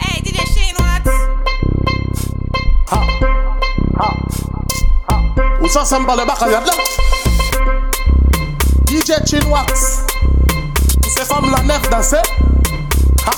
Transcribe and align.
Hey, 0.00 0.20
DJ 0.22 0.42
Shane 0.52 0.74
Ha. 2.88 3.06
Ha. 3.98 4.08
Ha. 5.08 5.84
Samba 5.84 6.16
le 6.16 6.24
baka 6.26 6.50
yad 6.50 6.66
la. 6.66 6.72
DJ 8.86 9.22
Chin 9.24 9.48
Wax. 9.48 10.02
femmes 11.24 11.50
la 11.50 11.62
nef 11.62 11.88
danse. 11.90 12.16
Ha. 13.26 13.32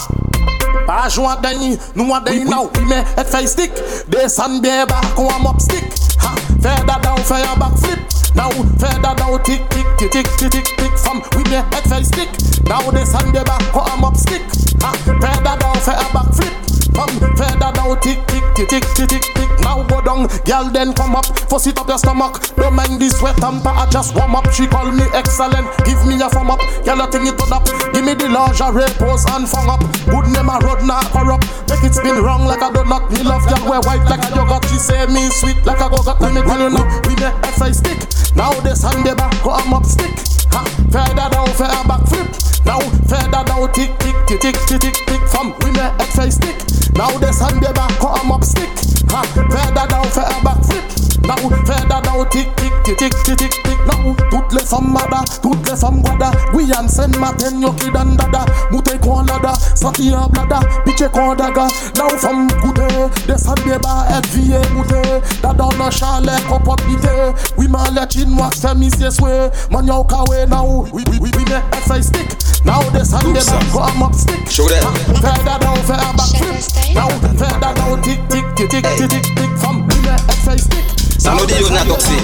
Pa 0.86 1.08
jou 1.08 1.26
an 1.28 1.40
denyi, 1.42 1.78
nou 1.94 2.14
an 2.14 2.24
denyi 2.24 2.44
nou. 2.48 2.70
Ime 2.80 3.04
et 3.16 3.28
fey 3.28 3.46
stik. 3.46 3.72
Desan 4.08 4.60
bien 4.62 4.86
bak 4.86 5.18
ou 5.18 5.28
a 5.28 5.38
mop 5.38 5.60
stick. 5.60 5.92
Ha. 6.22 6.32
Fey 6.62 6.80
dadan 6.88 7.12
ou 7.18 7.24
fey 7.28 7.44
an 7.44 7.60
bak 7.60 7.76
flip. 7.78 8.00
Now 8.34 8.50
further 8.80 9.14
down, 9.16 9.42
tick 9.44 9.68
tick 9.68 9.86
tick 9.98 10.12
tick 10.12 10.28
tick 10.38 10.50
tick 10.50 10.76
tick. 10.76 10.98
From 10.98 11.20
with 11.36 11.50
the 11.50 11.60
head 11.60 11.84
fell 11.88 12.04
stick. 12.04 12.55
Now 12.68 12.82
this 12.90 13.14
desan 13.14 13.32
biye 13.32 13.44
bak 13.44 13.74
ou 13.74 13.86
am 13.92 14.04
up 14.04 14.16
stick. 14.16 14.42
Ha 14.82 14.92
Fè 15.06 15.32
dada 15.44 15.70
ou 15.70 15.80
fè 15.80 15.94
yon 15.94 16.10
backflip 16.12 16.54
Fam 16.96 17.12
fè 17.38 17.48
dada 17.60 17.84
ou 17.86 17.96
tik 18.02 18.20
tik 18.26 18.44
tik 18.56 18.68
tik 18.68 18.86
tik 18.96 19.08
tik 19.08 19.28
tik 19.34 19.50
Now 19.62 19.82
go 19.86 20.00
down, 20.00 20.26
girl 20.44 20.70
then 20.70 20.94
come 20.94 21.16
up. 21.16 21.26
Fuss 21.50 21.66
it 21.66 21.78
up 21.78 21.88
your 21.88 21.98
stomach. 21.98 22.38
Don't 22.54 22.74
mind 22.74 23.00
this 23.00 23.18
sweat 23.18 23.36
tamper, 23.38 23.70
I 23.70 23.86
just 23.90 24.14
warm 24.14 24.36
up. 24.36 24.46
She 24.52 24.66
call 24.66 24.92
me 24.92 25.02
excellent, 25.12 25.66
give 25.84 25.98
me 26.06 26.14
a 26.22 26.28
thumb 26.28 26.50
up. 26.50 26.60
Girl 26.84 27.02
I 27.02 27.06
think 27.10 27.26
it 27.26 27.38
turn 27.38 27.52
up. 27.52 27.66
Give 27.92 28.04
me 28.04 28.14
the 28.14 28.28
lingerie 28.30 28.86
pose 28.94 29.26
and 29.34 29.48
fung 29.48 29.66
up. 29.66 29.82
Good 30.06 30.30
name 30.30 30.50
a 30.50 30.58
road 30.62 30.86
not 30.86 31.10
corrupt. 31.10 31.50
Make 31.66 31.82
it 31.82 31.94
spin 31.94 32.22
wrong 32.22 32.46
like 32.46 32.62
a 32.62 32.70
donut. 32.70 33.10
Me 33.10 33.22
love 33.22 33.42
girl 33.50 33.62
wear 33.66 33.80
white 33.82 34.06
like 34.06 34.22
a 34.22 34.30
yogurt. 34.34 34.62
She 34.70 34.78
say 34.78 35.06
me 35.06 35.26
sweet 35.30 35.58
like 35.66 35.82
a 35.82 35.90
go-got 35.90 36.20
Let 36.20 36.34
me 36.34 36.42
tell 36.42 36.60
you 36.62 36.70
now, 36.70 36.86
we 37.10 37.14
make 37.18 37.34
SI 37.58 37.72
stick. 37.74 37.98
Now 38.36 38.54
this 38.60 38.82
hand 38.82 39.06
the 39.06 39.14
back, 39.14 39.34
go 39.42 39.50
am 39.54 39.74
up 39.74 39.84
stick. 39.84 40.14
Ha, 40.54 40.62
further 40.94 41.28
down, 41.30 41.50
for 41.58 41.66
a 41.66 41.82
backflip 41.90 42.45
Now 42.66 42.80
further 43.06 43.44
down, 43.46 43.72
tick, 43.72 43.96
tick, 43.98 44.16
tick, 44.26 44.40
tick, 44.40 44.56
tick, 44.66 44.80
tick, 44.80 44.94
tick. 45.06 45.22
From 45.30 45.54
we 45.62 45.70
make 45.70 45.94
SI 46.12 46.30
stick. 46.30 46.58
Now 46.94 47.16
the 47.16 47.30
back, 47.74 48.00
go 48.00 48.08
am 48.12 48.32
up 48.32 48.44
stick. 48.44 48.68
Ha, 49.08 49.22
further 49.34 49.86
down, 49.88 50.04
for 50.10 50.20
a 50.20 50.38
backflip 50.44 50.95
now, 51.26 51.34
further 51.66 52.00
now, 52.04 52.24
tick, 52.24 52.54
tick, 52.56 52.72
tick, 52.84 52.98
tick, 52.98 53.12
tick, 53.24 53.36
tick, 53.36 53.50
tick, 53.64 53.78
now. 53.86 54.14
Toutes 54.30 54.52
les 54.52 54.64
femmes 54.64 54.92
mada, 54.92 55.24
toutes 55.42 55.68
les 55.68 55.76
femmes 55.76 56.00
guada. 56.02 56.30
Oui, 56.54 56.70
en 56.78 56.88
scène 56.88 57.16
matin, 57.18 57.60
yo 57.60 57.72
qui 57.72 57.90
dan 57.90 58.16
dada. 58.16 58.44
Mouté 58.70 58.98
qu'on 58.98 59.22
lada, 59.22 59.52
sorti 59.74 60.14
en 60.14 60.28
blada. 60.28 60.60
Piché 60.84 61.08
qu'on 61.12 61.34
daga. 61.34 61.66
Now, 61.96 62.08
femme 62.16 62.46
goûté, 62.62 62.86
descend 63.26 63.58
bien 63.64 63.78
bas, 63.78 64.06
être 64.16 64.28
vieux 64.28 64.60
mouté. 64.74 65.02
Dada, 65.42 65.64
on 65.64 65.84
a 65.84 65.90
chalet, 65.90 66.40
copote 66.48 66.84
bité. 66.86 67.08
Oui, 67.56 67.66
ma 67.66 67.90
la 67.92 68.06
chin, 68.08 68.36
wax 68.38 68.60
c'est 68.60 68.74
mis 68.76 68.90
ses 68.90 69.10
souhaits. 69.10 69.50
Man, 69.70 69.86
yo, 69.86 70.04
kawe, 70.04 70.46
now. 70.48 70.86
We 70.92 71.02
we 71.10 71.18
we 71.18 71.30
oui, 71.36 71.44
mais, 71.48 71.62
exercise 71.76 72.06
stick. 72.06 72.36
Now, 72.64 72.82
descend 72.92 73.24
bien 73.24 73.34
bas, 73.34 73.72
go 73.72 73.80
am 73.80 74.02
up 74.02 74.14
stick. 74.14 74.48
Show 74.48 74.68
that. 74.68 74.82
Further 75.20 75.58
down, 75.58 75.76
further 75.82 76.12
back 76.16 76.30
flip. 76.36 76.94
Now, 76.94 77.08
further 77.36 77.74
down, 77.74 78.00
tick, 78.02 78.20
tick, 78.28 78.44
tick, 78.54 78.70
tick, 78.70 78.84
tick, 78.96 79.08
tick, 79.08 79.34
tick, 79.34 79.56
femme, 79.56 79.86
oui, 79.88 79.96
mais, 80.04 80.14
exercise 80.32 80.62
stick. 80.62 80.84
Sam 81.26 81.36
nou 81.36 81.46
di 81.46 81.54
yo 81.58 81.68
nan 81.74 81.88
toksi 81.90 82.16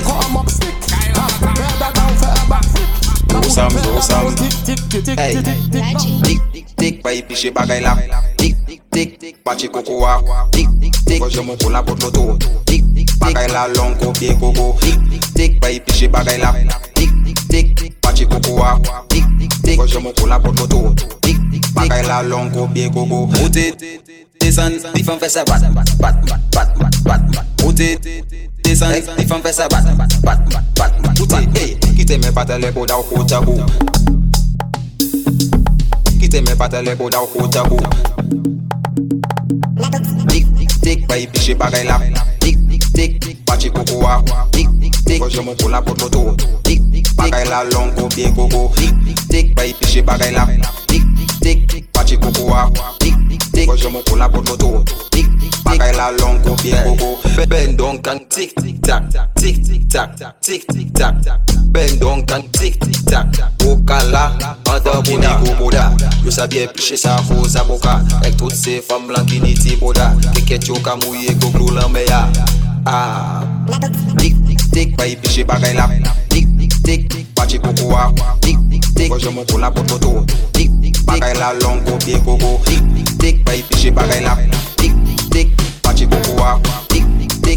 O 3.34 3.50
sam 3.50 3.70
zo, 3.70 3.90
o 3.98 4.00
sam 4.00 4.30
zo 4.30 4.46
Hey, 5.18 5.34
dik, 5.42 6.42
dik, 6.52 6.66
dik, 6.78 7.02
bayi 7.02 7.22
piche 7.26 7.50
bagay 7.50 7.82
la 7.82 7.98
Dik, 8.38 8.54
dik, 8.66 9.18
dik, 9.18 9.42
bache 9.42 9.66
koko 9.66 9.98
wa 9.98 10.22
Dik, 10.52 10.68
dik, 10.78 10.94
dik, 11.04 11.18
koje 11.18 11.42
mou 11.42 11.56
kola 11.58 11.82
pot 11.82 11.98
loto 11.98 12.38
Dik, 12.70 12.84
dik, 12.94 13.10
bagay 13.18 13.48
la 13.50 13.66
long 13.74 13.98
kopye 13.98 14.38
koko 14.38 14.78
Dik, 14.78 14.98
dik, 15.10 15.26
dik, 15.34 15.60
bayi 15.60 15.80
piche 15.80 16.06
bagay 16.06 16.38
la 16.38 16.54
Dik, 16.94 17.10
dik, 17.26 17.74
dik, 17.74 17.98
bache 18.06 18.24
koko 18.30 18.54
wa 18.54 18.78
Dik, 19.10 19.26
dik, 19.38 19.50
dik, 19.64 19.76
koje 19.82 19.98
mou 19.98 20.14
kola 20.14 20.38
pot 20.38 20.54
loto 20.60 20.94
Dik, 21.26 21.42
dik, 21.50 21.66
bagay 21.74 22.06
la 22.06 22.22
long 22.22 22.54
kopye 22.54 22.86
koko 22.94 23.26
Ote, 23.42 23.66
desan, 24.38 24.78
difan 24.94 25.18
fese 25.18 25.42
bat, 25.50 25.66
bat, 25.74 25.90
bat, 25.98 26.22
bat, 26.54 26.70
bat, 26.78 27.02
bat 27.02 27.66
Ote, 27.66 27.98
desan 27.98 28.51
Desan 28.62 28.92
li 28.94 29.26
fan 29.26 29.42
fè 29.42 29.52
sa 29.52 29.68
bat 29.68 29.84
Bat, 29.98 30.12
bat, 30.22 30.40
bat, 30.78 30.92
bat 31.02 31.58
Ki 31.96 32.04
te 32.06 32.18
men 32.18 32.32
patè 32.34 32.58
lè 32.58 32.72
pou 32.74 32.86
da 32.86 32.98
ou 32.98 33.06
kouta 33.08 33.40
bou 33.44 33.58
Ki 36.18 36.28
te 36.30 36.42
men 36.42 36.56
patè 36.58 36.82
lè 36.82 36.96
pou 36.98 37.10
da 37.12 37.22
ou 37.22 37.30
kouta 37.32 37.64
bou 37.68 37.80
Dik, 40.30 40.46
dik, 40.56 40.72
dik 40.82 41.06
Bayi 41.08 41.26
piche 41.26 41.54
bagay 41.58 41.84
la 41.88 41.98
Dik, 42.40 42.58
dik, 42.68 43.18
dik 43.20 43.44
Pache 43.46 43.70
koko 43.70 44.02
wa 44.04 44.22
Dik, 44.52 44.70
dik, 44.80 44.96
dik 45.06 45.20
Kouje 45.20 45.42
moun 45.42 45.56
pou 45.58 45.68
la 45.72 45.82
pot 45.82 45.98
moto 46.00 46.36
Dik, 46.38 46.80
dik, 46.90 47.04
dik 47.04 47.14
Bagay 47.18 47.48
la 47.50 47.64
long 47.74 47.92
kou 47.98 48.08
bien 48.14 48.34
koko 48.34 48.70
Dik, 48.78 48.94
dik, 49.06 49.26
dik 49.28 49.54
Bayi 49.58 49.74
piche 49.80 50.02
bagay 50.06 50.32
la 50.36 50.46
Dik, 50.88 51.04
dik, 51.42 51.66
dik 51.68 51.92
Pache 51.92 52.16
koko 52.16 52.50
wa 52.50 52.68
Dik 53.00 53.11
tik 53.52 53.60
tik 53.60 53.68
ko 53.68 53.76
jemon 53.76 54.02
pou 54.08 54.16
la 54.16 54.28
pot 54.32 54.48
moto. 54.48 54.82
Tik 55.12 55.28
bagay 55.64 55.92
la 55.96 56.10
long 56.20 56.40
ko 56.42 56.56
pie 56.56 56.76
koko 56.84 57.16
Ben 57.48 57.76
don 57.76 57.98
kan 58.02 58.18
tik 58.28 58.54
tak 58.82 59.04
Tik 59.36 59.88
tak 59.88 60.16
Tik 60.40 60.64
tak 60.94 61.14
Ben 61.72 61.98
don 61.98 62.24
kan 62.26 62.42
tik 62.52 62.80
tak 63.06 63.26
Okala 63.66 64.32
Anta 64.68 65.00
boni 65.04 65.28
ko 65.44 65.54
boda 65.58 65.92
Yo 66.24 66.30
sa 66.30 66.46
bien 66.46 66.68
piche 66.72 66.96
sa 66.96 67.18
fos 67.22 67.56
avoka 67.56 68.00
Ek 68.24 68.36
tout 68.36 68.50
se 68.50 68.80
fam 68.80 69.06
blan 69.06 69.26
ki 69.26 69.40
ni 69.40 69.54
ti 69.54 69.76
boda 69.76 70.12
Keket 70.34 70.68
yo 70.68 70.80
ka 70.82 70.96
mouye 70.96 71.36
ko 71.40 71.52
glou 71.52 71.70
lan 71.76 71.92
me 71.92 72.04
ya 72.08 72.26
Ah 72.86 73.44
Tik 74.18 74.34
tik 74.46 74.60
tik 74.72 74.96
pa 74.96 75.06
yi 75.06 75.16
piche 75.16 75.44
bagay 75.44 75.74
la 75.74 75.88
tik 76.28 76.48
tik 76.82 77.34
pa 77.34 77.46
chi 77.46 77.58
koko 77.58 77.92
wa 77.92 78.08
Tik 78.40 78.58
tik 78.70 78.84
tik 78.96 79.08
ko 79.12 79.18
jemon 79.20 79.44
pou 79.46 79.60
la 79.60 79.70
pot 79.70 79.84
moto. 79.92 80.24
Tik 80.56 80.81
Bagay 81.12 81.34
la 81.34 81.52
long 81.60 81.84
kote 81.84 82.16
koko 82.24 82.56
Tik, 82.64 82.80
tik, 83.20 83.44
bay 83.44 83.60
bagay 83.92 84.24
la 84.24 84.32
Tik, 84.80 84.92
tik, 85.28 85.48
koko 86.08 86.32
Tik, 86.88 87.04
tik, 87.20 87.32
Tik, 87.44 87.56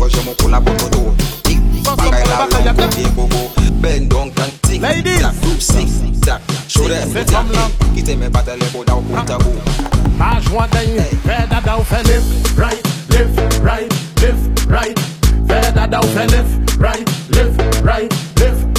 bagay 1.95 2.23
la 2.27 2.51
long 2.51 2.75
kote 2.75 3.03
koko 3.15 3.41
Ben 3.79 4.09
don 4.09 4.29
kan 4.35 4.51
tik, 4.67 4.81
tak, 4.83 5.35
tak 6.25 6.41
Show 6.67 6.83
dem, 6.89 7.07
tak, 7.13 7.47
kite 7.95 8.17
men 8.19 8.31
da 8.83 8.95
ou 8.99 9.03
kou 9.07 10.67
den, 10.75 10.99
fè 11.23 11.47
da 11.47 11.61
da 11.63 11.77
ou 11.79 11.83
fè 11.87 12.03
right, 12.59 12.83
right, 13.63 13.87
right 14.67 14.99
Fè 15.47 15.71
da 15.71 15.87
da 15.87 16.03
ou 16.03 16.11
fè 16.11 16.27
right, 16.77 17.07
right, 17.87 18.11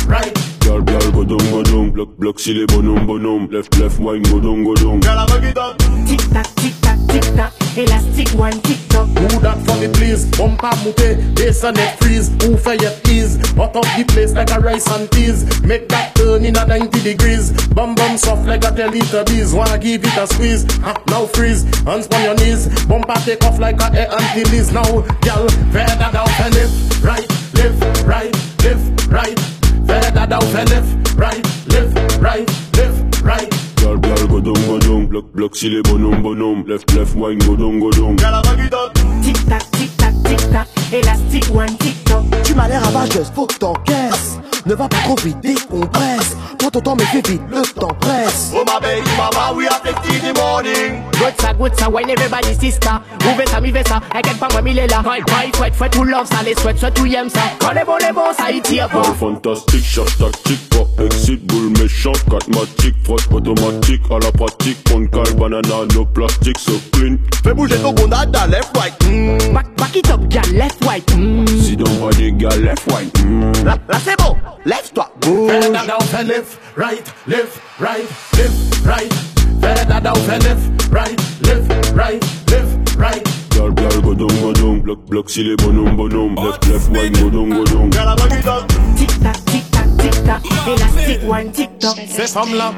right 0.07 0.56
Girl, 0.67 0.83
girl, 0.83 1.13
go 1.13 1.23
down, 1.23 1.51
go 1.53 1.63
down. 1.63 1.91
Block, 1.93 2.09
block, 2.19 2.41
see 2.41 2.53
les 2.53 2.67
bonhommes, 2.67 3.07
bonhommes. 3.07 3.49
Left, 3.53 3.73
left, 3.79 4.01
wine, 4.01 4.23
go 4.23 4.41
down, 4.41 4.65
go 4.65 4.75
down. 4.75 5.01
Tic 5.01 6.19
tac, 6.33 6.47
tic 6.57 6.75
tac, 6.83 6.99
tic 7.07 7.23
tac, 7.37 7.53
élastique 7.77 8.35
one 8.35 8.61
tic 8.63 8.79
toc. 8.89 9.07
Do 9.15 9.39
that 9.47 9.63
for 9.65 9.77
me 9.77 9.87
please, 9.95 10.25
bumper 10.37 10.75
mouke, 10.83 11.37
bass 11.37 11.63
and 11.63 11.77
neck 11.77 11.97
freeze. 12.01 12.31
Who 12.43 12.57
fè 12.57 12.83
yet 12.83 13.09
ease, 13.09 13.37
hot 13.55 13.77
up 13.77 13.85
the 13.97 14.05
place 14.09 14.33
like 14.33 14.51
a 14.51 14.59
rice 14.59 14.91
and 14.91 15.09
peas. 15.13 15.45
Make 15.63 15.89
that 15.91 16.17
turn 16.17 16.45
in 16.45 16.57
a 16.57 16.67
90 16.67 17.01
degrees. 17.01 17.53
Bum 17.69 17.95
bum 17.95 18.19
soft 18.19 18.45
like 18.45 18.65
a 18.65 18.73
10 18.75 18.91
liter 18.91 19.23
bees. 19.23 19.55
Wanna 19.55 19.79
give 19.79 20.03
it 20.03 20.17
a 20.17 20.27
squeeze, 20.27 20.65
ha, 20.83 21.01
now 21.07 21.27
freeze. 21.27 21.63
Hands 21.87 22.09
on 22.09 22.23
your 22.25 22.35
knees, 22.43 22.67
bumper 22.87 23.15
take 23.25 23.45
off 23.45 23.61
like 23.61 23.81
a 23.83 23.95
air 23.95 24.11
Antilles 24.11 24.73
Now, 24.73 24.83
girl, 25.23 25.47
fè 25.71 25.87
dada 25.95 26.27
ou 26.27 26.35
fè 26.41 26.51
left, 26.59 27.05
right, 27.05 27.31
left, 27.55 28.03
right, 28.03 28.35
left, 28.65 29.07
right 29.13 29.56
Fè 29.87 30.11
dada 30.13 30.39
ou 30.43 30.51
fè 30.51 30.65
left, 30.71 31.15
right, 31.17 31.47
left, 31.73 32.19
right, 32.21 32.51
left, 32.77 33.23
right 33.23 33.55
Girl, 33.77 33.99
girl, 33.99 34.27
go 34.27 34.41
down, 34.41 34.67
go 34.67 34.79
down. 34.79 35.07
Block, 35.07 35.25
block, 35.33 35.55
see 35.55 35.69
les 35.69 35.83
bonhommes, 35.83 36.21
bonhommes. 36.23 36.65
Left, 36.67 36.93
left, 36.95 37.15
wine, 37.15 37.39
go 37.39 37.55
down, 37.55 37.79
go 37.79 37.91
down. 37.93 38.17
Girl, 38.17 38.35
I 38.35 38.43
rock 38.43 38.59
it 38.59 38.75
up. 38.75 38.95
Tic 39.23 39.37
tac, 39.47 39.63
tic 39.73 39.91
tac, 39.97 40.15
tic 40.25 40.39
tac, 40.51 40.69
élastique 40.93 41.47
one 41.55 41.77
tic 41.79 42.05
toc. 42.05 42.25
Tu 42.45 42.55
m'as 42.55 42.69
l'air 42.69 42.83
ravageuse, 42.83 43.33
faut 43.35 43.47
que 43.47 43.55
t'encaisses. 43.55 44.39
Ne 44.67 44.75
va 44.75 44.89
pas 44.89 44.97
trop 44.97 45.15
vite, 45.23 45.39
décompresse. 45.41 46.37
Prends 46.59 46.71
ton 46.71 46.81
temps, 46.81 46.97
mais 46.97 47.05
fais 47.05 47.23
vite, 47.31 47.43
le 47.49 47.63
temps 47.63 47.95
presse. 48.01 48.51
Oh 48.53 48.65
my 48.67 48.81
baby 48.81 49.09
mama, 49.17 49.55
we 49.55 49.69
are 49.69 49.81
50 49.81 50.11
in 50.11 50.33
the 50.33 50.37
morning. 50.37 51.03
Good 51.13 51.35
ça, 51.41 51.55
good 51.55 51.73
ça, 51.79 51.89
wine 51.89 52.11
everybody 52.11 52.53
sister. 52.59 52.91
Move 53.25 53.47
ça, 53.49 53.61
mi 53.61 53.73
ça, 53.87 54.01
inquiète 54.13 54.39
pas 54.39 54.49
moi, 54.51 54.63
mi 54.63 54.75
l'est 54.75 54.89
là. 54.89 55.03
Boy, 55.03 55.21
boy, 55.21 55.53
fouette, 55.55 55.75
fouette, 55.77 55.93
tout 55.93 56.03
love 56.03 56.27
ça, 56.27 56.43
les 56.45 56.55
sweat, 56.55 56.79
sweat, 56.79 56.95
tout 56.95 57.07
y'aime 57.07 57.31
ça. 57.31 57.43
Quand 57.61 57.73
les 57.73 57.85
bons, 57.85 57.97
les 58.01 58.13
bons, 58.13 58.33
ça 58.37 58.51
y 58.51 58.61
tire 58.61 58.89
pas. 58.89 59.05
Fantastique, 59.05 59.85
shot 59.85 60.05
tactique, 60.19 60.69
pas 60.71 61.05
exit, 61.05 61.47
boule 61.47 61.71
méchant, 61.81 62.13
catmatique, 62.29 62.97
frotte 63.05 63.33
automatique, 63.33 64.03
à 64.11 64.19
la 64.19 64.33
pratique, 64.33 64.79
on 64.93 65.07
cale, 65.07 65.35
banana, 65.35 65.87
no 65.95 66.05
plastique, 66.07 66.59
so 66.59 66.73
clean. 66.93 67.19
Fais 67.45 67.55
bouger 67.55 67.77
ton 67.77 67.93
gonada, 67.93 68.49
left, 68.49 68.77
right. 68.77 68.99
Mm. 69.05 69.55
Back, 69.55 69.77
back 69.77 69.95
it 69.95 70.11
up, 70.11 70.27
gal, 70.29 70.43
left, 70.77 70.85
white. 70.85 71.17
Mmh. 71.17 71.47
Si 71.47 71.77
don't 71.77 72.01
want 72.01 72.17
the 72.17 72.31
girl 72.31 72.59
left, 72.59 72.91
white. 72.91 73.13
Mmh. 73.25 73.65
Là, 73.65 73.79
là 73.89 73.99
c'est 74.03 74.17
Left 74.65 74.95
to. 74.95 75.03
Further 75.23 75.61
Fais-la 75.61 75.87
down, 75.87 76.01
fais 76.01 76.25
left, 76.25 76.59
right, 76.77 77.15
left, 77.27 77.61
right, 77.79 78.09
left, 78.37 78.85
right. 78.85 79.13
Fais-la 79.61 80.01
down, 80.01 80.17
fais 80.27 80.39
left, 80.41 80.93
right, 80.93 81.21
left, 81.43 81.93
right, 81.95 82.25
left, 82.51 82.97
right. 82.99 83.25
Girl, 83.51 83.71
girl, 83.71 84.01
go 84.01 84.15
down, 84.15 84.41
go 84.41 84.53
down. 84.53 84.81
Block, 84.81 84.99
block, 85.07 85.31
si 85.31 85.45
les 85.45 85.57
bonhommes, 85.57 85.97
bonhommes. 85.97 86.37
Left, 86.37 86.67
left, 86.67 86.91
white, 86.91 87.13
go 87.13 87.31
down, 87.31 87.51
go 87.51 87.65
down. 87.65 87.91
Girl, 87.91 88.09
I 88.09 88.15
love 88.15 88.33
you, 88.33 88.43
dog. 88.43 88.69
Tic-tac, 88.97 89.45
tic-tac, 89.45 89.97
tic-tac. 89.99 90.43
Élastique, 90.67 91.29
wine, 91.29 91.53
tic-tac. 91.53 92.09
C'est 92.09 92.29
femme 92.29 92.55
là. 92.55 92.73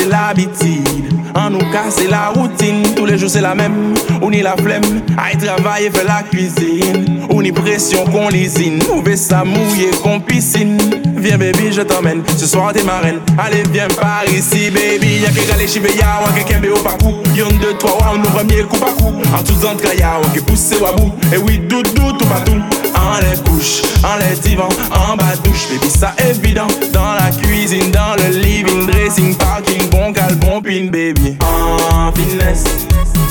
c'est 0.00 0.08
l'habitude. 0.08 1.12
En 1.34 1.50
nous 1.50 1.58
cas, 1.58 1.90
c'est 1.90 2.08
la 2.08 2.28
routine. 2.28 2.82
Tous 2.96 3.06
les 3.06 3.18
jours, 3.18 3.30
c'est 3.30 3.40
la 3.40 3.54
même. 3.54 3.94
On 4.22 4.30
y 4.32 4.42
la 4.42 4.56
flemme. 4.56 4.82
Aïe, 5.16 5.36
travail 5.36 5.86
et 5.86 5.90
fait 5.90 6.04
la 6.04 6.22
cuisine. 6.22 7.26
On 7.30 7.42
y 7.42 7.52
pression 7.52 8.04
qu'on 8.04 8.28
lésine. 8.28 8.80
On 8.92 9.02
veut 9.02 9.16
ça 9.16 9.44
mouiller 9.44 9.90
qu'on 10.02 10.20
piscine. 10.20 10.78
Viens 11.20 11.36
baby, 11.36 11.70
je 11.70 11.82
t'emmène, 11.82 12.22
ce 12.34 12.46
soir 12.46 12.72
t'es 12.72 12.82
ma. 12.82 13.00
Allez, 13.36 13.62
viens 13.70 13.88
par 13.88 14.24
ici, 14.24 14.70
baby. 14.70 15.20
Y'a 15.20 15.30
quelqu'un 15.30 15.56
les 15.58 15.68
chivés, 15.68 15.94
y'a 15.94 16.18
ou 16.26 16.32
quelqu'un 16.32 16.60
béo 16.60 16.76
par 16.78 16.96
coup. 16.96 17.16
Y'en 17.36 17.50
deux, 17.60 17.74
trois, 17.78 17.98
on 18.14 18.16
nous 18.16 18.30
premier 18.30 18.62
coup 18.62 18.78
par 18.78 18.94
coup. 18.94 19.12
En 19.36 19.42
tout 19.42 19.52
temps, 19.52 19.76
y'a 19.98 20.18
ou 20.18 20.30
qui 20.32 20.40
pousse 20.40 20.72
ou 20.80 20.86
à. 20.86 20.94
Et 21.34 21.36
oui, 21.36 21.58
doudou, 21.58 22.12
tout 22.18 22.24
partout. 22.24 22.58
En 22.94 23.18
les 23.20 23.38
couches, 23.42 23.82
en 24.02 24.16
les 24.16 24.34
divans, 24.40 24.70
en 24.90 25.14
bas 25.16 25.36
douche, 25.44 25.68
baby, 25.70 25.90
ça 25.90 26.14
évident. 26.26 26.68
Dans 26.94 27.12
la 27.12 27.30
cuisine, 27.30 27.90
dans 27.90 28.16
le 28.16 28.38
living, 28.38 28.86
dressing, 28.86 29.34
parking, 29.36 29.90
bon 29.90 30.14
cal, 30.14 30.34
bon 30.36 30.62
pin, 30.62 30.86
baby. 30.86 31.36
En 31.42 32.10
finesse. 32.12 32.64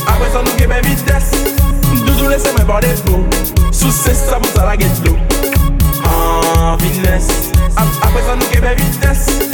Après 0.05 0.29
ça, 0.31 0.43
nous 0.45 0.55
guébé 0.59 0.75
vitesse. 0.87 1.31
Doudou, 2.05 2.29
laissez-moi 2.29 2.81
des 2.81 2.87
flots. 2.87 3.25
Sous 3.71 3.91
ces 3.91 4.13
sabots, 4.13 4.47
ça 4.55 4.65
la 4.65 4.77
get 4.77 4.85
low. 5.03 5.48
En 6.69 6.77
finesse. 6.77 7.51
Ap- 7.77 7.87
ah, 8.01 8.07
Après 8.07 8.21
ça, 8.21 8.35
nous 8.35 8.45
guébé 8.53 8.75
vitesse. 8.75 9.49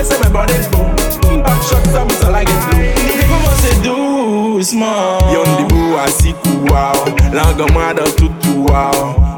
they 0.00 0.08
say 0.08 0.20
my 0.20 0.30
body's 0.30 0.66
boom. 0.68 0.94
Back 1.42 1.62
shot 1.62 1.84
from 1.92 2.08
me, 2.08 2.14
so 2.14 2.32
I 2.32 2.44
get 2.44 2.60
blue. 2.70 2.88
They 3.12 3.26
come 3.28 3.44
doucement. 3.84 5.20
Yon 5.32 5.44
di 5.56 5.64
bou 5.68 5.94
oh, 5.94 5.96
e 5.96 6.00
a 6.00 6.08
si 6.08 6.34
kouwa. 6.42 6.92
Langue 7.32 7.70
moi 7.72 7.94
dans 7.94 8.10
tout 8.16 8.32
toi. 8.40 8.90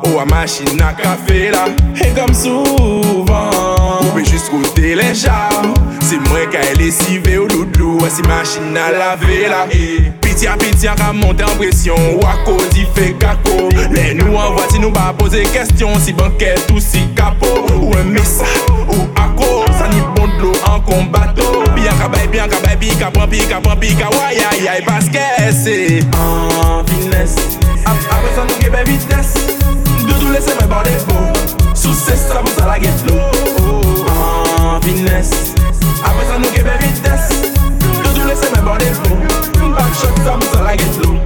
Oh, 0.04 0.18
à 0.18 0.24
machine 0.24 0.80
à 0.80 0.92
café 0.92 1.50
là. 1.50 1.66
Et 1.96 2.12
comme 2.18 2.34
souvent. 2.34 3.98
Coupé 4.00 4.24
jusqu'au 4.24 4.62
télécharge. 4.74 5.74
C'est 6.00 6.18
moi 6.28 6.46
qui 6.50 6.56
ai 6.56 6.74
lessivé 6.76 7.38
au 7.38 7.46
doudou. 7.46 7.98
C'est 8.08 8.26
machine 8.26 8.76
à 8.76 8.90
laver 8.92 9.48
là. 9.48 9.66
Et 9.72 10.10
pitié 10.20 10.48
à 10.48 10.56
pitié 10.56 10.88
à 10.88 11.12
monter 11.12 11.44
en 11.44 11.56
pression. 11.56 11.96
Wako 12.20 12.56
dit 12.72 12.86
fait 12.94 13.12
caco. 13.12 13.68
Les 13.90 14.14
nous 14.14 14.34
en 14.34 14.52
voici 14.52 14.78
nous 14.78 14.92
pas 14.92 15.14
poser 15.16 15.42
question. 15.44 15.88
Si 15.98 16.12
banquette 16.12 16.70
ou 16.72 16.80
si 16.80 17.08
capot. 17.14 17.66
Ou 17.80 17.92
un 17.96 18.04
message 18.04 18.46
ou 18.70 19.02
accord 19.16 19.71
kombato 20.82 21.64
Bianca 21.74 22.08
bay, 22.08 22.26
bianca 22.28 22.60
bay, 22.60 22.76
bika 22.76 23.10
pran, 23.10 23.28
bika 23.28 23.60
pran, 23.60 23.78
bika 23.78 24.08
Wayayay, 24.10 24.82
paske 24.82 25.24
se 25.52 26.02
An 26.18 26.84
vines 26.86 27.36
Ape 27.86 28.34
san 28.34 28.46
nou 28.46 28.58
gebe 28.60 28.84
vites 28.86 29.34
Doudou 30.06 30.32
lese 30.32 30.54
men 30.60 30.68
borde 30.70 30.94
pou 31.08 31.74
Sou 31.74 31.94
se 31.94 32.16
sa 32.16 32.42
pou 32.42 32.52
sa 32.58 32.66
la 32.70 32.78
get 32.82 33.06
lou 33.08 33.20
An 34.12 34.80
nou 36.42 36.50
gebe 36.54 36.76
vites 36.84 37.30
Doudou 37.80 38.28
lese 38.28 38.52
chok 40.00 40.16
sa 40.24 40.38
pou 40.38 40.48
sa 40.54 40.62
la 40.62 40.76
get 40.76 40.94
lou 41.04 41.18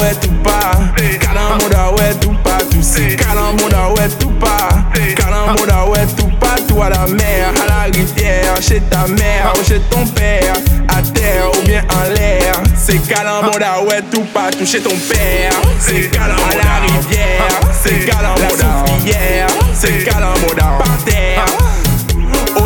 ouais 0.00 0.14
tout 0.20 0.32
pas. 0.42 0.72
Calamboda 1.20 1.90
ouais 1.92 2.14
tout 2.20 2.34
pas 2.44 2.58
tout 2.70 2.82
c'est 2.82 3.16
Calamboda 3.16 3.90
ouais 3.90 4.08
tout 4.18 4.30
pas. 4.30 4.68
Calamboda 5.16 5.86
ouais 5.86 6.06
tout 6.16 6.28
pas. 6.40 6.56
Tout 6.66 6.82
à 6.82 6.90
la 6.90 7.06
mer, 7.06 7.52
à 7.62 7.66
la 7.66 7.82
rivière 7.92 8.54
Chez 8.60 8.80
ta 8.80 9.06
mère 9.06 9.52
ou 9.58 9.64
chez 9.64 9.80
ton 9.90 10.04
père 10.06 10.52
À 10.88 11.02
terre 11.02 11.50
ou 11.58 11.66
bien 11.66 11.82
en 11.90 12.08
l'air. 12.14 12.52
C'est 12.76 12.98
Calamboda 13.06 13.82
ouais 13.82 14.02
tout 14.12 14.24
pas 14.34 14.50
Tout 14.50 14.66
chez 14.66 14.80
ton 14.80 14.96
père. 14.96 15.52
C'est 15.78 16.10
Calamboda 16.10 16.46
à 16.50 16.64
la 16.64 16.94
rivière 16.94 17.60
C'est 17.72 18.04
Calamboda 18.06 18.48
la 18.48 18.86
souffrière 18.86 19.46
C'est 19.74 20.04
Calamboda 20.04 20.78
par 20.78 20.98
terre 21.04 21.44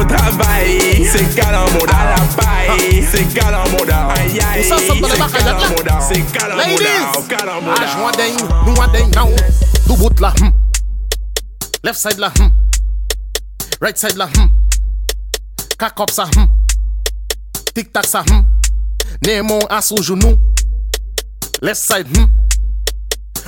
au 0.02 0.06
travail. 0.06 1.06
C'est 1.10 1.34
calamoda 1.34 1.92
la 1.92 2.42
paille. 2.42 3.06
C'est 3.10 3.24
calamoda. 3.34 4.08
Aïe 4.08 4.40
aïe. 4.40 4.64
C'est 4.64 5.00
calamoda. 5.00 6.00
C'est 6.00 6.20
calamoda. 6.32 6.84
Calamoda. 7.28 7.82
Là. 10.20 10.32
Left 11.84 11.98
side 11.98 12.18
là. 12.18 12.32
Hmm. 12.38 12.50
Right 13.80 13.98
side 13.98 14.16
là. 14.16 14.26
Hmm. 14.26 14.48
Cac 15.78 15.98
up 16.00 16.10
ça. 16.10 16.24
Hmm. 16.36 16.46
Tic 17.74 17.92
tac 17.92 18.06
ça. 18.06 18.22
Hmm. 18.22 18.42
À 19.68 19.82
sous 19.82 20.02
genou. 20.02 20.38
Left 21.60 21.80
side. 21.80 22.06
Hmm. 22.16 22.26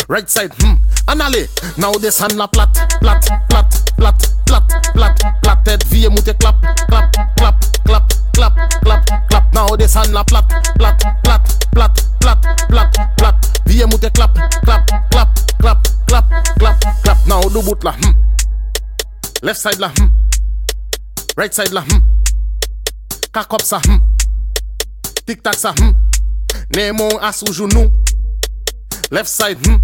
Right 0.09 0.29
side. 0.29 0.53
Hmm. 0.63 0.75
Anale. 1.07 1.49
Now 1.77 1.93
this 1.93 2.19
hand 2.21 2.37
la 2.37 2.49
plat, 2.49 2.69
plat, 3.01 3.21
plat, 3.49 3.69
plat. 3.97 4.34
Klap, 4.47 4.65
klap, 4.95 5.19
klap, 5.43 5.65
tet 5.65 5.85
vie 5.91 6.09
moute 6.09 6.35
klap 6.39 6.57
Klap, 6.89 7.11
klap, 7.37 7.57
klap, 7.85 8.13
klap, 8.33 8.59
klap, 8.85 9.11
klap 9.31 9.55
Nan 9.55 9.71
ou 9.71 9.77
desan 9.77 10.13
la 10.13 10.25
plat, 10.25 10.45
plat, 10.79 10.97
plat, 11.25 11.41
plat, 11.73 12.03
plat, 12.21 12.49
plat, 12.69 12.99
plat 13.19 13.51
Vie 13.67 13.87
moute 13.87 14.11
klap, 14.15 14.35
klap, 14.65 14.87
klap, 15.11 15.29
klap, 15.59 15.89
klap, 16.07 16.35
klap, 16.59 16.87
klap 17.03 17.27
Nan 17.27 17.41
ou 17.45 17.51
do 17.51 17.63
bout 17.63 17.85
la, 17.85 17.93
hmm 17.93 18.15
Left 19.43 19.61
side 19.61 19.81
la, 19.81 19.89
hmm 19.89 20.11
Right 21.37 21.55
side 21.55 21.73
la, 21.73 21.83
hmm 21.83 22.03
Kakop 23.33 23.63
sa, 23.63 23.81
hmm 23.85 24.01
Tik 25.25 25.43
tak 25.43 25.59
sa, 25.59 25.73
hmm 25.79 25.95
Nemo 26.77 27.09
as 27.21 27.43
ou 27.43 27.53
jounou 27.53 27.91
Left 29.11 29.31
side, 29.31 29.59
hmm 29.67 29.79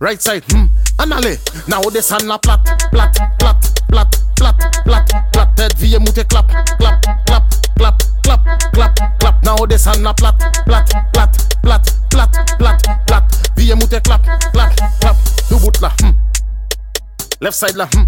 Right 0.00 0.22
side, 0.22 0.44
hmm 0.52 0.85
Anale, 0.98 1.38
na 1.68 1.78
ou 1.84 1.90
desan 1.90 2.24
la 2.26 2.38
plat, 2.38 2.60
plat, 2.90 3.12
plat, 3.38 3.56
plat, 3.88 4.08
plat, 4.36 4.56
plat, 4.84 5.04
plat 5.32 5.48
Ted 5.56 5.74
viye 5.76 5.98
moute 5.98 6.24
klap, 6.24 6.48
klap, 6.78 7.04
klap, 7.26 7.44
klap, 7.76 8.02
klap, 8.22 8.40
klap, 8.72 9.00
klap 9.20 9.44
Na 9.44 9.54
ou 9.60 9.66
desan 9.66 10.00
la 10.02 10.14
plat, 10.14 10.34
plat, 10.64 10.88
plat, 11.12 11.36
plat, 11.62 11.82
plat, 12.10 12.40
plat, 12.58 12.88
plat 13.06 13.36
Viye 13.56 13.74
moute 13.74 14.00
klap, 14.00 14.24
klap, 14.52 14.72
klap 15.00 15.16
Du 15.50 15.56
bout 15.56 15.80
la, 15.82 15.92
hmm 16.00 16.12
Left 17.40 17.58
side 17.58 17.76
la, 17.76 17.86
hmm 17.92 18.06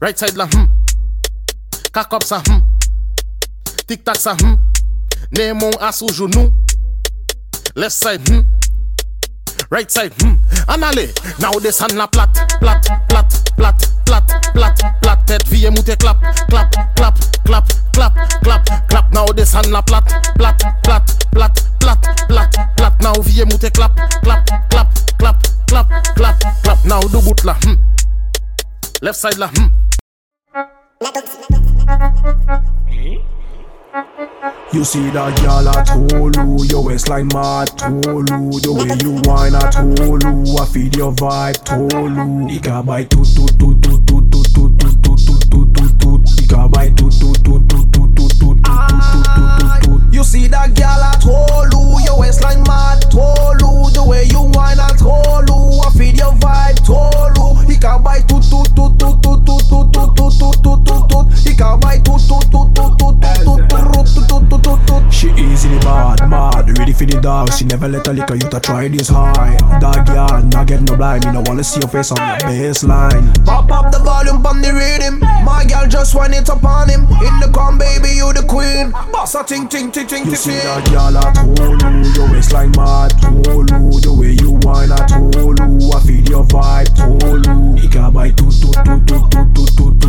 Right 0.00 0.18
side 0.18 0.36
la, 0.36 0.46
hmm 0.46 0.66
Kak 1.92 2.12
up 2.12 2.26
sa, 2.26 2.42
hmm 2.48 2.58
Tik 3.86 4.02
tak 4.02 4.18
sa, 4.18 4.34
hmm 4.34 4.58
Ne 5.38 5.52
moun 5.54 5.78
as 5.80 6.02
ou 6.02 6.10
jounou 6.10 6.50
Left 7.76 7.94
side, 7.94 8.26
hmm 8.28 8.61
right 9.72 9.90
side, 9.90 10.12
hmm, 10.20 10.36
anale 10.68 11.08
Now 11.40 11.52
the 11.58 11.72
sun 11.72 11.96
na 11.96 12.06
plat, 12.06 12.28
plat, 12.60 12.84
plat, 13.08 13.26
plat, 13.56 13.78
plat, 14.04 14.28
plat, 14.52 14.76
plat 15.00 15.26
Tet 15.26 15.42
vie 15.48 15.70
moute 15.70 15.96
clap, 15.98 16.20
clap, 16.50 16.70
clap, 16.94 17.16
clap, 17.44 17.66
clap, 17.92 18.14
clap, 18.44 18.88
clap 18.88 19.12
Now 19.14 19.24
the 19.32 19.46
sun 19.46 19.70
na 19.72 19.80
plat, 19.80 20.04
plat, 20.36 20.58
plat, 20.84 21.02
plat, 21.32 21.56
plat, 21.80 21.98
plat, 22.28 22.52
plat 22.76 22.94
Now 23.00 23.14
vie 23.22 23.44
moute 23.44 23.72
clap, 23.72 23.96
clap, 24.22 24.46
clap, 24.68 24.88
clap, 25.18 25.42
clap, 25.66 25.88
clap, 26.16 26.36
clap 26.62 26.84
Now 26.84 27.00
do 27.00 27.22
boot 27.22 27.42
la, 27.44 27.54
hmm, 27.54 27.74
left 29.00 29.18
side 29.18 29.38
la, 29.38 29.48
hmm 29.48 29.70
Nadoxi, 31.02 31.38
nadoxi, 31.86 32.22
nadoxi 32.46 33.41
You 33.92 34.84
see 34.84 35.10
that 35.10 35.36
girl 35.44 35.68
at 35.68 35.84
Holu, 35.92 36.64
your 36.70 36.82
waistline 36.82 37.28
mad 37.28 37.68
Tolu 37.76 38.24
The 38.64 38.72
way 38.72 38.88
you 39.04 39.20
whine 39.28 39.52
at 39.52 39.76
Holu, 39.76 40.48
I 40.56 40.64
feed 40.64 40.96
your 40.96 41.12
vibe 41.12 41.60
Tolu 41.60 42.48
Ika 42.48 42.82
by 42.84 43.04
toot 43.04 43.28
toot 43.36 43.52
toot 43.60 43.76
toot 43.84 44.00
toot 44.08 44.32
toot 44.32 44.48
toot 44.56 44.72
toot 44.80 44.96
toot 44.96 45.28
toot 45.28 45.44
toot 45.52 45.68
toot 45.76 45.92
toot 46.00 46.40
Ika 46.40 46.68
by 46.72 46.88
toot 46.96 47.12
toot 47.20 47.36
toot 47.44 47.68
toot 47.68 47.84
toot 47.92 48.16
toot 48.16 48.32
toot 48.40 48.56
toot 48.64 48.88
toot 49.04 49.52
toot 49.60 49.84
toot 49.84 50.00
You 50.08 50.24
see 50.24 50.48
that 50.48 50.72
girl 50.72 51.04
at 51.12 51.20
Holu, 51.20 52.00
your 52.08 52.16
waistline 52.16 52.64
mad 52.64 53.04
Tolu 53.12 53.92
The 53.92 54.00
way 54.08 54.24
you 54.32 54.40
whine 54.56 54.80
at 54.80 55.04
Holu, 55.04 55.84
I 55.84 55.92
feed 55.92 56.16
your 56.16 56.32
vibe 56.40 56.80
Tolu 56.80 57.60
Ika 57.68 58.00
by 58.00 58.24
toot 58.24 58.40
toot 58.40 58.72
toot 58.72 58.96
toot 58.96 59.20
toot 59.20 59.44
toot 59.44 59.68
toot 59.68 59.92
toot 59.92 60.08
toot 60.08 60.40
toot 60.40 60.80
toot 60.80 60.80
toot 60.80 61.28
toot 61.28 61.44
Ika 61.44 61.76
by 61.76 62.00
toot 62.00 62.24
toot 62.24 62.48
toot 62.48 62.72
toot 62.72 62.91
she 65.10 65.30
easily 65.32 65.78
mad, 65.84 66.28
mad, 66.28 66.78
ready 66.78 66.92
for 66.92 67.04
the 67.04 67.20
dog. 67.20 67.52
She 67.52 67.64
never 67.64 67.88
let 67.88 68.06
a 68.06 68.12
liquor 68.12 68.34
you 68.34 68.48
to 68.48 68.60
try 68.60 68.88
this 68.88 69.08
high. 69.08 69.56
Dog 69.80 70.08
yeah, 70.08 70.42
not 70.52 70.66
get 70.66 70.82
no 70.82 70.96
blind. 70.96 71.24
Me 71.26 71.32
no 71.32 71.42
wanna 71.46 71.64
see 71.64 71.80
your 71.80 71.88
face 71.88 72.12
on 72.12 72.18
your 72.18 72.38
baseline. 72.48 73.44
Pop 73.44 73.70
up 73.70 73.92
the 73.92 73.98
volume 73.98 74.44
on 74.46 74.60
the 74.60 74.72
rhythm. 74.72 75.20
My 75.44 75.64
girl 75.64 75.86
just 75.88 76.14
want 76.14 76.34
it 76.34 76.48
upon 76.48 76.88
him. 76.88 77.02
In 77.02 77.40
the 77.40 77.50
con, 77.52 77.78
baby, 77.78 78.10
you 78.10 78.32
the 78.32 78.44
queen. 78.46 78.90
Boss 79.12 79.34
I 79.34 79.42
ting 79.42 79.68
ting 79.68 79.90
ting 79.90 80.06
ting 80.06 80.22
ting. 80.24 80.30
You 80.30 80.36
see 80.36 80.52
that 80.52 80.84
girl 80.90 81.16
at 81.18 81.36
Hulu, 81.36 82.16
your 82.16 82.30
waistline 82.30 82.72
mad. 82.72 83.12
Hulu, 83.22 84.02
the 84.02 84.12
way 84.12 84.32
you 84.32 84.52
whine 84.62 84.92
at 84.92 85.10
you. 85.10 85.92
I 85.92 86.00
feel 86.00 86.24
your 86.28 86.44
vibe. 86.44 86.92
call 86.96 87.38
you. 87.38 87.82
You 87.82 87.88
can 87.88 88.12
buy 88.12 88.30
two 88.30 88.50
two 88.50 88.72
two 88.72 89.00
two 89.06 89.28
two 89.30 89.66
two 89.76 90.00
two. 90.00 90.01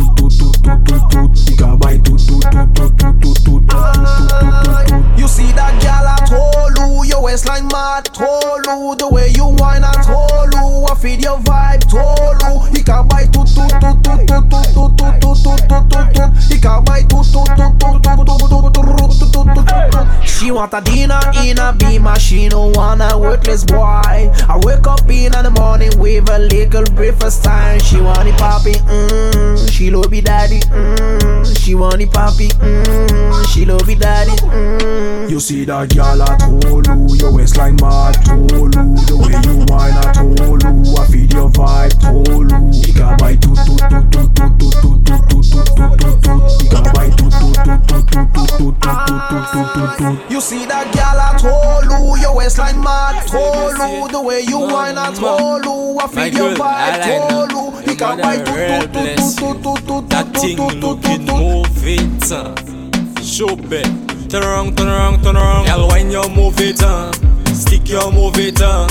Toot. 20.80 20.94
She 20.94 21.06
want 21.06 21.26
a 21.26 21.32
dinner 21.32 21.50
in 21.50 21.58
a 21.58 21.72
beamer, 21.72 22.18
she 22.18 22.48
no 22.48 22.68
want 22.74 23.00
a 23.02 23.18
worthless 23.18 23.64
boy. 23.64 23.78
I 23.78 24.60
wake 24.64 24.86
up 24.86 25.08
in 25.08 25.32
the 25.32 25.50
morning 25.50 25.90
with 25.98 26.28
a 26.30 26.38
little 26.38 26.84
breakfast 26.94 27.44
time. 27.44 27.80
She 27.80 28.00
want 28.00 28.28
it 28.28 28.36
poppy, 28.36 28.72
mmm. 28.72 29.70
She 29.70 29.90
love 29.90 30.10
me 30.10 30.20
daddy, 30.20 30.60
mmm. 30.60 31.64
She 31.64 31.74
want 31.74 32.00
it 32.00 32.12
poppy, 32.12 32.48
mmm. 32.48 33.46
She 33.52 33.64
love 33.64 33.86
me 33.86 33.94
daddy, 33.94 34.32
mmm. 34.32 35.30
You 35.30 35.40
see 35.40 35.64
that 35.64 35.94
girl 35.94 36.22
at 36.22 36.40
Holu, 36.40 37.20
your 37.20 37.32
waistline 37.32 37.76
mad 37.80 38.14
Tolu 38.26 38.70
The 38.70 39.16
way 39.16 39.32
you 39.42 39.64
whine 39.72 39.96
at 39.96 40.16
Holu, 40.16 40.98
I 40.98 41.06
feel 41.08 41.26
your 41.32 41.50
vibe 41.50 41.96
Tolu 41.98 42.70
Ika 42.84 43.16
by 43.18 43.34
toot 43.36 43.56
toot 43.64 43.80
toot 43.88 44.12
toot 44.12 44.36
toot 44.36 44.52
toot 44.60 44.84
toot 44.84 45.00
toot 45.00 45.24
toot 45.24 45.64
toot 45.64 45.80
toot 45.80 45.96
toot 45.96 46.22
toot 46.22 46.44
Ika 46.60 46.80
by 46.92 47.08
toot 47.16 47.32
toot 47.32 47.56
toot 47.64 47.88
toot 47.88 48.04
toot 48.04 48.28
toot 48.28 48.54
toot 48.54 48.74
toot 48.74 49.08
toot 49.08 49.46
toot 49.50 49.68
toot 49.74 49.90
toot 49.98 50.30
You 50.30 50.40
see 50.40 50.63
that 50.66 50.92
girl 50.92 51.20
at 51.20 51.40
Holu, 51.40 52.20
your 52.20 52.36
waistline 52.36 52.80
mad 52.82 53.26
Tolu 53.28 54.08
The 54.10 54.20
way 54.22 54.40
you 54.42 54.58
whine 54.58 54.98
at 54.98 55.14
Holu, 55.14 56.00
I 56.02 56.06
feel 56.08 56.48
your 56.48 56.56
vibe 56.56 57.28
Tolu 57.28 57.70
that. 57.70 57.84
He 57.84 57.90
Your 57.90 57.96
can 57.96 58.18
buy 58.20 58.36
mother 58.38 58.44
toot 58.44 58.56
real 58.56 58.80
toot 58.82 58.92
bless 58.92 59.34
toot 59.36 59.56
you. 59.56 59.62
toot 59.62 59.86
toot 59.86 60.08
That 60.10 60.36
thing 60.36 60.56
looking 60.80 61.24
move 61.26 61.86
it, 61.86 62.32
uh. 62.32 63.22
Show 63.22 63.56
bet. 63.56 63.84
Turn 64.30 64.42
around, 64.42 64.76
turn 64.76 64.88
around, 64.88 65.22
turn 65.22 65.36
around. 65.36 65.66
Girl, 65.66 65.88
wine 65.88 66.10
your 66.10 66.28
move 66.28 66.60
it, 66.60 66.82
uh. 66.82 67.12
Stick 67.52 67.88
your 67.88 68.10
move 68.12 68.38
it, 68.38 68.60
uh. 68.60 68.88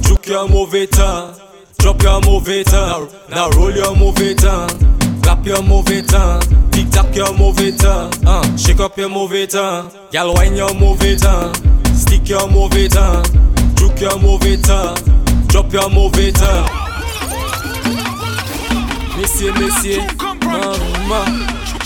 Juke 0.00 0.26
your 0.26 0.48
move 0.48 0.74
it, 0.74 0.98
uh. 0.98 1.34
Drop 1.78 2.02
your 2.02 2.20
move 2.22 2.48
it, 2.48 2.72
uh. 2.72 3.06
Now 3.30 3.50
roll 3.50 3.70
your 3.72 3.94
move 3.96 4.20
it, 4.20 4.44
uh 4.44 4.66
up 5.36 5.46
your 5.46 5.62
movie 5.62 6.02
tongue, 6.02 6.42
pick 6.72 6.96
up 6.96 7.14
your 7.14 7.36
movie 7.36 7.72
tongue, 7.72 8.12
uh, 8.26 8.56
shake 8.56 8.80
up 8.80 8.96
your 8.96 9.08
movie 9.08 9.46
tongue, 9.46 9.90
y'all 10.12 10.32
wine 10.34 10.56
your 10.56 10.72
movie 10.74 11.16
tongue, 11.16 11.54
stick 11.94 12.28
your 12.28 12.48
movie 12.48 12.88
tongue, 12.88 13.24
juke 13.74 14.00
your 14.00 14.18
movie 14.18 14.56
tongue, 14.56 14.96
drop 15.48 15.72
your 15.72 15.90
movie 15.90 16.32
tongue. 16.32 16.68
Missy, 19.16 19.50
missy, 19.52 19.98
mama, 20.44 21.24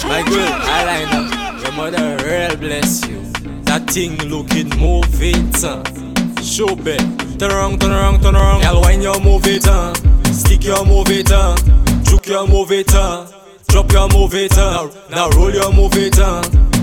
my 0.07 0.23
girl, 0.29 0.53
I 0.53 0.85
line 0.85 1.15
up. 1.15 1.63
Your 1.63 1.73
mother 1.73 2.17
real 2.25 2.57
bless 2.57 3.07
you. 3.07 3.21
That 3.65 3.89
thing 3.91 4.17
looking 4.29 4.69
move 4.79 5.07
it, 5.23 5.65
uh. 5.65 5.83
show 6.43 6.75
bed. 6.75 7.01
Turn 7.39 7.51
around, 7.53 7.81
turn 7.81 7.93
around, 7.93 8.23
turn 8.23 8.37
around. 8.37 8.63
Y'all 8.63 8.81
wine 8.81 9.03
your 9.03 9.21
movie 9.21 9.59
tongue, 9.59 9.95
stick 10.33 10.65
your 10.65 10.85
movie 10.85 11.23
tongue, 11.23 11.59
juke 12.05 12.27
your 12.27 12.47
movie 12.47 12.85
tongue. 12.85 13.29
Drop 13.71 13.93
your 13.93 14.09
movie 14.09 14.49
down, 14.49 14.91
now 15.11 15.29
roll 15.31 15.53
your 15.53 15.73
movie 15.73 16.11
down. 16.11 16.43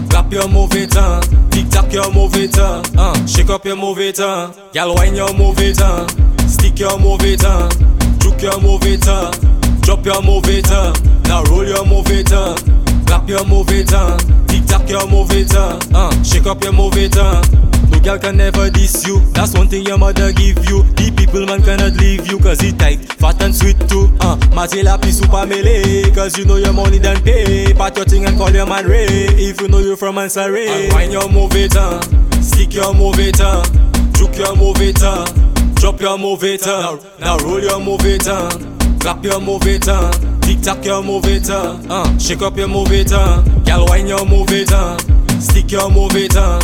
Clap 0.10 0.32
your 0.32 0.48
movie 0.48 0.86
down, 0.88 1.22
tic 1.52 1.70
tac 1.70 1.92
your 1.92 2.12
movie 2.14 2.48
down. 2.48 2.84
Uh, 2.98 3.14
shake 3.28 3.50
up 3.50 3.66
your 3.66 3.76
movie 3.76 4.12
down, 4.12 4.54
y'all 4.74 4.96
wine 4.96 5.16
your 5.16 5.34
movie 5.34 5.74
down. 5.74 6.08
Stick 6.48 6.80
your 6.80 6.98
movie 7.00 7.36
down, 7.36 7.70
juke 8.20 8.42
your 8.42 8.60
movie 8.62 8.98
down. 8.98 9.32
Drop 9.82 10.06
your 10.06 10.22
movie 10.22 10.62
down, 10.62 10.94
now 11.24 11.44
roll 11.44 11.66
your 11.66 11.86
movie 11.86 12.24
down. 12.24 12.58
Clap 13.06 13.28
your 13.30 13.46
movie 13.46 13.84
down 13.84 14.18
uh. 14.72 14.78
Tock 14.78 14.90
your 14.90 15.08
move 15.10 15.32
it, 15.32 15.54
uh. 15.56 15.80
uh. 15.94 16.24
Shake 16.24 16.46
up 16.46 16.64
your 16.64 16.74
it, 16.98 17.18
uh. 17.18 17.42
No 17.90 18.00
girl 18.00 18.20
can 18.20 18.38
never 18.38 18.70
diss 18.70 19.08
you. 19.08 19.20
That's 19.32 19.54
one 19.54 19.68
thing 19.68 19.86
your 19.86 19.98
mother 19.98 20.32
give 20.34 20.58
you. 20.70 20.84
The 20.84 21.12
people 21.16 21.46
man 21.46 21.64
cannot 21.64 21.94
leave 21.94 22.28
you 22.28 22.40
cause 22.40 22.62
it 22.64 22.78
tight, 22.78 23.00
fat 23.14 23.42
and 23.42 23.56
sweet 23.56 23.80
too. 23.88 24.12
Uh, 24.20 24.36
Matila 24.52 25.02
pi 25.02 25.10
super 25.10 25.46
melee 25.46 26.12
cause 26.12 26.38
you 26.38 26.46
know 26.46 26.58
your 26.58 26.74
money 26.74 27.00
done 27.00 27.22
pay. 27.24 27.74
Pat 27.74 27.96
your 27.96 28.06
thing 28.06 28.26
and 28.26 28.38
call 28.38 28.52
your 28.52 28.66
man 28.66 28.86
Ray 28.88 29.06
if 29.08 29.62
you 29.62 29.68
know 29.68 29.80
you 29.80 29.96
from 29.96 30.16
Ansari. 30.16 30.68
And 30.68 30.94
wine 30.94 31.12
your 31.12 31.24
it, 31.30 31.76
uh. 31.76 32.02
Stick 32.42 32.74
your 32.74 32.94
it, 32.94 33.40
uh. 33.40 33.64
Juke 34.14 34.38
your 34.38 34.56
it, 34.82 35.02
uh. 35.02 35.26
Drop 35.76 36.02
your 36.02 36.18
it, 36.44 36.68
uh. 36.68 36.98
Now 37.20 37.38
roll 37.40 37.62
your 37.62 37.80
it, 38.06 38.28
uh. 38.28 38.50
Clap 39.00 39.24
your 39.24 39.40
it, 39.68 39.88
uh. 39.88 40.12
Tick 40.42 40.62
tock 40.62 40.84
your 40.84 41.04
move 41.04 41.26
it, 41.26 41.50
uh. 41.50 41.80
uh. 41.90 42.18
Shake 42.18 42.42
up 42.42 42.58
your 42.58 42.68
it, 42.92 43.14
uh. 43.14 43.57
Girl 43.68 43.86
wine 43.88 44.08
your 44.08 44.26
move 44.26 44.52
it, 44.52 44.72
uh. 44.72 44.98
Stick 45.40 45.72
your 45.72 45.90
move 45.92 46.16
it, 46.16 46.36
uh. 46.36 46.60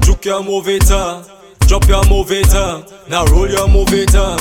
Juke 0.00 0.24
your 0.24 0.42
move 0.42 0.68
it, 0.68 0.90
uh. 0.90 1.22
Drop 1.60 1.86
your 1.88 2.04
move 2.08 2.30
it, 2.32 2.52
uh. 2.54 2.82
Now 3.08 3.24
roll 3.26 3.48
your 3.48 3.68
move 3.68 3.92
it, 3.92 4.14
uh. 4.14 4.38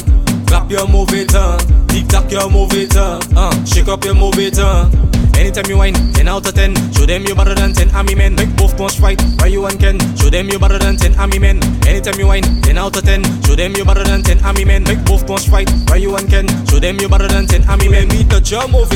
Clap 0.48 0.72
your 0.72 0.88
move 0.88 1.14
it, 1.14 1.34
uh. 1.36 1.58
Tick 1.88 2.08
tock 2.08 2.32
your 2.32 2.50
move 2.50 2.74
it, 2.74 2.96
uh. 2.96 3.20
uh. 3.36 3.66
Shake 3.66 3.88
up 3.88 4.04
your 4.04 4.16
move 4.16 4.40
it, 4.40 4.58
uh. 4.60 4.90
Anytime 5.38 5.70
you 5.70 5.78
whine, 5.78 5.94
10 5.94 6.28
out 6.28 6.48
of 6.48 6.56
10. 6.56 6.74
Show 6.94 7.06
them 7.06 7.24
you 7.26 7.36
better 7.36 7.54
than 7.54 7.72
10 7.74 7.92
army 7.96 8.16
men. 8.16 8.36
Make 8.36 8.56
both 8.58 8.76
punch 8.76 8.98
fight, 9.00 9.22
why 9.40 9.48
you 9.48 9.66
and 9.66 9.80
Ken. 9.80 10.00
Show 10.18 10.30
them 10.30 10.50
you 10.50 10.58
better 10.60 10.80
than 10.80 10.98
10 10.98 11.16
army 11.20 11.40
men. 11.40 11.62
Anytime 11.86 12.20
you 12.20 12.28
whine, 12.28 12.44
10 12.64 12.78
out 12.78 12.98
of 12.98 13.04
10. 13.04 13.24
Show 13.44 13.56
them 13.56 13.76
you 13.76 13.86
better 13.86 14.04
than 14.04 14.24
10 14.24 14.44
army 14.44 14.66
men. 14.66 14.84
Make 14.84 15.06
both 15.06 15.28
punch 15.28 15.48
fight, 15.48 15.70
why 15.88 15.98
you 15.98 16.16
and 16.16 16.28
Ken. 16.28 16.48
Show 16.68 16.80
them 16.80 17.00
you 17.00 17.08
better 17.08 17.28
than 17.28 17.46
10 17.46 17.70
army 17.70 17.88
men. 17.88 18.08
Me 18.10 18.24
touch 18.24 18.52
your 18.52 18.68
move. 18.68 18.92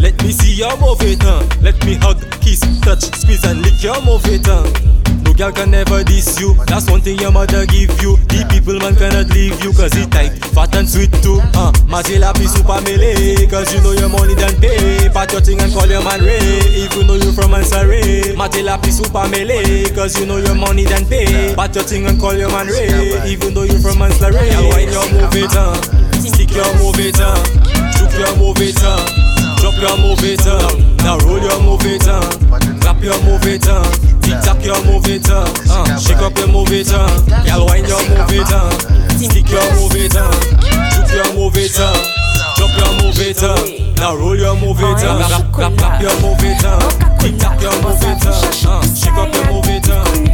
Let 0.00 0.22
me 0.22 0.32
see 0.32 0.54
your 0.54 0.76
move. 0.78 1.00
Let 1.62 1.84
me 1.84 1.94
hug, 1.94 2.18
kiss, 2.40 2.60
touch, 2.80 3.04
squeeze 3.20 3.44
and 3.44 3.60
lick 3.62 3.82
your 3.82 4.00
move. 4.02 4.24
No 5.24 5.32
girl 5.32 5.52
can 5.52 5.70
never 5.70 6.04
diss 6.04 6.38
you. 6.40 6.54
That's 6.66 6.88
one 6.90 7.00
thing 7.00 7.18
your 7.18 7.32
mother 7.32 7.66
give 7.66 7.90
you. 8.02 8.16
The 8.28 8.44
people 8.50 8.78
man 8.78 8.94
cannot 8.96 9.28
leave 9.32 9.56
you 9.64 9.72
cause 9.72 9.96
it 9.96 10.10
tight, 10.12 10.32
fat 10.52 10.74
and 10.76 10.88
sweet 10.88 11.10
too. 11.24 11.40
Uh, 11.56 11.72
Mazila 11.88 12.32
be 12.34 12.46
super 12.46 12.80
melee 12.84 13.46
cause 13.48 13.72
you 13.74 13.80
know 13.80 13.92
your 13.92 14.08
money 14.08 14.34
done 14.34 14.54
pay. 14.60 15.08
Pat 15.10 15.32
your 15.32 15.40
thing 15.40 15.60
and 15.60 15.72
call 15.72 15.86
your 15.88 16.02
man 16.04 16.20
Ray 16.20 16.38
if 16.84 16.94
you 16.94 17.04
know 17.04 17.14
you 17.14 17.32
from 17.32 17.52
Ansari. 17.56 18.34
Matila 18.36 18.80
be 18.82 18.90
super 18.90 19.26
melee 19.28 19.88
cause 19.94 20.18
you 20.20 20.26
know 20.26 20.36
your 20.38 20.54
money 20.54 20.84
done 20.84 21.04
pay. 21.06 21.54
Pat 21.54 21.74
your 21.74 21.84
thing 21.84 22.06
and 22.06 22.20
call 22.20 22.34
your 22.34 22.50
man 22.50 22.66
Ray 22.68 23.24
even 23.30 23.54
though 23.54 23.64
you 23.64 23.78
from 23.80 23.98
Ansari. 24.04 24.38
Wine 24.70 24.92
your 24.92 25.06
move 25.12 25.34
it, 25.34 25.54
uh. 25.56 25.74
stick 26.20 26.50
your 26.52 26.68
move 26.78 26.98
it, 27.00 27.16
uh. 27.18 27.34
juke 27.96 28.12
your 28.18 28.36
move 28.36 28.60
it, 28.60 28.76
uh. 28.82 29.33
Drop 29.64 29.80
your 29.80 29.96
move 29.96 30.22
it 30.22 30.46
up. 30.46 30.76
Now 30.98 31.16
roll 31.24 31.40
your 31.40 31.58
move 31.62 31.86
it 31.86 32.06
up. 32.06 32.20
Clap 32.82 33.02
your 33.02 33.16
move 33.24 33.46
it 33.46 33.66
up. 33.66 33.90
Tick 34.20 34.36
tock 34.44 34.62
your 34.62 34.76
move 34.84 35.08
it 35.08 35.30
up. 35.30 35.48
Uh, 35.70 35.96
shake 35.96 36.18
up 36.18 36.36
your 36.36 36.48
move 36.48 36.70
it 36.70 36.92
up. 36.92 37.08
Y'all 37.48 37.64
wind 37.64 37.88
your 37.88 37.96
move 38.10 38.28
it 38.28 38.52
up. 38.52 38.72
Stick 39.16 39.48
your 39.48 39.64
move 39.80 39.96
it 39.96 40.16
up. 40.16 40.36
Juke 40.92 41.16
your 41.16 41.32
move 41.32 41.56
it 41.56 41.80
up. 41.80 41.96
Drop 42.58 42.76
your 42.76 42.92
move 43.00 43.18
it 43.18 43.42
up. 43.42 43.96
Now 43.96 44.14
roll 44.14 44.36
your 44.36 44.54
move 44.54 44.80
it 44.80 45.02
up. 45.02 45.32
Clap, 45.32 45.52
clap, 45.54 45.76
clap 45.78 46.02
your 46.02 46.12
move 46.20 46.44
it 46.44 46.62
up. 46.62 47.18
Tick 47.20 47.38
tock 47.38 47.58
your 47.62 47.72
move 47.80 48.04
it 48.04 48.26
up. 48.26 48.44
Uh, 48.68 48.84
shake 48.92 49.16
up 49.16 49.32
your 49.32 49.46
move 49.50 49.64
it 49.64 49.88
up. 49.88 50.33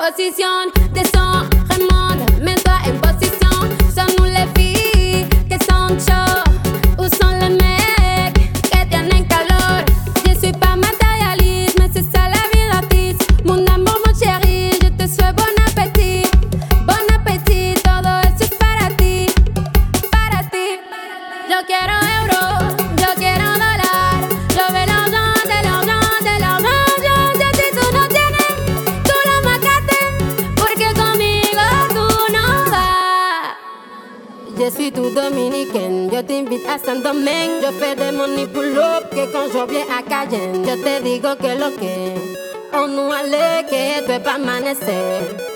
posición. 0.00 0.79
yo 40.70 40.82
te 40.82 41.00
digo 41.00 41.36
que 41.36 41.54
lo 41.56 41.74
que. 41.74 42.14
O 42.72 42.82
oh, 42.82 42.86
no 42.86 43.12
ale, 43.12 43.66
que 43.68 43.98
esto 43.98 44.12
es 44.12 44.26
amanecer. 44.26 45.49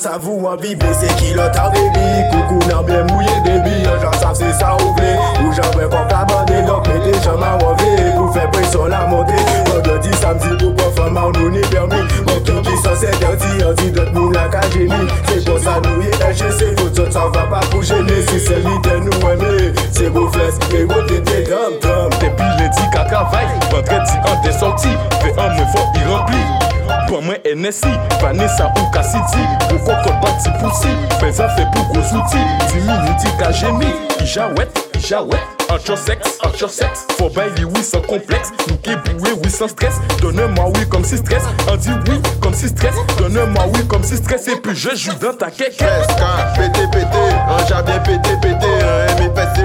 savou 0.00 0.48
an 0.48 0.56
vibe 0.56 0.88
Se 0.94 1.08
kilot 1.20 1.56
an 1.60 1.70
bebi 1.74 2.06
Koukou 2.32 2.68
nan 2.68 2.84
blen 2.84 3.06
mouye 3.10 3.34
debi 3.44 3.84
An 3.86 4.00
jan 4.00 4.14
sav 4.20 4.34
se 4.38 4.48
sa 4.58 4.72
ou 4.78 4.94
vle 4.96 5.12
Ou 5.44 5.52
jan 5.56 5.68
bre 5.74 5.88
konk 5.92 6.12
la 6.12 6.24
bande 6.24 6.62
Donk 6.66 6.88
mette 6.88 7.12
chanman 7.24 7.60
wave 7.60 7.90
Pou 8.16 8.32
fe 8.32 8.46
presyon 8.54 8.88
la 8.92 9.04
monte 9.10 9.36
Vendredi, 9.68 10.12
samdi 10.20 10.54
pou 10.56 10.72
kon 10.78 10.94
fama 10.96 11.26
Ou 11.28 11.36
nou 11.36 11.52
ni 11.52 11.64
permi 11.72 12.00
Mwen 12.28 12.40
ki 12.46 12.56
ki 12.68 12.78
san 12.84 12.96
se 13.02 13.12
derdi 13.20 13.66
An 13.66 13.76
di 13.80 13.90
dot 13.96 14.12
moun 14.16 14.32
la 14.36 14.46
ka 14.52 14.64
jeni 14.72 15.02
Se 15.28 15.42
kon 15.44 15.60
sa 15.66 15.76
nou 15.84 16.06
ye 16.06 16.14
enche 16.30 16.48
se 16.56 16.72
Fote 16.80 16.96
sot 16.96 17.12
sa 17.18 17.28
va 17.36 17.44
pa 17.52 17.60
pou 17.68 17.84
jene 17.84 18.22
Si 18.30 18.40
se 18.46 18.62
li 18.64 18.78
den 18.88 19.04
nou 19.10 19.34
eme 19.34 19.74
Se 19.90 20.08
bo 20.14 20.26
fles, 20.32 20.56
me 20.72 20.86
wo 20.88 21.04
tete 21.10 21.44
dam 21.50 21.76
dam 21.84 22.18
Depi 22.18 22.48
ledi 22.56 22.88
ka 22.96 23.04
travay 23.12 23.52
Vendredi 23.68 24.18
an 24.24 24.42
de 24.46 24.56
sorti 24.56 24.96
Fe 25.20 25.36
an 25.36 25.54
me 25.58 25.68
fò 25.76 25.86
i 25.92 26.08
rempli 26.08 26.59
Pour 27.08 27.22
moi, 27.22 27.34
NSI, 27.44 27.88
Vanessa 28.20 28.72
ou 28.76 28.90
Cassidy. 28.92 29.44
Pourquoi 29.68 29.96
qu'on 29.96 30.10
bat 30.20 30.38
si 30.38 30.50
poussi? 30.60 30.88
Fais 31.18 31.32
ça 31.32 31.48
fait 31.50 31.66
pour 31.72 31.84
gros 31.88 32.16
outils. 32.16 32.38
10 32.68 32.74
minutes, 32.76 33.34
t'as 33.38 33.52
génie. 33.52 33.94
Jaouette, 34.24 34.90
jaouette. 35.08 35.40
Entre 35.70 35.96
sexe, 35.96 36.38
entre 36.44 36.68
sexe. 36.68 37.06
Faut 37.16 37.28
bailler, 37.28 37.64
oui, 37.64 37.82
sans 37.82 38.00
complexe. 38.00 38.50
Nous 38.68 38.76
qui 38.78 38.90
bouillons, 38.96 39.38
oui, 39.42 39.50
sans 39.50 39.68
stress. 39.68 40.00
Donne-moi, 40.20 40.66
oui, 40.74 40.88
comme 40.88 41.04
si 41.04 41.16
stress. 41.16 41.44
On 41.70 41.76
dit 41.76 41.90
oui, 42.08 42.20
comme 42.40 42.54
si 42.54 42.68
stress. 42.68 42.94
Donne-moi, 43.18 43.64
oui, 43.74 43.86
comme 43.86 44.02
si 44.02 44.16
stress. 44.16 44.48
Et 44.48 44.56
puis 44.56 44.74
je 44.74 44.96
joue 44.96 45.14
dans 45.20 45.32
ta 45.32 45.50
caisse. 45.50 45.76
Pété, 45.76 46.86
pété. 46.90 47.06
Un 47.48 47.66
jardin, 47.66 47.98
pété, 48.00 48.30
pété. 48.42 48.66
Un 48.66 49.28
MFC 49.28 49.59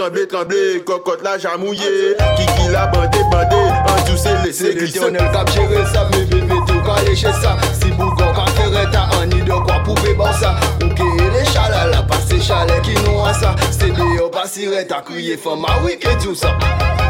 tremblé 0.00 0.26
tremblé, 0.26 0.82
cocotte 0.86 1.22
la 1.22 1.36
jamouillé, 1.36 2.16
Kiki 2.36 2.68
la 2.72 2.86
bandé 2.86 3.18
bandé, 3.30 3.54
en 3.54 4.10
douce 4.10 4.24
laissé 4.44 4.74
glisser. 4.74 4.98
L'éternel 4.98 5.30
cap 5.30 5.50
gérer 5.50 5.84
ça, 5.92 6.08
mais 6.10 6.24
bébé 6.24 6.54
tout 6.66 6.80
quand 6.86 6.96
chez 7.14 7.32
ça. 7.32 7.58
Si 7.78 7.90
bougon 7.90 8.32
quand 8.34 8.46
faire 8.48 8.90
ta 8.90 9.14
en 9.18 9.26
nid 9.26 9.42
de 9.42 9.50
quoi 9.50 9.82
pouvez 9.84 10.14
bon 10.14 10.32
ça. 10.32 10.54
Ou 10.82 10.88
que 10.88 11.38
les 11.38 11.44
chalala, 11.44 12.02
pas 12.04 12.16
ces 12.26 12.40
chalets 12.40 12.80
qui 12.80 12.94
nous 13.04 13.18
ont 13.18 13.26
ça. 13.34 13.54
C'est 13.70 13.90
des 13.90 14.30
pas 14.32 14.46
si 14.46 14.66
t'as 14.88 15.02
crié 15.02 15.36
femme 15.36 15.66
à 15.66 15.84
oui 15.84 15.98
que 15.98 16.08
tout 16.22 16.34
ça. 16.34 16.56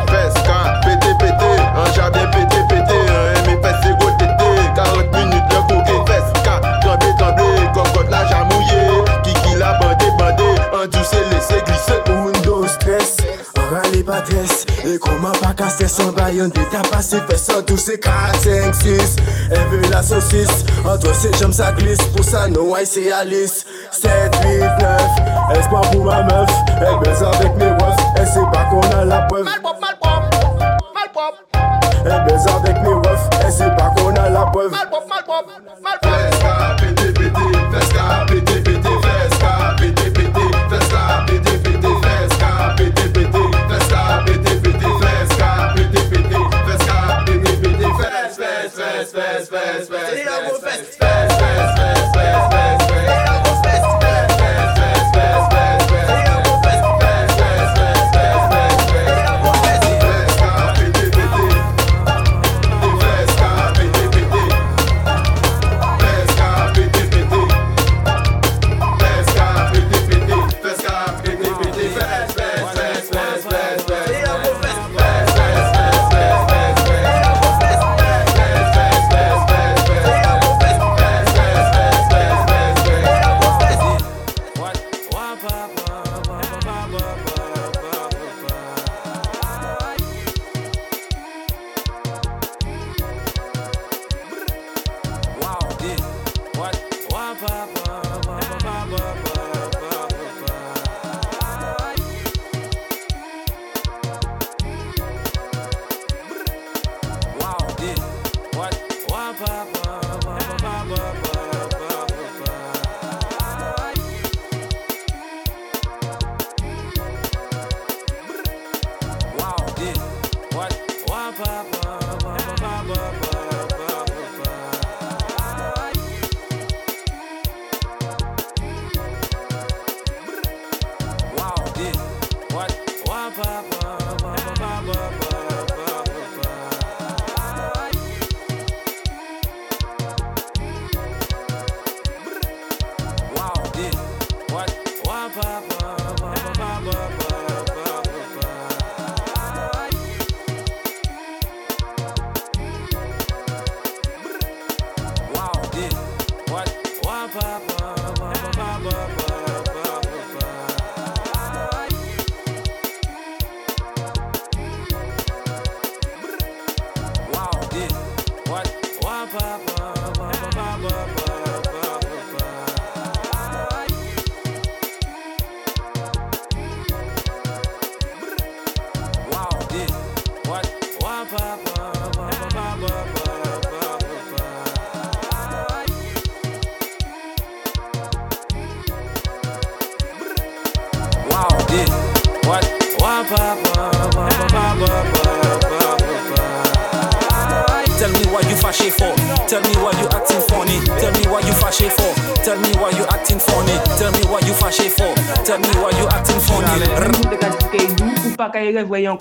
Fesca, 0.09 0.81
pété 0.83 1.14
pété, 1.20 1.62
un 1.76 1.94
jardin 1.94 2.26
pété 2.26 2.57
pété, 2.68 2.98
un 2.98 3.46
mes 3.46 3.62
fesses 3.62 3.76
c'est 3.85 3.96
go 4.00 4.11
tété, 4.18 4.35
40 4.74 5.14
minutes 5.14 5.48
de 5.48 5.74
coquet, 5.74 6.12
Fesca, 6.12 6.61
tremblé 6.81 7.07
tremblé, 7.16 7.44
cocotte 7.72 8.11
la 8.11 8.26
jamouillé, 8.26 9.05
La 9.61 9.75
bandé 9.79 10.07
bandé, 10.18 10.42
en 10.73 10.87
douce 10.87 11.12
laissé 11.31 11.61
glisser. 11.66 12.01
Windows 12.25 12.66
stress, 12.66 13.16
an 13.59 13.66
rale 13.70 14.03
patres 14.05 14.64
E 14.85 14.96
koman 14.99 15.35
pa 15.40 15.53
ka 15.57 15.68
stres 15.70 15.99
an 16.01 16.12
bayon 16.16 16.51
de 16.55 16.64
ta 16.73 16.81
pase 16.88 17.20
Fè 17.29 17.37
san 17.38 17.61
tou 17.68 17.77
se 17.81 17.99
4, 18.01 18.40
5, 18.42 18.75
6 18.81 19.16
Eve 19.59 19.81
la 19.92 20.03
saucis 20.03 20.64
An 20.85 20.99
to 21.03 21.12
se 21.14 21.31
jom 21.38 21.53
sa 21.55 21.70
glis 21.77 22.01
Pou 22.14 22.25
sa 22.27 22.46
nou 22.51 22.75
ay 22.79 22.88
se 22.88 23.07
alis 23.14 23.61
7, 23.96 24.40
8, 24.42 24.81
9 24.81 25.31
Espoir 25.59 25.83
pou 25.90 26.05
ma 26.07 26.23
meuf. 26.29 26.51
El 26.81 26.99
bez 27.03 27.23
avèk 27.27 27.57
me 27.59 27.70
wef 27.81 28.20
El 28.20 28.29
se 28.31 28.44
pa 28.53 28.66
kon 28.70 28.94
a 28.96 29.05
la 29.05 29.25
preuve. 29.31 29.49
Malpop, 29.49 29.81
malpop, 29.83 30.38
malpop. 30.94 31.40
El 32.05 32.20
bez 32.29 32.46
avèk 32.55 32.79
me 32.85 32.94
wef 33.03 33.40
El 33.40 33.53
se 33.57 33.70
pa 33.79 33.90
kon 33.99 34.20
a 34.20 34.29
la 34.31 34.46
preuve. 34.55 34.70
Malpop, 34.77 35.09
malpop, 35.11 35.51
malpop. 35.83 36.07
Fesca, 36.07 36.77
pété 36.81 37.12
pété, 37.18 37.51
fesca, 37.75 38.07
pété 38.31 38.40
pété, 38.40 38.49
fesca, 38.49 38.50
fast, 49.21 49.51
fast, 49.51 49.91
fast. 49.91 50.39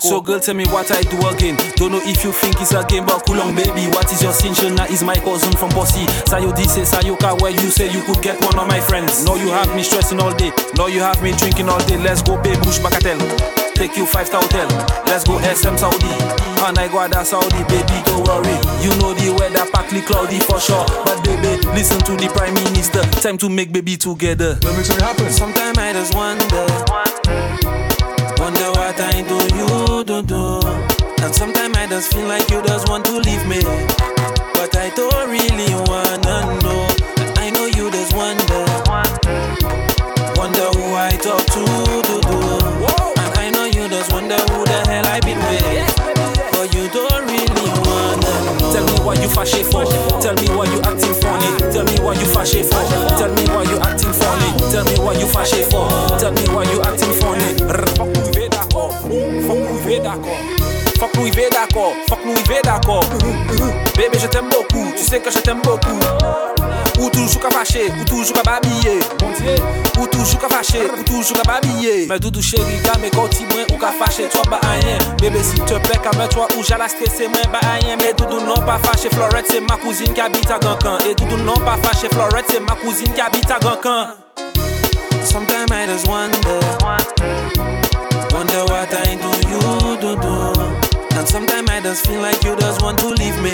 So 0.00 0.20
girl, 0.20 0.38
tell 0.38 0.54
me 0.54 0.66
what 0.66 0.90
I 0.90 1.00
do 1.02 1.16
again. 1.28 1.56
Don't 1.76 1.92
know 1.92 2.00
if 2.02 2.24
you 2.24 2.32
think 2.32 2.60
it's 2.60 2.72
a 2.72 2.84
game, 2.84 3.06
but 3.06 3.24
cool 3.26 3.40
on 3.40 3.54
baby. 3.54 3.86
What 3.88 4.12
is 4.12 4.22
your 4.22 4.32
sin? 4.32 4.52
Shona 4.52 4.90
is 4.90 5.02
my 5.02 5.14
cousin 5.16 5.52
from 5.52 5.70
Bossy. 5.70 6.04
Sayo 6.28 6.54
D 6.54 6.64
say 6.64 6.82
Sayoka, 6.82 7.40
where 7.40 7.50
you 7.50 7.70
say 7.70 7.90
you 7.90 8.02
could 8.02 8.22
get 8.22 8.38
one 8.44 8.58
of 8.58 8.68
my 8.68 8.80
friends. 8.80 9.24
Now 9.24 9.36
you 9.36 9.48
have 9.48 9.74
me 9.74 9.82
stressing 9.82 10.20
all 10.20 10.34
day. 10.34 10.52
Now 10.76 10.86
you 10.88 11.00
have 11.00 11.22
me 11.22 11.32
drinking 11.32 11.68
all 11.70 11.80
day. 11.86 11.96
Let's 11.96 12.22
go, 12.22 12.36
babe, 12.42 12.58
bush 12.62 12.78
bagatelle. 12.80 13.20
take 13.80 13.96
you 13.96 14.04
five 14.04 14.26
star 14.26 14.42
hotel. 14.42 14.68
Let's 15.06 15.24
go 15.24 15.38
SM 15.40 15.76
Saudi. 15.76 16.12
And 16.68 16.76
I 16.76 16.88
go 16.92 17.00
to 17.08 17.24
Saudi, 17.24 17.64
baby, 17.64 17.96
don't 18.04 18.28
worry. 18.28 18.56
You 18.84 18.92
know 19.00 19.14
the 19.14 19.34
weather 19.40 19.64
partly 19.72 20.02
cloudy 20.02 20.38
for 20.40 20.60
sure. 20.60 20.84
But 21.04 21.24
baby, 21.24 21.64
listen 21.72 21.98
to 22.00 22.12
the 22.12 22.28
prime 22.28 22.52
minister. 22.52 23.00
Time 23.24 23.38
to 23.38 23.48
make 23.48 23.72
baby 23.72 23.96
together. 23.96 24.58
Let 24.62 24.76
me 24.76 24.82
it 24.84 25.00
happen. 25.00 25.30
Sometimes 25.32 25.78
I 25.78 25.94
just 25.94 26.14
wonder, 26.14 26.44
wonder 26.44 26.84
what 26.92 27.26
I 27.26 27.58
do, 27.62 27.79
do. 30.22 30.60
And 31.22 31.34
sometimes 31.34 31.76
I 31.76 31.86
just 31.86 32.12
feel 32.12 32.26
like 32.26 32.48
you 32.50 32.62
just 32.62 32.88
want 32.88 33.04
to 33.06 33.12
leave 33.12 33.46
me, 33.46 33.60
but 34.54 34.74
I 34.76 34.90
don't 34.96 35.28
really 35.30 35.74
wanna 35.86 36.60
know. 36.62 36.88
I 37.36 37.50
know 37.50 37.66
you 37.66 37.90
just 37.90 38.14
wonder, 38.14 38.64
wonder 40.36 40.66
who 40.76 40.94
I 40.94 41.16
talk 41.20 41.44
to, 41.52 41.62
do 42.06 42.20
do. 42.20 42.38
And 43.20 43.38
I 43.38 43.50
know 43.50 43.64
you 43.64 43.88
just 43.88 44.12
wonder 44.12 44.36
who 44.50 44.64
the 44.64 44.80
hell 44.88 45.06
I 45.06 45.20
been 45.20 45.38
with, 45.38 45.94
but 46.52 46.74
you 46.74 46.88
don't 46.88 47.24
really 47.28 47.70
wanna 47.84 48.60
know. 48.60 48.72
Tell 48.72 48.84
me 48.84 48.96
why 49.04 49.14
you 49.14 49.28
fashion 49.28 49.64
for. 49.64 49.84
Tell 50.20 50.34
me 50.34 50.48
why 50.56 50.64
you 50.66 50.80
acting 50.82 51.14
funny. 51.20 51.72
Tell 51.72 51.84
me 51.84 51.96
why 52.00 52.14
you 52.14 52.26
fashion 52.26 52.64
for. 52.64 52.82
Tell 53.16 53.32
me 53.34 53.44
why 53.48 53.62
you 53.64 53.78
acting 53.78 54.12
funny. 54.12 54.50
Tell 54.72 54.84
me 54.84 54.96
why 54.98 55.12
you 55.14 55.26
fashion 55.26 55.64
for. 55.70 55.88
Tell 56.18 56.32
me 56.32 56.42
why 56.48 56.64
you 56.64 56.80
acting 56.82 57.14
funny. 57.20 58.19
Fok 61.00 61.14
nou 61.16 61.26
y 61.26 61.30
ve 61.30 61.48
d'akor, 61.52 61.92
fok 62.08 62.24
nou 62.24 62.36
y 62.36 62.42
ve 62.48 62.60
d'akor. 62.64 63.04
Bebe 63.96 64.18
je 64.18 64.26
t'em 64.28 64.48
bokou, 64.48 64.92
tu 64.96 65.04
se 65.04 65.18
ke 65.20 65.30
je 65.30 65.40
t'em 65.44 65.60
bokou 65.60 65.98
Ou 67.00 67.10
toujou 67.10 67.38
ka 67.40 67.50
fache, 67.50 67.82
ou 67.98 68.04
toujou 68.04 68.32
ka 68.32 68.42
babye 68.42 68.98
bon 69.18 69.32
Ou 69.98 70.06
toujou 70.06 70.38
ka 70.38 70.48
fache, 70.48 70.80
ou 70.96 71.04
toujou 71.04 71.34
ka 71.34 71.44
babye 71.44 72.06
Mè 72.08 72.18
doudou 72.18 72.40
chéri, 72.40 72.80
dame 72.84 73.10
kouti 73.10 73.44
mwen 73.50 73.66
ou 73.72 73.78
ka 73.80 73.92
fache, 73.92 74.28
twa 74.32 74.44
ba 74.48 74.60
ayen 74.70 75.04
Bebe 75.20 75.42
si 75.44 75.60
te 75.68 75.76
plek 75.84 76.08
a 76.08 76.16
mè 76.16 76.28
twa 76.32 76.48
ou 76.56 76.64
jala 76.64 76.88
stresse 76.88 77.28
mwen 77.28 77.52
ba 77.52 77.60
ayen 77.74 78.00
Mè 78.00 78.14
doudou 78.16 78.40
non 78.44 78.64
pa 78.64 78.78
fache, 78.84 79.12
Florette 79.12 79.52
se 79.52 79.60
ma 79.60 79.76
kouzine 79.80 80.16
ki 80.16 80.24
abita 80.24 80.58
gankan 80.64 81.00
E 81.04 81.14
doudou 81.14 81.44
non 81.44 81.60
pa 81.64 81.76
fache, 81.84 82.08
Florette 82.12 82.56
se 82.56 82.64
ma 82.64 82.76
kouzine 82.80 83.12
ki 83.12 83.24
abita 83.28 83.60
gankan 83.60 84.16
Sometimes 85.24 85.70
I 85.70 85.86
just 85.86 86.08
wonder. 86.08 86.60
Just 91.90 92.06
feel 92.06 92.20
like 92.20 92.40
you 92.44 92.54
just 92.54 92.80
want 92.82 92.96
to 93.00 93.08
leave 93.08 93.34
me, 93.42 93.50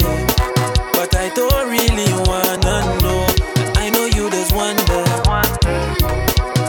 but 0.92 1.08
I 1.16 1.32
don't 1.32 1.70
really 1.72 2.12
wanna 2.28 2.84
know. 3.00 3.24
I 3.80 3.88
know 3.88 4.04
you 4.04 4.28
just 4.28 4.52
wonder, 4.52 5.00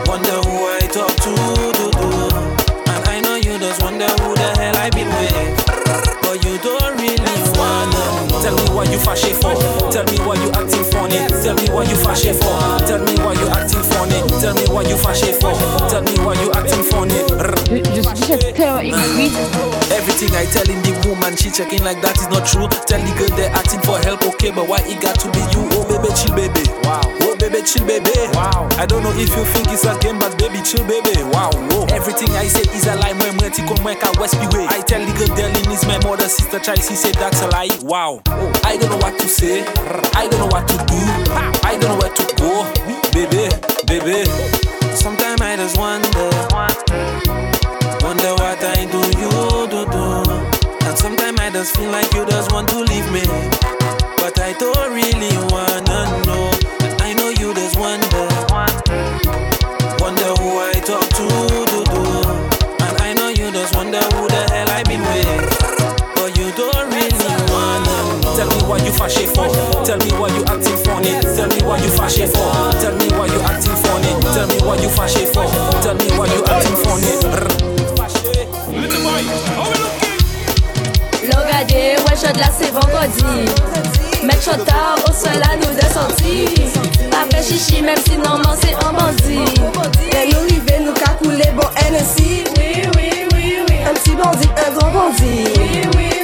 wonder 0.07 0.37
who 0.47 0.55
I 0.63 0.87
talk 0.87 1.11
to, 1.27 1.33
do 1.75 1.91
do. 1.91 2.09
And 2.87 3.03
I 3.11 3.19
know 3.19 3.35
you 3.35 3.59
just 3.59 3.83
wonder 3.83 4.07
who 4.07 4.33
the 4.33 4.47
hell 4.55 4.77
I've 4.77 4.93
been 4.93 5.11
with, 5.11 5.65
but 6.23 6.39
you 6.39 6.55
don't 6.63 6.95
really 7.03 7.35
wanna 7.59 8.03
know. 8.31 8.39
Tell 8.39 8.55
me 8.55 8.65
why 8.71 8.85
you 8.85 8.99
fashion 8.99 9.35
for. 9.35 9.51
Tell 9.91 10.05
me 10.07 10.23
why 10.23 10.39
you 10.39 10.49
acting 10.55 10.85
funny. 10.87 11.19
Tell 11.43 11.55
me 11.55 11.67
why 11.67 11.83
you 11.83 11.97
fashion 11.99 12.33
for. 12.35 12.55
Tell 12.87 13.03
me 13.03 13.13
why 13.19 13.33
you 13.33 13.47
acting 13.51 13.76
funny. 13.97 14.21
Tell 14.39 14.53
me 14.53 14.65
why 14.69 14.83
you 14.83 14.97
fashion 14.97 15.33
for. 15.41 15.53
Tell 15.89 16.01
me 16.01 16.13
why 16.21 16.37
you 16.41 16.51
acting 16.53 16.83
funny. 16.85 17.17
Je 17.95 18.01
suis 18.01 18.25
cette 18.27 18.55
peur 18.55 18.79
égoïste. 18.79 19.37
Everything 19.91 20.31
I 20.35 20.45
tell 20.45 20.69
in 20.69 20.81
the 20.83 20.93
woman, 21.07 21.35
she 21.35 21.49
checking 21.49 21.83
like 21.83 22.01
that 22.01 22.17
is 22.17 22.29
not 22.29 22.45
true. 22.45 22.67
Tell 22.85 23.01
the 23.01 23.11
girl 23.17 23.33
they 23.35 23.47
acting 23.47 23.81
for 23.81 23.97
help, 23.99 24.23
okay, 24.35 24.51
but 24.51 24.67
why 24.67 24.79
it 24.85 25.01
got 25.01 25.19
to 25.19 25.27
be 25.31 25.41
you? 25.53 25.65
Oh 25.73 25.83
baby, 25.89 26.13
chill 26.13 26.35
baby. 26.35 26.63
Wow. 26.83 27.01
Oh 27.25 27.35
baby, 27.39 27.61
chill 27.65 27.85
baby. 27.85 28.13
Wow. 28.33 28.69
I 28.77 28.85
don't 28.85 29.03
know 29.03 29.13
if 29.17 29.33
you 29.33 29.43
think 29.53 29.71
it's 29.73 29.85
a 29.85 29.97
game, 29.99 30.19
but 30.19 30.37
baby, 30.37 30.61
chill 30.61 30.85
baby. 30.85 31.23
Wow. 31.33 31.49
Whoa. 31.73 31.85
Everything 31.89 32.29
I 32.37 32.45
say 32.45 32.65
is 32.77 32.85
a 32.85 32.95
lie. 32.95 33.13
Moi, 33.17 33.33
moi, 33.41 33.49
ti 33.49 33.63
kon 33.65 33.81
moi 33.81 33.95
ka 33.95 34.11
West 34.19 34.37
way. 34.53 34.67
I 34.69 34.81
tell 34.85 35.01
the 35.01 35.13
girl 35.17 35.31
Delin 35.35 35.71
is 35.73 35.85
my 35.85 35.97
mother, 36.05 36.29
sister, 36.29 36.59
child. 36.59 36.79
She 36.83 36.95
said 36.95 37.15
that's 37.15 37.41
a 37.41 37.47
lie. 37.49 37.73
Wow. 37.81 38.21
I 38.63 38.77
don't 38.77 38.89
know 38.89 39.01
what 39.01 39.17
to 39.19 39.27
say. 39.27 39.65
I 40.13 40.27
don't 40.29 40.39
know 40.39 40.51
what 40.53 40.67
to 40.69 40.77
do. 40.85 40.99
I 41.65 41.77
don't 41.79 41.89
know 41.89 41.97
where 41.97 42.13
to 42.13 42.25
go. 42.37 42.67
Baby, 43.17 43.49
baby. 43.87 44.25
Sometimes 44.93 45.41
I 45.41 45.55
just 45.55 45.77
wonder. 45.77 46.29
Wonder 48.03 48.33
what 48.35 48.59
I 48.61 48.85
do, 48.91 48.99
you 49.17 49.31
do 49.71 49.85
do. 49.91 50.87
And 50.87 50.97
sometimes 50.97 51.39
I 51.39 51.49
just 51.49 51.75
feel 51.75 51.89
like 51.89 52.13
you 52.13 52.25
just 52.25 52.51
want 52.51 52.67
to 52.69 52.79
leave 52.79 53.09
me. 53.11 53.23
But 54.19 54.39
I 54.39 54.53
don't 54.59 54.93
really 54.93 55.35
wanna 55.51 56.25
know. 56.25 56.26
Tell 69.07 69.15
me 69.15 69.23
why 69.31 69.47
you 69.47 69.55
fashion 69.55 69.55
for. 69.63 69.79
Tell 69.85 69.97
me 69.97 70.11
why 70.19 70.27
you 70.35 70.43
acting 70.51 70.75
funny. 70.83 71.15
Tell 71.23 71.47
me 71.47 71.63
why 71.63 71.77
you 71.79 71.89
fashion 71.95 72.27
for. 72.27 72.51
Tell 72.75 72.91
me 72.97 73.07
why 73.15 73.27
you 73.27 73.39
acting 73.39 73.75
funny. 73.79 74.11
Tell 74.35 74.47
me 74.47 74.57
why 74.67 74.75
you 74.83 74.89
fashion 74.89 75.25
for. 75.31 75.47
Tell 75.81 75.95
me 75.95 76.07
why 76.17 76.27
you 76.27 76.43
acting 76.43 76.75
funny. 76.83 77.15
Rrr. 77.23 77.47
Logade, 81.23 81.71
ouais, 81.71 82.17
chod 82.19 82.35
là 82.37 82.49
c'est 82.51 82.71
vendredi. 82.71 83.23
Mettre 84.25 84.43
chod 84.43 84.65
tard 84.65 84.97
au 85.07 85.13
sol 85.13 85.41
à 85.41 85.55
nous 85.55 85.73
de 85.73 85.85
sortir. 85.93 86.49
Pas 87.09 87.25
fait 87.31 87.43
chichi, 87.43 87.81
même 87.81 87.99
si 88.05 88.17
normalement 88.17 88.55
c'est 88.61 88.75
un 88.85 88.91
bandit. 88.91 89.53
Et 90.11 90.33
nous 90.33 90.41
river, 90.49 90.79
nous 90.85 90.91
qu'à 90.93 91.11
couler, 91.11 91.49
bon 91.55 91.67
NSI. 91.89 92.43
Oui, 92.57 92.83
oui, 92.97 93.09
oui, 93.33 93.59
oui. 93.69 93.75
Un 93.89 93.93
petit 93.93 94.15
bandit, 94.15 94.49
un 94.67 94.71
grand 94.77 94.91
bandit. 94.91 95.45
Oui, 95.57 95.81
oui. 95.95 96.16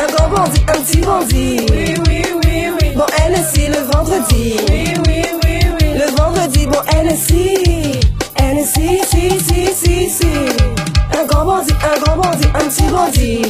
Un 0.00 0.06
grand 0.14 0.28
bandit, 0.30 0.62
un 0.66 0.80
petit 0.80 1.00
bandit. 1.02 1.66
Oui, 1.70 1.94
oui, 2.06 2.22
oui, 2.42 2.70
oui. 2.80 2.88
Bon 2.96 3.04
NSI 3.28 3.68
le 3.68 3.80
vendredi. 3.92 4.56
Oui, 4.70 4.94
oui, 5.06 5.22
oui, 5.44 5.60
oui. 5.78 5.88
Le 5.94 6.16
vendredi, 6.16 6.66
bon 6.66 6.80
NSI. 7.04 8.00
NSI, 8.40 9.00
si, 9.10 9.38
si, 9.40 9.66
si, 9.74 10.10
si. 10.10 10.28
Un 11.12 11.26
grand 11.26 11.44
bandit, 11.44 11.74
un 11.84 12.00
grand 12.00 12.16
bandit, 12.16 12.48
un 12.54 12.66
petit 12.68 12.84
bandit. 12.84 13.42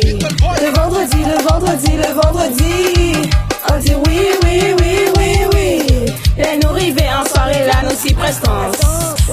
Le 0.60 0.70
vendredi, 0.74 1.18
le 1.18 1.42
vendredi, 1.48 1.92
le 1.96 2.20
vendredi. 2.20 3.30
On 3.72 3.78
dit 3.78 3.94
oui, 4.08 4.20
oui, 4.42 4.74
oui, 4.80 4.96
oui, 5.16 5.30
oui. 5.54 5.86
Et 6.36 6.58
nous 6.60 6.72
river 6.72 7.08
en 7.16 7.24
soirée 7.32 7.64
là, 7.66 7.74
nous 7.84 7.96
si 7.96 8.12
prestance. 8.12 8.76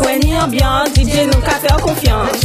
Ouais, 0.06 0.20
ni 0.20 0.38
ambiance, 0.38 0.90
DJ 0.90 1.26
nous 1.26 1.42
qu'à 1.42 1.56
faire 1.56 1.78
confiance. 1.78 2.42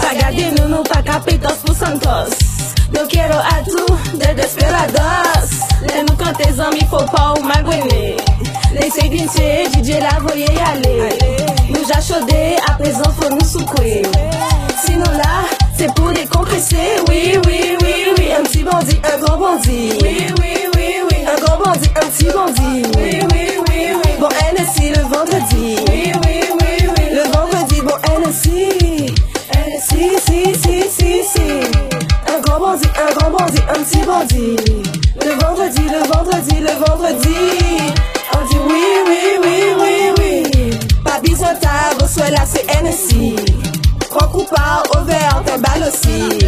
Pas 0.00 0.14
garder 0.14 0.46
nous, 0.60 0.68
nous 0.68 0.82
pas 0.84 1.02
qu'à 1.02 1.18
pétos 1.18 1.56
pour 1.64 1.74
Santos. 1.74 2.61
Nous 2.92 3.06
quiero 3.08 3.38
a 3.38 3.62
tout 3.64 3.94
de 4.16 4.34
desperados. 4.34 5.50
Les 5.82 6.02
nous 6.02 6.16
quand 6.16 6.32
tes 6.34 6.60
amis, 6.60 6.86
faut 6.90 7.04
pas 7.14 7.34
ou 7.38 7.42
magouiner. 7.42 8.16
Les 8.72 8.90
sédintiers, 8.90 9.66
DJ 9.72 10.00
la 10.00 10.18
voyez 10.20 10.46
y 10.46 10.58
aller. 10.58 11.08
Nous 11.68 11.84
j'achaudé, 11.88 12.56
à 12.68 12.72
présent 12.74 13.10
faut 13.18 13.30
nous 13.30 13.44
souquer. 13.44 14.02
Sinon 14.84 15.10
là, 15.12 15.44
c'est 15.76 15.92
pour 15.94 16.10
décompresser. 16.12 17.00
Oui, 17.08 17.38
oui, 17.46 17.76
oui, 17.82 17.94
oui. 18.18 18.28
Un 18.38 18.42
petit 18.42 18.62
bandit, 18.62 19.00
un 19.12 19.18
grand 19.20 19.38
bandit. 19.38 19.92
Oui, 20.02 20.26
oui, 20.40 20.54
oui, 20.76 20.94
oui. 21.10 21.16
Un 21.26 21.40
grand 21.44 21.58
bandit, 21.58 21.90
un 21.96 22.06
petit 22.06 22.24
bandit. 22.26 22.82
Oui, 22.96 23.20
oui, 23.32 23.48
oui, 23.68 23.86
oui. 23.96 24.10
Bon, 24.20 24.28
NSI 24.28 24.90
le 24.90 25.02
vendredi. 25.02 25.76
Oui, 25.88 26.12
oui, 26.24 26.40
oui, 26.60 26.88
oui. 26.88 27.04
Le 27.12 27.22
vendredi, 27.32 27.80
bon, 27.80 27.96
NSI. 28.20 29.14
NSI, 29.54 30.10
si, 30.26 30.54
si, 30.54 30.82
si, 30.90 31.24
si. 31.24 32.11
Un 32.34 32.40
grand 32.40 32.60
bandit, 32.60 32.88
un 32.96 33.14
grand 33.14 33.30
bandit, 33.30 33.60
un 33.68 33.82
petit 33.82 34.06
bandit. 34.06 34.56
Le 35.20 35.32
vendredi, 35.44 35.82
le 35.82 36.00
vendredi, 36.08 36.60
le 36.60 36.86
vendredi. 36.86 37.36
On 38.32 38.46
dit 38.48 38.58
oui, 38.68 38.84
oui, 39.06 39.18
oui, 39.42 40.14
oui, 40.18 40.42
oui. 40.54 40.70
Pas 41.04 41.20
besoin 41.20 41.54
tard, 41.56 41.92
reçoit 42.00 42.30
là, 42.30 42.38
c'est 42.46 42.64
NSI. 42.82 43.36
Trois 44.08 44.28
coups 44.28 44.48
par 44.48 44.82
au 44.96 45.04
verre, 45.04 45.42
t'es 45.44 45.58
balle 45.58 45.86
aussi. 45.86 46.38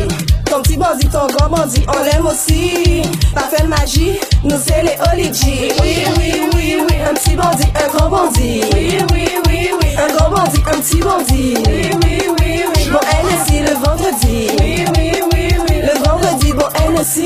Ton 0.46 0.62
petit 0.62 0.78
bandit, 0.78 1.08
ton 1.08 1.26
grand 1.26 1.50
bandit, 1.50 1.84
on 1.86 2.02
l'aime 2.02 2.26
aussi. 2.26 3.02
Pas 3.34 3.42
fait 3.42 3.64
de 3.64 3.68
magie, 3.68 4.18
nous 4.42 4.56
c'est 4.58 4.82
les 4.82 4.96
Oligi. 5.12 5.70
Oui, 5.82 6.04
oui, 6.16 6.32
oui, 6.54 6.76
oui. 6.88 6.96
Un 7.10 7.12
petit 7.12 7.36
bandit, 7.36 7.68
un 7.74 7.94
grand 7.94 8.08
bandit. 8.08 8.62
Oui, 8.72 8.98
oui, 9.12 9.28
oui, 9.46 9.70
oui. 9.82 9.88
Un 9.98 10.14
grand 10.16 10.30
bandit, 10.30 10.62
un 10.66 10.80
petit 10.80 11.00
bandit. 11.00 11.54
Oui, 11.66 11.90
oui, 12.02 12.22
oui, 12.40 12.64
oui. 12.74 12.90
Bon, 12.90 13.00
NSI 13.22 13.60
le 13.60 13.74
vendredi. 13.74 14.48
Oui, 14.58 14.84
oui, 14.96 15.12
oui. 15.32 15.43
Le 15.84 15.92
vendredi, 16.02 16.50
NC, 16.52 17.18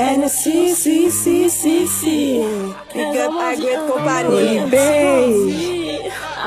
NC, 0.00 0.24
NC, 0.24 0.74
si, 0.74 1.08
si, 1.08 1.48
si, 1.48 1.86
si. 1.86 2.42
Big 2.92 3.16
up 3.16 3.30
a 3.30 3.54
Great 3.54 3.78
Company. 3.86 4.58
Baby. 4.68 6.00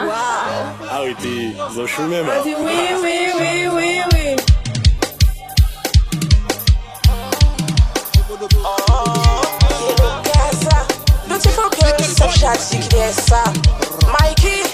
Wow. 0.04 0.90
Arrêtez, 0.92 1.56
vous 1.70 1.80
en 1.80 1.88
chumez, 1.88 2.22
ma. 2.24 2.42
Oui, 2.44 2.56
oui, 3.02 3.30
oui, 3.40 3.68
oui, 3.74 4.02
oui. 4.12 4.36
Oh, 8.66 9.42
que 9.70 10.02
louca 10.02 10.30
é 10.30 10.50
essa? 10.50 10.78
Não 11.30 11.40
te 11.40 11.48
foguei, 11.48 11.90
essa 12.02 12.28
chat 12.38 12.60
de 12.70 12.86
criança. 12.90 13.44
Mikey. 14.12 14.67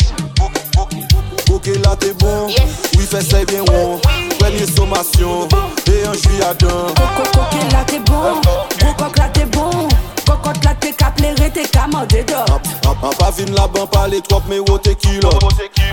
ke 1.64 1.74
la 1.84 1.96
te 1.96 2.12
bon. 2.20 2.52
Oui 2.98 3.06
fè 3.08 3.22
sey 3.24 3.46
ben 3.46 3.64
won 3.70 4.00
Premye 4.40 4.68
somasyon 4.76 5.48
E 5.88 6.04
anjou 6.10 6.40
yadan 6.40 6.92
Koko 7.00 7.46
ke 7.54 7.68
la 7.72 7.84
te 7.88 8.00
bon. 8.10 8.42
Koko 8.80 9.10
ke 9.10 9.22
la 9.22 9.30
te 9.30 9.48
bon. 9.56 9.88
Kokot 10.26 10.64
la 10.66 10.74
te 10.76 10.94
ka 10.98 11.12
plere, 11.18 11.50
te 11.54 11.68
ka 11.72 11.88
mande 11.92 12.24
dop. 12.30 12.74
An 13.04 13.12
pa 13.20 13.32
vin 13.32 13.52
la 13.54 13.68
ban 13.68 13.86
pale 13.88 14.22
trop, 14.22 14.48
me 14.48 14.60
wote 14.60 14.96
kilot 14.96 15.44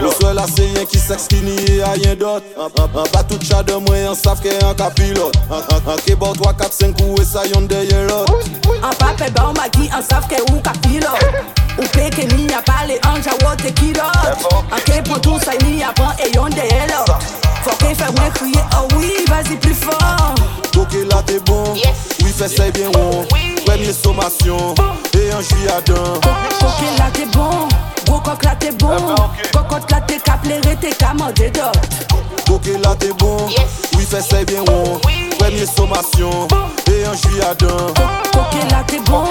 Ou 0.03 0.13
swe 0.13 0.33
la 0.35 0.47
se 0.47 0.63
yen 0.71 0.87
ki 0.87 0.99
seks 1.03 1.27
ki 1.31 1.41
niye 1.43 1.81
a 1.83 1.97
yen 1.99 2.19
dot 2.21 2.45
An 2.55 2.71
pa 2.71 3.23
tout 3.27 3.43
chade 3.43 3.75
mwen, 3.83 4.07
an 4.13 4.15
saf 4.15 4.43
ke 4.45 4.53
an 4.63 4.77
ka 4.79 4.91
pilot 4.95 5.35
An 5.51 5.99
ke 6.05 6.15
bo 6.15 6.31
3, 6.39 6.55
4, 6.63 6.79
5 6.79 7.03
ou 7.07 7.19
e 7.19 7.27
sa 7.27 7.43
yon 7.51 7.67
deye 7.67 8.05
lot 8.07 8.31
An 8.79 8.95
pa 9.03 9.11
pe 9.19 9.31
ba 9.35 9.49
ou 9.51 9.59
magi, 9.59 9.91
an 9.91 10.07
saf 10.07 10.31
ke 10.31 10.39
ou 10.51 10.63
ka 10.63 10.77
pilot 10.87 11.41
Ou 11.81 11.91
peke 11.97 12.31
ni 12.37 12.47
a 12.55 12.63
pale, 12.63 13.03
an 13.11 13.19
jawote 13.27 13.75
kilot 13.83 14.47
An 14.71 14.83
ke 14.87 15.03
pon 15.11 15.19
tou 15.27 15.43
sa 15.43 15.59
ni 15.65 15.83
avan 15.83 16.15
e 16.23 16.31
yon 16.37 16.55
deye 16.55 16.87
lot 16.95 17.50
Faut 17.63 17.77
que 17.77 17.95
fait 17.95 18.13
moins 18.19 18.31
crier, 18.31 18.61
oh 18.75 18.89
oui, 18.97 19.13
vas-y 19.29 19.57
plus 19.57 19.75
fort. 19.75 20.35
Toke 20.73 21.05
la 21.11 21.23
te 21.23 21.39
bon, 21.41 21.65
oui 22.23 22.33
fè 22.33 22.49
se 22.49 22.71
bien 22.71 22.91
bon 22.91 23.27
Premier 23.67 23.93
sommation, 23.93 24.75
et 25.15 25.31
un 25.31 25.41
juillet 25.41 25.71
à 25.71 25.83
Coquet 25.83 26.93
là 26.99 27.11
t'es 27.13 27.27
bon, 27.27 27.69
gros 28.07 28.21
coq 28.21 28.45
là 28.45 28.57
t'es 28.59 28.73
bon. 28.73 28.97
Cocotte 29.53 29.91
là 29.91 30.01
t'es 30.07 30.19
qu'à 30.19 30.39
plairer, 30.43 30.77
t'es 30.81 30.91
qu'à 30.91 31.13
mander 31.13 31.51
d'or. 31.51 31.73
Toke 32.47 32.79
la 32.83 32.95
te 32.95 33.13
bon, 33.19 33.37
oui 33.97 34.07
fè 34.11 34.21
se 34.23 34.45
bien 34.45 34.63
bon 34.65 35.01
Premier 35.39 35.67
sommation, 35.67 36.49
et 36.87 37.05
un 37.05 37.15
juillet 37.15 37.45
à 37.45 37.55
Coquet 37.55 38.67
là 38.71 38.85
t'es 38.87 39.01
bon, 39.01 39.25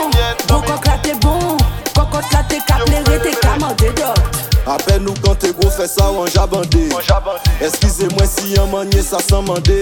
gros 0.48 0.62
coq 0.62 0.86
là 0.86 0.98
t'es 1.02 1.16
bon. 1.16 1.58
Kokot 2.00 2.24
la 2.32 2.44
te 2.48 2.56
ka 2.64 2.78
plere, 2.86 3.20
te 3.20 3.32
ka 3.42 3.58
mande 3.60 3.90
dot 4.00 4.38
Apen 4.72 5.02
nou 5.04 5.16
kan 5.20 5.36
te 5.36 5.50
gwo 5.58 5.68
fè 5.74 5.84
sa 5.90 6.06
wan 6.14 6.30
jabande. 6.32 6.86
Eskize 7.66 8.08
mwen 8.14 8.28
si 8.30 8.54
yon 8.54 8.70
manye 8.72 9.02
sa 9.04 9.20
san 9.20 9.44
mande. 9.48 9.76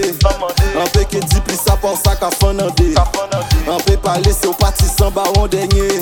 Anpe 0.80 1.04
ke 1.12 1.20
di 1.20 1.42
pli 1.44 1.54
sa 1.54 1.76
por 1.76 1.94
sa 2.00 2.16
ka 2.18 2.30
fanande. 2.40 2.94
Anpe 3.68 3.98
pale 4.02 4.32
se 4.32 4.48
ou 4.48 4.56
pati 4.58 4.88
san 4.88 5.12
baron 5.14 5.46
denye. 5.52 6.00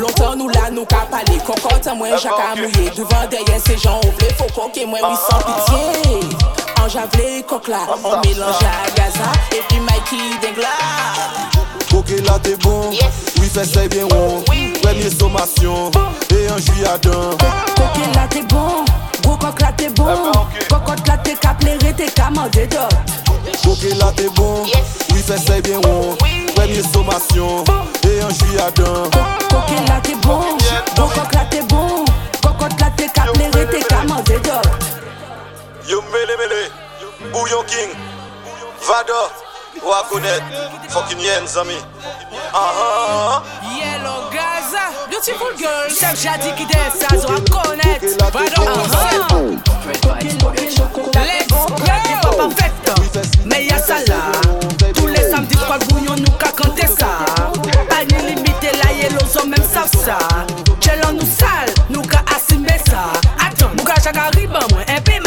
Lontan 0.00 0.40
nou 0.40 0.48
la 0.56 0.72
nou 0.74 0.88
ka 0.90 1.04
pale 1.12 1.36
Kokot 1.46 1.86
an 1.92 2.00
mwen 2.00 2.16
jaka 2.18 2.54
mouye. 2.58 2.88
Devan 2.96 3.30
deyen 3.30 3.62
se 3.62 3.76
jan 3.76 4.00
ou 4.00 4.16
vle 4.18 4.32
Foko 4.40 4.66
ke 4.74 4.88
mwen 4.90 5.04
wisan 5.06 5.44
pitiye 5.46 6.18
Anja 6.82 7.06
vle 7.14 7.44
kok 7.46 7.70
la 7.70 7.84
On 8.00 8.18
melanja 8.24 8.72
a 8.72 8.90
gaza 8.98 9.30
E 9.54 9.62
pi 9.68 9.78
may 9.86 10.02
ki 10.10 10.34
deng 10.42 10.58
la 10.64 10.74
Koke 11.92 12.18
la 12.26 12.40
te 12.42 12.56
bon. 12.64 12.90
Yes. 12.90 13.33
fè 13.54 13.64
sey 13.64 13.88
ben 13.88 14.08
won 14.10 14.42
Premye 14.82 15.10
somasyon, 15.10 15.92
e 16.30 16.46
anjou 16.50 16.74
yadan 16.82 17.36
Koke 17.78 18.06
la 18.14 18.26
te 18.28 18.42
bon, 18.50 18.84
gro 19.22 19.36
kok 19.36 19.60
la 19.62 19.70
te 19.72 19.88
bon. 19.96 20.32
Kokot 20.68 21.06
la 21.08 21.16
te 21.22 21.36
ka 21.40 21.54
plere, 21.60 21.92
te 21.94 22.08
ka 22.16 22.30
mande 22.34 22.66
do 22.72 22.86
Koke 23.62 23.94
la 24.00 24.10
te 24.18 24.28
bon, 24.36 24.66
oui 25.12 25.22
fè 25.22 25.38
sey 25.38 25.62
ben 25.62 25.78
won 25.86 26.16
Premye 26.56 26.82
somasyon, 26.90 27.64
e 28.02 28.18
anjou 28.26 28.58
yadan 28.58 29.14
Koke 29.48 29.78
la 29.88 30.00
te 30.02 30.18
bon, 30.26 30.58
gro 30.96 31.08
kok 31.14 31.38
la 31.38 31.46
te 31.54 31.62
bon. 31.70 32.04
Kokot 32.42 32.78
la 32.80 32.90
te 32.98 33.08
ka 33.14 33.30
plere, 33.32 33.66
te 33.70 33.86
ka 33.86 34.02
mande 34.10 34.42
do 34.48 34.60
Yo 35.88 36.02
mele 36.10 36.38
mele, 36.42 36.62
bouyon 37.30 37.64
king, 37.70 37.94
vada 38.88 39.24
Vado, 39.82 39.88
Wagonet, 39.88 40.42
fucking 40.88 41.20
yen 41.20 41.46
zami. 41.46 41.76
Ah 42.52 42.72
ah 42.76 43.42
Yellow 43.76 44.30
Gaza 44.30 44.92
Beautiful 45.10 45.56
girl. 45.56 45.88
Chef 45.88 46.14
Jadi 46.20 46.52
qui 46.54 46.66
descend 46.66 47.20
Zo 47.20 47.28
a 47.28 47.40
connaître. 47.50 48.06
Vado 48.20 48.38
Let's 51.14 51.46
go. 51.48 51.74
Pas 52.22 52.36
parfaite 52.36 52.72
Mais 53.44 53.66
y'a 53.66 53.78
ça 53.78 53.96
là. 54.06 54.32
Tous 54.94 55.06
les 55.08 55.30
samedis 55.30 55.56
trois 55.56 55.78
bouillons 55.78 56.16
nous 56.16 56.32
qu'a 56.38 56.50
canté 56.52 56.86
ça. 56.86 57.24
Pas 57.88 58.04
ni 58.04 58.34
limité 58.34 58.70
la 58.84 58.92
yellow 58.92 59.26
zone 59.26 59.50
même 59.50 59.68
savent 59.72 59.90
ça. 60.04 60.18
Chelon 60.80 61.12
nous 61.14 61.26
sale 61.26 61.72
Nous 61.90 62.02
qu'a 62.02 62.22
assimé 62.34 62.76
ça. 62.88 63.12
Attends 63.44 63.70
Nous 63.76 63.84
qu'a 63.84 63.94
chaque 64.00 64.34
riban 64.36 64.60
moi 64.70 64.83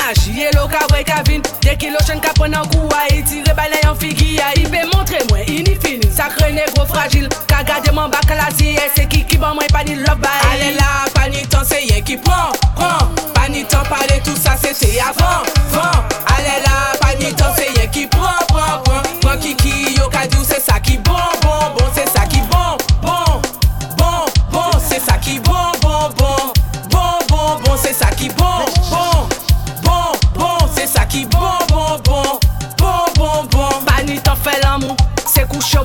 Un 0.08 0.14
peu 0.14 0.20
magie 0.20 0.40
Yellow 0.40 0.68
qu'a 0.68 0.96
ouais 0.96 1.04
qu'a 1.04 1.24
vin 1.24 1.42
Des 1.62 1.76
kilos 1.76 2.06
chen 2.06 2.20
qu'a 2.22 2.32
prendre 2.34 2.58
un 2.58 2.66
coup 2.68 2.88
à 2.96 3.14
y 3.14 3.24
tirer 3.24 3.54
balai 3.54 3.80
en 3.90 3.96
figure 3.96 4.42
Il 4.56 4.70
peut 4.70 4.78
montrer 4.96 5.20
moi 5.30 5.40
Il 5.48 5.64
n'y 5.64 5.76
fini 5.76 6.10
Sacré 6.16 6.54
négro 6.54 6.86
fragile. 6.86 7.28
Qu'a 7.48 7.64
gardé 7.64 7.92
mon 7.92 8.08
bac 8.08 8.30
à 8.32 8.36
la 8.36 8.56
zie 8.56 8.78
C'est 8.96 9.08
qui 9.08 9.26
qui 9.26 9.38
bon 9.38 9.54
moi 9.54 9.64
pas 9.72 9.84
ni 9.84 9.96
love 9.96 10.20
bye 10.20 10.30
Allez 10.54 10.76
là 10.76 11.10
pas 11.14 11.30
ni 11.30 11.46
temps 11.48 11.64
c'est 11.66 11.80
rien 11.80 12.02
qui 12.02 12.18
prend 12.18 12.52
Prend. 12.76 13.08
Pas 13.34 13.50
ni 13.50 13.66
temps 13.66 13.84
parler 13.90 14.22
tout 14.24 14.36
ça 14.36 14.56
c'était 14.62 15.00
avant 15.00 15.44
Vent 15.72 16.04
Allez 16.38 16.64
là 16.64 16.98
pas 17.02 17.16
ni 17.16 17.34
temps 17.34 17.54
c'est 17.56 17.70
rien 17.78 17.88
qui 17.88 18.08
prend 18.08 18.46
Prend 18.48 18.80
prend. 18.84 19.02
Prend 19.22 19.38
qui 19.40 19.56
qui 19.56 19.96
yo 19.96 20.10
dit 20.10 20.38
c'est 20.48 20.62
ça 20.62 20.80
qui 20.80 20.98
bon 21.00 21.14
bon 21.42 21.50
bon 21.78 21.86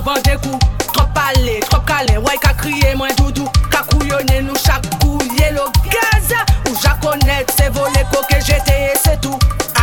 Banc 0.01 0.15
des 0.23 0.37
coups 0.37 0.65
Trop 0.93 1.05
parler, 1.13 1.59
trop 1.69 1.81
câlin 1.81 2.19
Ouais 2.21 2.37
qu'a 2.41 2.53
crié 2.53 2.95
moins 2.95 3.13
doudou. 3.17 3.47
Qu'a 3.69 3.83
couillonné 3.89 4.41
nous 4.41 4.55
chaque 4.55 4.87
coup 4.99 5.19
Yellow 5.37 5.69
Gaza 5.85 6.43
Ou 6.69 6.75
j'acconnais 6.81 7.45
c'est 7.55 7.69
volé 7.69 8.03
coquet 8.11 8.39
j'étais 8.45 8.93
et 8.93 8.97
c'est 9.03 9.19
tout. 9.21 9.37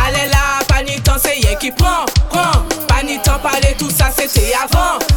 Allez 0.05 0.29
là, 0.29 0.63
pas 0.67 0.83
ni 0.83 0.99
temps 1.01 1.17
c'est 1.21 1.33
rien 1.33 1.55
qui 1.55 1.71
prend 1.71 2.05
Prend. 2.29 2.63
Pas 2.87 3.03
ni 3.03 3.19
temps 3.19 3.39
parler 3.39 3.75
tout 3.77 3.89
ça 3.89 4.09
c'était 4.15 4.53
avant. 4.63 4.99
Vent 4.99 5.10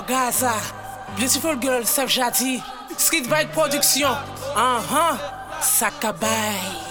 Yo, 0.00 0.06
Gaza, 0.06 0.54
Beautiful 1.16 1.56
Girl, 1.56 1.84
Sef 1.84 2.08
Jati, 2.08 2.62
Street 2.96 3.28
Bike 3.28 3.52
Production, 3.52 4.08
Anhan, 4.54 5.18
Sakabay. 5.60 6.89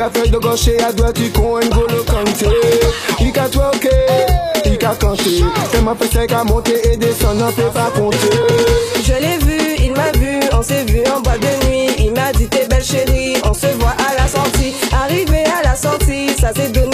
Il 0.00 0.02
a 0.02 0.08
fait 0.08 0.30
de 0.30 0.70
et 0.70 0.82
à 0.82 0.92
droite, 0.92 1.18
il 1.18 1.30
con 1.30 1.58
N'Golo 1.58 2.02
Kanté. 2.04 2.46
Il 3.20 3.38
a 3.38 3.48
twerké, 3.50 3.90
il 4.64 4.86
a 4.86 4.94
canté. 4.94 5.44
C'est 5.70 5.82
ma 5.82 5.94
fesse 5.94 6.26
qui 6.26 6.34
a 6.34 6.42
monté 6.42 6.72
et 6.90 6.96
descend, 6.96 7.42
on 7.42 7.52
peut 7.52 7.64
pas 7.64 7.90
compter. 7.94 8.16
Je 9.04 9.12
l'ai 9.12 9.36
vu, 9.44 9.76
il 9.84 9.92
m'a 9.92 10.10
vu, 10.12 10.40
on 10.52 10.62
s'est 10.62 10.84
vu 10.84 11.02
en 11.14 11.20
boîte 11.20 11.40
de 11.40 11.66
nuit. 11.66 11.90
Il 11.98 12.12
m'a 12.12 12.32
dit 12.32 12.48
t'es 12.48 12.66
belle 12.66 12.82
chérie, 12.82 13.34
on 13.44 13.52
se 13.52 13.66
voit 13.78 13.94
à 14.08 14.16
la 14.16 14.26
sortie. 14.26 14.74
Arrivé 14.90 15.44
à 15.44 15.68
la 15.68 15.76
sortie, 15.76 16.30
ça 16.40 16.50
s'est 16.54 16.70
donné 16.70 16.89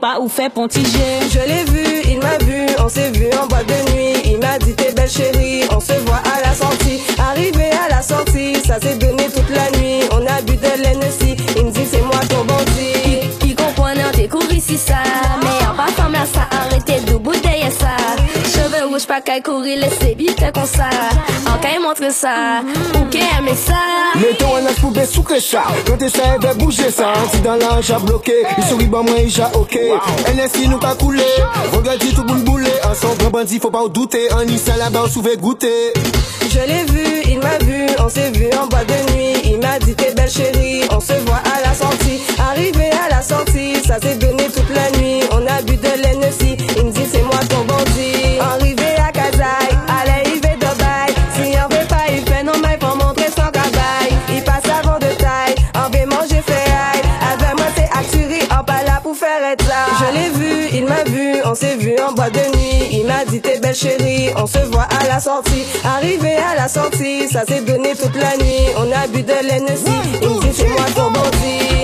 pas 0.00 0.18
où 0.18 0.28
fait 0.28 0.48
pontiger. 0.48 1.20
Je 1.30 1.38
l'ai 1.40 1.64
vu, 1.64 1.84
il 2.08 2.18
m'a 2.18 2.38
vu, 2.38 2.66
on 2.82 2.88
s'est 2.88 3.10
vu 3.10 3.26
en 3.40 3.46
boîte 3.46 3.66
de 3.66 3.92
nuit. 3.92 4.14
Il 4.24 4.38
m'a 4.38 4.58
dit 4.58 4.74
t'es 4.74 4.92
belle 4.92 5.10
chérie, 5.10 5.64
on 5.70 5.80
se 5.80 5.92
voit 6.06 6.22
à 6.34 6.40
la 6.40 6.54
sortie. 6.54 7.00
Arrivé 7.18 7.70
à 7.70 7.88
la 7.90 8.02
sortie, 8.02 8.54
ça 8.66 8.80
s'est 8.80 8.96
donné 8.96 9.24
toute 9.24 9.50
la 9.50 9.70
nuit. 9.78 10.00
On 10.12 10.26
a 10.26 10.40
bu 10.42 10.56
de 10.56 10.82
l'Hennessy, 10.82 11.36
il 11.56 11.66
me 11.66 11.70
dit 11.70 11.86
c'est 11.90 12.00
moi 12.00 12.20
ton 12.28 12.44
bandit. 12.44 13.28
Il 13.44 13.54
comprend 13.54 13.90
t'es 14.12 14.28
couru 14.28 14.54
ici 14.54 14.78
ça. 14.78 15.02
Mais 15.42 15.66
en 15.66 15.76
pas 15.76 15.92
comme 16.02 16.14
ça, 16.14 16.48
arrêtez 16.50 17.00
de 17.00 17.16
bouteiller 17.18 17.70
ça. 17.70 17.96
Cheveux 18.44 18.86
rouges, 18.86 19.06
pas 19.06 19.20
qu'à 19.20 19.40
courir, 19.40 19.78
laissez 19.78 20.14
vite 20.50 20.54
comme 20.54 20.66
ça. 20.66 20.88
En 21.46 21.58
qu'à 21.58 21.80
montrer 21.80 22.10
ça, 22.10 22.60
ou 22.94 23.04
qu'à 23.06 23.38
aimer 23.38 23.54
ça. 23.54 23.74
Mettons 24.16 24.56
un 24.56 24.66
as 24.66 24.74
poubelle 24.80 25.06
sous 25.06 25.22
que 25.22 25.40
ça 25.40 25.62
Quand 25.86 25.96
t'essayes 25.96 26.38
de 26.40 26.58
bouger 26.58 26.90
ça 26.90 27.12
Si 27.32 27.40
dans 27.40 27.54
l'ange 27.54 27.90
a 27.90 27.98
bloqué 27.98 28.32
Il 28.58 28.64
sourit 28.64 28.86
bon 28.86 29.04
moi 29.04 29.14
il 29.24 29.40
a 29.40 29.50
ok 29.56 29.78
NSI 30.34 30.68
nous 30.68 30.78
pas 30.78 30.94
coulé 30.94 31.22
Regarde 31.72 32.00
tout 32.14 32.24
boule 32.24 32.42
boulé 32.42 32.70
Un 32.82 32.94
son 32.94 33.14
grand 33.14 33.30
bandit 33.30 33.60
faut 33.60 33.70
pas 33.70 33.82
en 33.82 33.88
douter 33.88 34.30
Un 34.32 34.44
Nissan 34.44 34.76
là-bas 34.78 35.04
on 35.06 35.08
souvait 35.08 35.36
goûter 35.36 35.92
Je 36.50 36.58
l'ai 36.58 36.84
vu, 36.92 37.22
il 37.28 37.38
m'a 37.38 37.58
vu, 37.58 37.86
on 38.04 38.08
s'est 38.08 38.30
vu 38.32 38.46
en 38.60 38.66
boîte 38.66 38.88
de 38.88 39.12
nuit. 39.12 39.40
Il 39.44 39.60
m'a 39.60 39.78
dit 39.78 39.94
t'es 39.94 40.12
belle 40.14 40.30
chérie, 40.30 40.82
on 40.90 41.00
se 41.00 41.12
voit 41.24 41.40
à 41.54 41.60
la 41.66 41.72
sortie. 41.72 42.20
Arrivé 42.50 42.90
à 43.06 43.08
la 43.14 43.22
sortie, 43.22 43.74
ça 43.86 44.00
s'est 44.00 44.16
donné 44.16 44.44
toute 44.44 44.70
la 44.74 44.90
nuit. 44.98 45.20
On 45.30 45.46
a 45.46 45.62
bu 45.62 45.76
de 45.76 46.02
l'Hennessy, 46.02 46.56
il 46.76 46.86
me 46.86 46.90
dit 46.90 47.06
c'est 47.10 47.22
moi 47.22 47.38
ton 47.48 47.64
bandit. 47.64 48.40
On 61.50 61.54
s'est 61.54 61.76
vu 61.76 61.96
en 61.98 62.12
boîte 62.12 62.34
de 62.34 62.56
nuit. 62.56 62.88
Il 62.92 63.06
m'a 63.06 63.24
dit 63.24 63.40
t'es 63.40 63.58
belle 63.58 63.74
chérie, 63.74 64.28
on 64.36 64.46
se 64.46 64.58
voit 64.70 64.86
à 65.00 65.08
la 65.08 65.18
sortie. 65.18 65.64
Arrivé 65.84 66.36
à 66.36 66.54
la 66.54 66.68
sortie, 66.68 67.28
ça 67.28 67.44
s'est 67.44 67.62
donné 67.62 67.94
toute 67.96 68.14
la 68.14 68.36
nuit. 68.36 68.68
On 68.76 68.90
a 68.92 69.08
bu 69.08 69.22
de 69.22 69.32
l'Hennessy, 69.42 69.84
il 70.22 70.28
me 70.28 70.40
dit 70.40 70.52
c'est 70.52 70.68
moi 70.68 70.86
ton 70.94 71.10
bandit. 71.10 71.79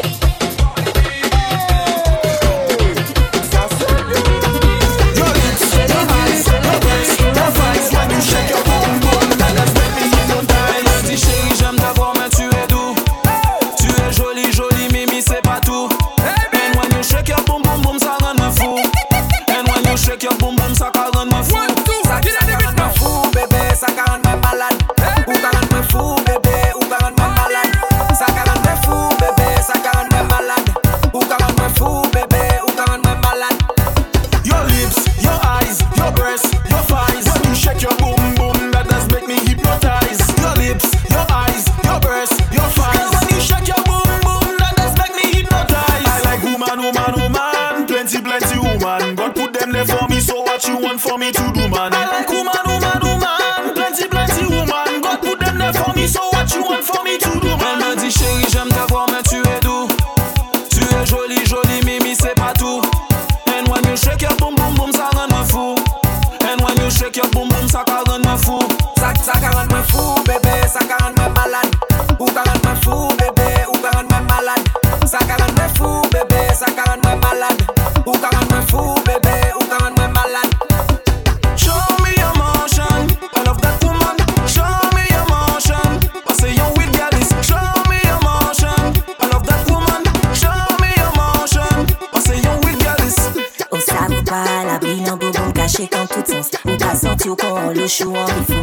what 97.97 98.01
you 98.01 98.11
want. 98.11 98.56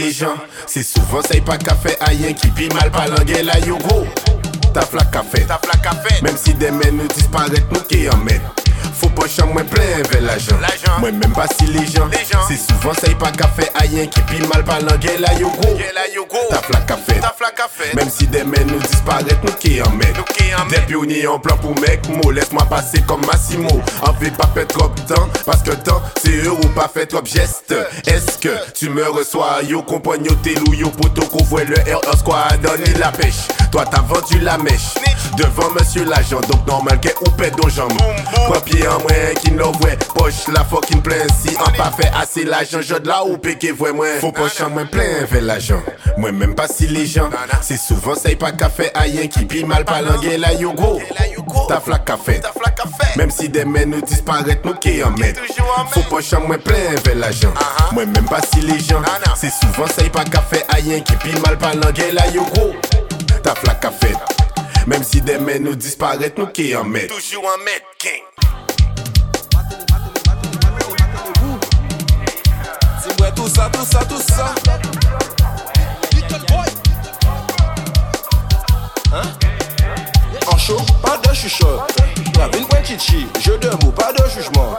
Les 0.00 0.12
gens 0.12 0.34
C'est 0.66 0.82
souvent 0.82 1.22
ça 1.22 1.36
y 1.36 1.40
pas 1.40 1.58
café 1.58 1.96
aïen 2.00 2.32
qui 2.32 2.48
pis 2.48 2.68
mal 2.74 2.90
pas 2.90 3.06
langue 3.06 3.36
la 3.44 3.58
yo 3.60 3.76
gros 3.76 4.06
Taf 4.72 4.92
la 4.94 5.04
café. 5.04 5.44
Même 6.22 6.36
si 6.36 6.54
des 6.54 6.70
mains 6.70 6.92
nous 6.92 7.08
disparaissent 7.08 7.64
nous 7.72 7.80
qui 7.80 8.08
en 8.08 8.16
mettent 8.18 8.40
Faut 8.94 9.08
pas 9.08 9.26
jamais 9.26 9.64
plein 9.64 10.04
fait 10.08 10.20
l'argent. 10.20 10.56
Moi 11.00 11.10
même 11.10 11.32
pas 11.32 11.46
si 11.58 11.66
les 11.66 11.86
gens. 11.86 12.08
C'est 12.46 12.56
souvent 12.56 12.94
ça 12.94 13.08
y 13.08 13.14
pas 13.14 13.32
café 13.32 13.64
aïen 13.74 14.06
qui 14.06 14.20
pis 14.22 14.40
mal 14.52 14.64
pas 14.64 14.80
langue 14.80 15.10
la 15.18 15.34
yo 15.34 15.50
gros 15.50 16.48
Taf 16.50 16.68
la 16.70 16.80
café 16.80 17.14
Même 17.94 18.10
si 18.10 18.26
des 18.26 18.44
mains 18.44 18.64
nous 18.66 18.78
disparaissent 18.78 19.38
nous 19.42 19.52
qui 19.52 19.80
en 19.82 19.90
Depuis 20.70 20.96
on 20.96 21.04
y 21.04 21.26
en 21.26 21.38
plan 21.38 21.56
pour 21.56 21.78
mec 21.80 22.08
Mo 22.08 22.30
laisse-moi 22.30 22.64
passer 22.68 23.02
comme 23.06 23.24
Massimo. 23.26 23.68
En 24.02 24.14
fait 24.14 24.30
pas 24.36 24.50
fait 24.54 24.66
trop 24.66 24.88
de 24.88 25.14
temps 25.14 25.28
Parce 25.46 25.62
que 25.62 25.70
temps 25.72 26.02
c'est 26.22 26.44
eux 26.44 26.52
ou 26.52 26.68
pas 26.74 26.90
fait 26.92 27.06
trop 27.06 27.24
geste 27.24 27.74
Est-ce 28.06 28.38
que 28.38 28.72
tu 28.74 28.90
me 28.90 29.08
reçois 29.08 29.62
Yo 29.68 29.82
compagne 29.82 30.24
yo 30.24 30.34
telou 30.42 30.74
yo 30.74 30.90
poto 30.90 31.22
qu'on 31.26 31.44
voit 31.44 31.64
le 31.64 31.76
RE 31.76 32.16
squad 32.18 32.60
donner 32.62 32.98
la 32.98 33.12
pêche. 33.12 33.48
Toi 33.70 33.84
t'as 33.90 34.02
vendu 34.02 34.38
la 34.40 34.58
mèche 34.58 34.94
Devant 35.36 35.70
monsieur 35.78 36.04
l'agent 36.04 36.40
Donc 36.50 36.66
normal 36.66 36.98
qu'est 37.00 37.14
ou 37.24 37.30
pète 37.30 37.54
aux 37.64 37.68
jambes 37.68 37.92
Quoi 38.48 38.60
pied 38.62 38.80
qui 38.80 38.86
en 38.86 38.98
moins, 39.00 39.34
qui 39.42 39.52
n'en 39.52 39.72
voit. 39.72 39.96
Poche 40.14 40.48
la 40.54 40.64
fucking 40.64 41.02
plein, 41.02 41.26
si 41.40 41.54
on 41.58 41.70
pas 41.76 41.90
fait 41.90 42.10
assez 42.16 42.44
l'argent, 42.44 42.80
je 42.80 42.94
de 42.94 43.08
là 43.08 43.24
ou 43.24 43.36
péqué 43.36 43.72
voit 43.72 43.92
moins. 43.92 44.18
Faut 44.20 44.32
poche 44.32 44.60
en 44.60 44.70
moins 44.70 44.86
plein, 44.86 45.24
vers 45.30 45.42
l'argent. 45.42 45.80
Mwen 46.20 46.36
menm 46.36 46.54
pa 46.54 46.68
silijan 46.68 47.32
Se 47.62 47.76
souvan 47.78 48.16
say 48.16 48.36
pa 48.36 48.52
kafe 48.52 48.90
ayen 48.94 49.28
ki 49.32 49.46
pi 49.48 49.64
mal 49.64 49.84
palange 49.84 50.36
la 50.38 50.50
yo 50.52 50.72
go. 50.72 51.00
Ta 51.68 51.80
flak 51.80 52.04
kafe. 52.04 52.40
Mem 53.16 53.30
si 53.30 53.48
demen 53.48 53.88
nou 53.90 54.04
disparet 54.04 54.64
nou 54.64 54.76
ki 54.80 54.98
yon 54.98 55.16
met 55.18 55.38
Fou 55.90 56.02
pochan 56.10 56.44
mwen 56.44 56.60
plen 56.64 56.98
vel 57.06 57.24
ajan 57.24 57.56
Mwen 57.96 58.12
menm 58.12 58.28
pa 58.28 58.42
silijan 58.44 59.06
Se 59.40 59.48
souvan 59.48 59.88
say 59.94 60.10
pa 60.12 60.26
kafe 60.28 60.60
ayen 60.76 61.00
ki 61.08 61.16
pi 61.24 61.32
mal 61.40 61.56
palange 61.56 62.10
la 62.12 62.26
yo 62.34 62.44
go. 62.52 62.68
Ta 63.40 63.56
flak 63.56 63.80
kafe. 63.80 64.12
Mem 64.86 65.04
si 65.04 65.24
demen 65.24 65.64
nou 65.64 65.78
disparet 65.78 66.36
nou 66.36 66.52
ki 66.52 66.74
yon 66.74 66.92
met 66.92 67.08
Toujou 67.08 67.48
an 67.48 67.64
met 67.64 67.88
king. 67.96 68.28
Zimwe 73.00 73.32
tout 73.32 73.48
sa, 73.48 73.70
tout 73.72 73.88
sa, 73.88 74.04
tout 74.04 74.20
sa 74.20 74.79
chuchote. 81.40 81.94
Gravine 82.34 82.66
point 82.66 82.82
chichi, 82.84 83.26
jeu 83.40 83.56
de 83.58 83.70
mots, 83.84 83.92
pas 83.92 84.12
de 84.12 84.28
jugement. 84.28 84.76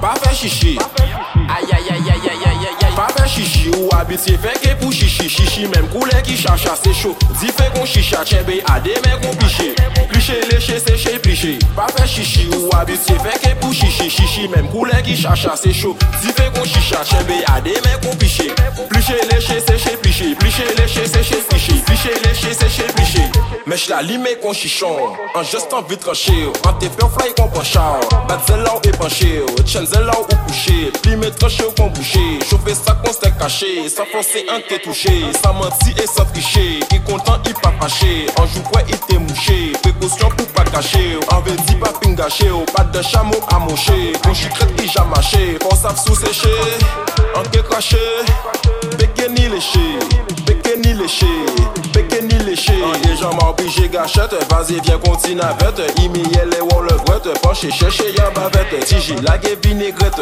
Pas 0.00 0.14
fait 0.22 0.34
chichi. 0.34 0.78
Aïe 1.34 1.66
aïe 1.72 1.90
aïe 1.90 2.10
aïe 2.10 2.10
aïe 2.10 2.30
aïe 2.30 2.66
aïe 2.66 2.86
aïe. 2.86 2.94
Pas 2.96 3.08
fait 3.16 3.28
chichi 3.28 3.70
ou 3.78 3.88
habitué 3.94 4.38
fait 4.38 4.58
que 4.60 4.74
pour 4.80 4.92
chichi. 4.92 5.28
Chichi 5.28 5.66
même 5.68 5.88
couleur 5.88 6.22
qui 6.22 6.36
chacha 6.36 6.74
c'est 6.82 6.94
chaud. 6.94 7.16
Dis 7.38 7.48
fait 7.48 7.70
qu'on 7.74 7.84
chicha, 7.84 8.24
tchèbe 8.24 8.50
à 8.70 8.80
des 8.80 8.94
mecs 8.94 9.20
qu'on 9.22 9.34
piché. 9.36 9.74
Pliché, 10.10 10.40
léché, 10.50 10.78
séché, 10.78 11.18
pliché. 11.18 11.58
Pas 11.76 11.86
fait 11.96 12.06
chichi 12.06 12.48
ou 12.48 12.74
habitué 12.76 13.14
fait 13.18 13.38
que 13.50 13.54
pour 13.56 13.72
chichi. 13.72 14.08
Chichi 14.10 14.48
même 14.48 14.68
couleur 14.68 15.02
qui 15.02 15.16
chacha 15.16 15.54
c'est 15.56 15.72
chaud. 15.72 15.96
Fait 16.20 16.50
qu'on 16.52 16.64
chicha, 16.64 17.02
tchèbe 17.04 17.32
à 17.46 17.60
des 17.60 17.72
mecs 17.72 18.00
qu'on 18.02 18.14
piché. 18.16 18.52
Pliché, 18.90 19.14
léché, 19.30 19.60
séché, 19.60 19.96
pliché. 19.96 20.34
Pliché, 20.34 20.64
léché, 20.76 21.06
séché, 21.06 21.36
pliché. 21.48 21.72
Pliché, 21.86 22.10
léché, 22.24 22.54
séché, 22.54 22.82
pliché. 22.94 23.22
Mais 23.66 23.76
j'la 23.76 24.02
limé 24.02 24.36
qu'on 24.42 24.52
chichon. 24.52 24.96
En 25.34 25.42
juste 25.42 25.72
en 25.72 25.82
vite 25.82 26.00
tranché. 26.00 26.50
En 26.66 26.72
t'es 26.74 26.88
peur 26.88 27.10
fly 27.12 27.32
qu'on 27.36 27.48
penchant. 27.48 28.00
Bat 28.28 28.40
zela 28.46 28.74
ou 28.74 28.88
épanché. 28.88 29.44
Chen 29.64 29.86
zela 29.86 30.12
ou 30.18 30.24
couché. 30.46 30.90
Pli 31.02 31.16
me 31.16 31.30
tranché 31.30 31.64
ou 31.64 31.72
qu'on 31.72 31.88
bouché. 31.88 32.38
Chauffer 32.48 32.74
ça 32.74 32.94
qu'on 32.94 33.12
s'est 33.12 33.32
caché. 33.38 33.88
Sans 33.88 34.06
forcer 34.06 34.44
un 34.50 34.60
t'es 34.68 34.78
touché. 34.80 35.24
Sans 35.42 35.54
mentir 35.54 35.94
et 36.02 36.06
sans 36.06 36.24
tricher. 36.26 36.80
Il 36.90 37.02
content, 37.04 37.38
il 37.46 37.54
pas 37.54 37.72
fâché. 37.80 38.26
En 38.38 38.46
joue 38.46 38.62
quoi, 38.62 38.82
il 38.88 38.98
t'est 38.98 39.18
mouché. 39.18 39.72
Précaution 39.82 40.28
pour 40.30 40.46
pas 40.48 40.64
cacher. 40.64 41.18
En 41.30 41.40
veut 41.40 41.56
dit 41.66 41.76
pas 41.76 41.92
pingaché. 42.00 42.50
Pas 42.74 42.84
de 42.84 43.02
chameau 43.02 43.38
à 43.54 43.58
moucher. 43.58 44.12
Ton 44.22 44.34
chicrette 44.34 44.74
qui 44.76 44.88
jamais 44.88 45.10
marché. 45.10 45.58
Force 45.62 45.84
à 45.84 45.94
sous 46.14 46.26
séché. 46.26 46.48
En 47.34 47.42
que 47.42 47.60
craché. 47.60 47.98
Ni 49.28 49.48
léché. 49.48 49.78
Ni 50.82 50.92
léché. 50.94 51.26
Ni 52.22 52.38
léché. 52.44 52.72
En 52.82 52.98
des 53.06 53.16
gens 53.16 53.32
m'obligé 53.34 53.88
gâchette. 53.88 54.34
Vas-y, 54.50 54.80
viens 54.80 54.98
continue 54.98 55.40
avec. 55.40 55.98
Imier 56.00 56.24
les 56.50 56.60
wall 56.60 56.88
le 56.90 56.96
grette. 57.04 57.40
Penché, 57.42 57.70
chercher 57.70 58.12
y'a 58.16 58.30
bavette. 58.30 58.84
Tiji, 58.86 59.14
lagué 59.22 59.56
vinaigrette. 59.62 60.20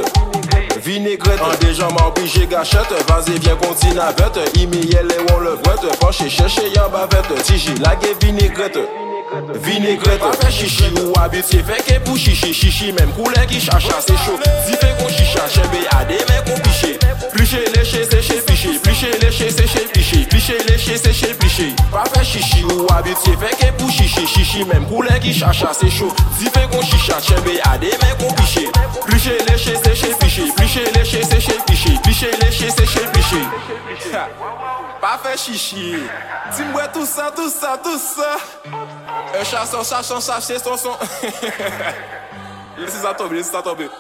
Vinaigrette. 0.82 1.41
En 1.41 1.64
des 1.64 1.74
gens 1.74 1.89
m'obligé 1.91 2.47
gâchette. 2.47 2.93
Vas-y, 3.09 3.39
viens 3.39 3.57
continue 3.57 3.99
avec. 3.99 4.57
Imier 4.57 5.03
les 5.05 5.32
wall 5.32 5.45
le 5.45 5.57
grette. 5.62 5.99
Penché, 6.01 6.28
chercher 6.28 6.68
y'a 6.74 6.89
bavette. 6.89 7.43
Tiji, 7.45 7.74
lagué 7.76 8.14
vinaigrette. 8.20 8.78
Vinegret 9.62 10.22
an 10.22 10.33
fe 10.33 10.51
chichi 10.51 10.85
ou 11.03 11.12
abit 11.20 11.45
se 11.45 11.59
feke 11.62 11.99
pou 12.05 12.16
chichi. 12.16 12.53
Chichi 12.55 12.93
menm 12.93 13.12
koule 13.12 13.45
ki 13.47 13.61
chacha 13.61 14.01
se 14.01 14.14
chou 14.24 14.39
Si 14.64 14.72
fe 14.81 14.89
kon 14.99 15.09
chicha 15.12 15.45
chebe 15.53 15.85
ade 15.99 16.16
men 16.29 16.43
kon 16.47 16.61
piche 16.62 16.97
Pliche 17.33 17.61
leche 17.74 18.05
seche 18.09 18.41
piche 18.47 18.79
Pliche 18.83 19.11
leche 19.20 19.51
seche 19.51 19.85
piche 19.93 20.26
Pliche 20.31 20.57
leche 20.68 20.97
seche 20.97 21.35
piche 21.35 21.74
Pa 21.91 22.05
fe 22.05 22.24
chichi 22.24 22.64
ou 22.64 22.87
abit 22.97 23.18
se 23.18 23.37
feke 23.37 23.72
pou 23.76 23.91
chichi. 23.91 24.24
Chichi 24.26 24.64
menm 24.64 24.87
koule 24.89 25.20
ki 25.20 25.35
chacha 25.39 25.74
se 25.74 25.91
chou 25.91 26.11
Si 26.39 26.49
fe 26.49 26.66
kon 26.70 26.83
chicha 26.83 27.20
chebe 27.20 27.61
ade 27.70 27.93
men 28.01 28.16
kon 28.18 28.35
piche 28.35 28.70
Pliche 29.05 29.37
leche 29.49 29.76
seche 29.85 30.14
piche 30.18 30.53
Pliche 30.57 30.91
leche 30.95 31.22
seche 31.22 31.57
piche 31.66 31.99
Pliche 32.03 32.31
leche 32.41 32.70
seche 32.70 33.09
piche 33.12 33.45
Ha! 34.12 34.88
pa 35.01 35.18
fe 35.22 35.36
chichi. 35.36 35.96
Ti 36.57 36.62
mwe 36.62 36.88
tout 36.92 37.07
sa, 37.07 37.30
tout 37.30 37.51
sa, 37.51 37.76
tout 37.78 37.99
sa. 37.99 38.36
E 39.34 39.44
chason, 39.44 39.84
chason, 39.84 40.20
chache, 40.20 40.59
son 40.62 40.76
son. 40.84 40.96
Lese 42.78 43.01
sa 43.03 43.14
tobe, 43.14 43.34
lese 43.34 43.51
sa 43.51 43.62
tobe 43.62 43.90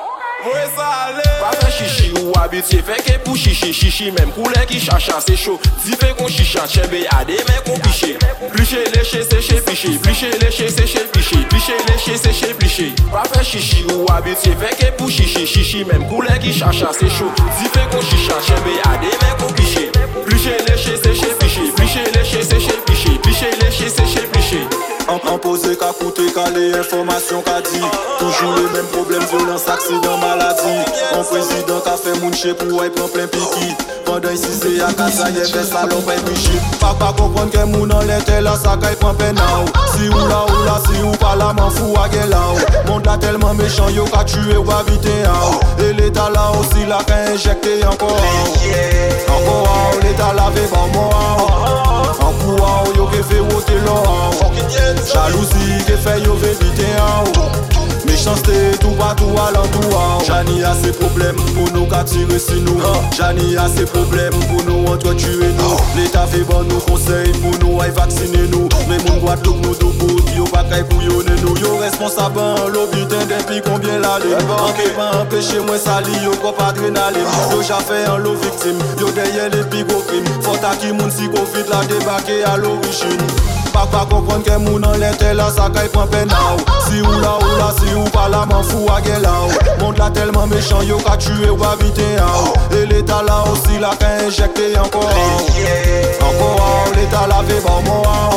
Mwen 0.44 0.68
sa 0.76 0.86
ale. 1.04 1.22
Pa 1.40 1.50
fe 1.58 1.70
chichi 1.72 2.12
ou 2.20 2.32
abitye 2.38 2.82
feke 2.82 3.18
pou 3.24 3.36
chichi. 3.36 3.72
Chichi 3.74 4.12
menm 4.12 4.30
koule 4.32 4.60
ki 4.70 4.78
chacha 4.80 5.20
se 5.20 5.34
chou. 5.36 5.58
Di 5.84 5.96
fe 5.98 6.12
kon 6.14 6.28
chicha 6.28 6.66
chenbe 6.68 7.02
ade 7.18 7.40
men 7.48 7.58
kon 7.66 7.80
piche. 7.82 8.14
Pliche, 8.52 8.84
leche, 8.94 9.24
seche, 9.24 9.60
piche. 9.66 9.98
Pliche, 9.98 10.30
leche, 10.38 10.70
seche, 10.70 11.00
piche. 11.12 11.42
Pliche, 11.50 11.74
leche, 11.88 12.16
seche, 12.16 12.54
piche. 12.54 12.92
Pa 13.10 13.24
fe 13.24 13.44
chichi 13.44 13.84
ou 13.92 14.06
abitye 14.14 14.54
feke 14.62 14.92
pou 14.92 15.10
chichi. 15.10 15.44
Chichi 15.44 15.84
menm 15.84 16.06
koule 16.08 16.38
ki 16.38 16.54
chacha 16.54 16.92
se 16.92 17.10
chou. 17.10 17.32
Di 17.58 17.66
fe 17.74 17.88
kon 17.90 18.06
chicha 18.06 18.38
chenbe 18.46 18.78
ade 18.92 19.10
men 19.10 19.36
kon 19.40 19.52
piche. 19.54 20.07
Pliché, 20.38 20.56
léché, 20.68 20.96
séché, 21.02 21.26
piché. 21.34 21.72
Pliché, 21.74 22.10
léché, 22.14 22.42
séché, 22.44 22.72
piché. 22.86 23.18
Pliché, 23.18 23.50
léché, 23.60 23.88
séché, 23.88 24.20
piché. 24.30 24.60
En, 25.08 25.18
en 25.28 25.36
posé 25.38 25.76
qu'à 25.76 25.92
coûter, 25.98 26.32
qu'à 26.32 26.48
les 26.50 26.72
informations 26.74 27.42
qu'a 27.42 27.60
dit 27.60 27.80
Toujours 28.20 28.54
les 28.54 28.70
mêmes 28.70 28.86
problèmes, 28.92 29.24
violence, 29.32 29.66
accident, 29.68 30.16
maladie 30.18 30.84
prezident 31.30 31.80
ka 31.84 31.96
fe 31.96 32.12
moun 32.20 32.32
che 32.32 32.52
pou 32.58 32.78
woy 32.78 32.90
pran 32.90 33.08
plen 33.12 33.28
piki 33.32 33.68
Pandan 34.06 34.36
si 34.36 34.52
se 34.56 34.70
a 34.82 34.88
kasa 34.98 35.28
ye 35.30 35.44
ves 35.52 35.70
salon 35.70 36.02
pen 36.06 36.20
pichi 36.26 36.56
Pak 36.80 36.98
pa 37.00 37.12
konpon 37.16 37.50
ke 37.52 37.64
moun 37.72 37.92
an 37.92 38.06
lente 38.08 38.40
la 38.46 38.54
sakay 38.56 38.96
pran 39.02 39.14
pen 39.20 39.34
na 39.34 39.46
ou 39.60 39.66
Si 39.92 40.08
ou 40.08 40.26
la 40.32 40.40
ou 40.48 40.64
la 40.66 40.76
si 40.86 41.02
ou 41.02 41.12
pa 41.22 41.34
la 41.40 41.52
man 41.52 41.70
fou 41.70 41.96
a 42.00 42.08
gen 42.12 42.30
la 42.30 42.42
ou 42.52 42.58
Moun 42.88 43.02
da 43.02 43.16
telman 43.18 43.56
mechan 43.60 43.92
yo 43.94 44.04
ka 44.12 44.24
tue 44.24 44.56
ou 44.56 44.72
avite 44.78 45.16
a 45.28 45.36
ou 45.50 45.60
E 45.84 45.92
leta 46.00 46.28
la 46.34 46.50
ou 46.56 46.64
si 46.72 46.86
la 46.88 47.02
ka 47.08 47.20
injekte 47.32 47.78
anko 47.92 48.08
a 48.08 48.32
ou 48.42 48.56
Anko 49.36 49.56
a 49.74 49.78
ou 49.92 50.02
leta 50.06 50.32
la 50.38 50.48
ve 50.56 50.66
ban 50.72 50.88
moun 50.94 51.12
a 51.12 51.26
ou 51.36 52.28
Anko 52.30 52.58
a 52.64 52.74
ou 52.86 52.96
yo 52.96 53.10
ke 53.12 53.22
fe 53.30 53.40
wote 53.52 53.80
lon 53.86 54.02
a 54.02 54.20
ou 54.32 54.48
Jalousi 55.08 55.84
ke 55.86 55.96
fe 56.04 56.18
yo 56.24 56.34
ve 56.34 56.54
bite 56.60 56.92
a 57.00 57.22
ou 57.22 57.97
chansè, 58.18 58.56
tou 58.82 58.94
patou 58.98 59.38
alantou 59.38 59.96
an 59.96 60.22
Jani 60.26 60.62
a 60.64 60.72
se 60.74 60.90
problem 60.98 61.36
pou 61.54 61.68
nou 61.74 61.86
ka 61.90 62.02
tire 62.08 62.38
si 62.42 62.58
nou 62.64 62.82
an 62.90 63.06
Jani 63.14 63.56
a 63.56 63.68
se 63.70 63.86
problem 63.92 64.34
pou 64.48 64.64
nou 64.66 64.92
entretue 64.92 65.50
nou 65.58 65.78
L'Etat 65.96 66.30
fe 66.32 66.42
ban 66.48 66.66
nou 66.68 66.82
konsey 66.88 67.30
pou 67.38 67.54
nou 67.62 67.82
ay 67.84 67.92
vaksine 67.96 68.48
nou 68.52 68.66
Men 68.90 69.02
moun 69.06 69.20
gwa 69.22 69.36
dok 69.44 69.60
nou 69.62 69.76
do 69.78 69.92
bout, 70.00 70.32
yo 70.36 70.48
pa 70.52 70.64
kay 70.70 70.84
pou 70.90 71.04
yo 71.04 71.22
nen 71.28 71.38
nou 71.44 71.54
Yo 71.62 71.76
responsaban, 71.82 72.58
lo 72.74 72.86
biten 72.92 73.28
depi 73.30 73.62
konbyen 73.66 74.02
la 74.04 74.16
le 74.22 74.34
Anke 74.38 74.90
pa 74.98 75.10
empeshe 75.20 75.62
mwen 75.62 75.80
sali, 75.82 76.16
yo 76.24 76.34
kop 76.42 76.58
adrenalin 76.66 77.30
Yo 77.52 77.62
jafe 77.62 78.02
an 78.10 78.26
lo 78.26 78.34
viktim, 78.42 78.82
yo 79.00 79.12
deyen 79.14 79.54
le 79.54 79.62
pi 79.70 79.86
go 79.88 80.02
krim 80.10 80.26
Fota 80.42 80.74
ki 80.82 80.92
moun 80.96 81.14
si 81.14 81.30
covid 81.34 81.70
la 81.72 81.84
debake 81.90 82.42
a 82.48 82.56
lo 82.58 82.76
wishin 82.82 83.57
Pak 83.78 83.90
pa 83.94 84.00
kompon 84.10 84.42
ke 84.42 84.56
moun 84.58 84.82
an 84.82 84.96
lente 84.98 85.28
la 85.38 85.44
sakay 85.54 85.86
pon 85.94 86.08
penaw 86.10 86.34
oh, 86.34 86.62
oh, 86.66 86.78
Si 86.86 86.98
ou 86.98 87.20
la 87.22 87.34
ou 87.38 87.58
la 87.60 87.68
si 87.78 87.94
ou 87.94 88.10
pala 88.10 88.40
man 88.50 88.64
fou 88.66 88.90
a 88.90 88.98
gelaw 89.06 89.46
Mond 89.78 90.00
la 90.02 90.08
telman 90.10 90.50
mechan 90.50 90.82
yo 90.82 90.98
ka 91.06 91.14
tue 91.16 91.46
ou 91.46 91.62
avite 91.62 92.08
aw 92.18 92.48
E 92.74 92.82
leta 92.90 93.20
la 93.22 93.36
osi 93.52 93.78
la 93.78 93.92
ka 94.00 94.10
injekte 94.26 94.66
anko 94.82 94.98
aw 94.98 95.38
Anko 96.26 96.48
aw 96.64 96.90
leta 96.96 97.22
la 97.30 97.38
ve 97.46 97.60
ban 97.68 97.86
mon 97.86 98.02
aw 98.02 98.34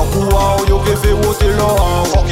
Anko 0.00 0.26
aw 0.42 0.66
yo 0.66 0.82
ke 0.88 0.98
fe 1.04 1.14
wote 1.22 1.54
lo 1.54 1.70
aw 1.78 2.26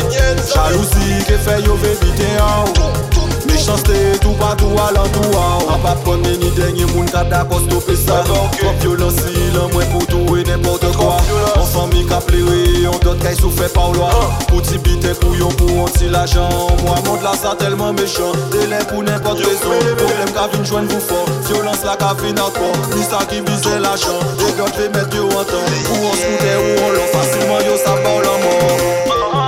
Jalousi 0.51 1.23
ke 1.31 1.39
fe 1.47 1.63
yo 1.63 1.79
ve 1.79 1.95
bite 2.03 2.35
aw 2.43 3.26
chans 3.57 3.83
te 3.83 3.95
etou 4.15 4.35
patou 4.41 4.79
alantou 4.79 5.39
an 5.41 5.73
A 5.75 5.79
pap 5.83 6.03
kon 6.05 6.21
meni 6.25 6.51
denye 6.57 6.87
moun 6.93 7.09
kada 7.13 7.45
kosto 7.51 7.81
pe 7.87 7.97
sa 7.97 8.23
Kop 8.27 8.81
violansi 8.83 9.33
lan 9.55 9.71
mwen 9.73 9.89
pou 9.93 10.07
tou 10.11 10.37
e 10.37 10.45
n'importe 10.45 10.91
kwa 10.97 11.17
On 11.57 11.67
san 11.67 11.89
mi 11.93 12.05
ka 12.09 12.21
plere, 12.27 12.87
on 12.91 12.99
dot 13.05 13.23
kay 13.23 13.37
sou 13.39 13.51
fe 13.51 13.69
pa 13.75 13.87
ou 13.89 13.97
loa 13.97 14.29
Pou 14.51 14.61
ti 14.61 14.79
bite 14.79 15.15
pou 15.21 15.35
yon 15.39 15.55
pou 15.61 15.85
on 15.85 15.91
ti 15.97 16.11
la 16.13 16.27
jan 16.27 16.51
Mwa 16.83 16.99
mond 17.07 17.25
la 17.25 17.35
sa 17.39 17.57
telman 17.61 17.97
mechan 18.01 18.37
Delen 18.55 18.85
pou 18.91 19.07
n'importe 19.07 19.47
rezon 19.47 19.97
Problem 20.03 20.37
ka 20.37 20.49
vin 20.53 20.67
jwen 20.67 20.93
vou 20.93 21.01
for 21.09 21.35
Violans 21.49 21.87
la 21.87 21.97
ka 22.01 22.13
vin 22.23 22.39
akor 22.43 22.77
Ni 22.95 23.03
sa 23.07 23.25
ki 23.31 23.43
vize 23.49 23.81
la 23.83 23.97
jan 24.01 24.23
E 24.37 24.53
got 24.61 24.77
ve 24.77 24.91
met 24.97 25.17
yo 25.17 25.29
an 25.33 25.51
tan 25.51 25.75
Ou 25.97 26.13
an 26.13 26.23
skoute 26.23 26.55
ou 26.63 26.79
an 26.87 26.97
lan 27.01 27.13
Fasilman 27.15 27.67
yo 27.71 27.81
sa 27.85 27.99
pa 28.05 28.17
ou 28.17 28.25
lan 28.27 28.41
mor 28.45 29.46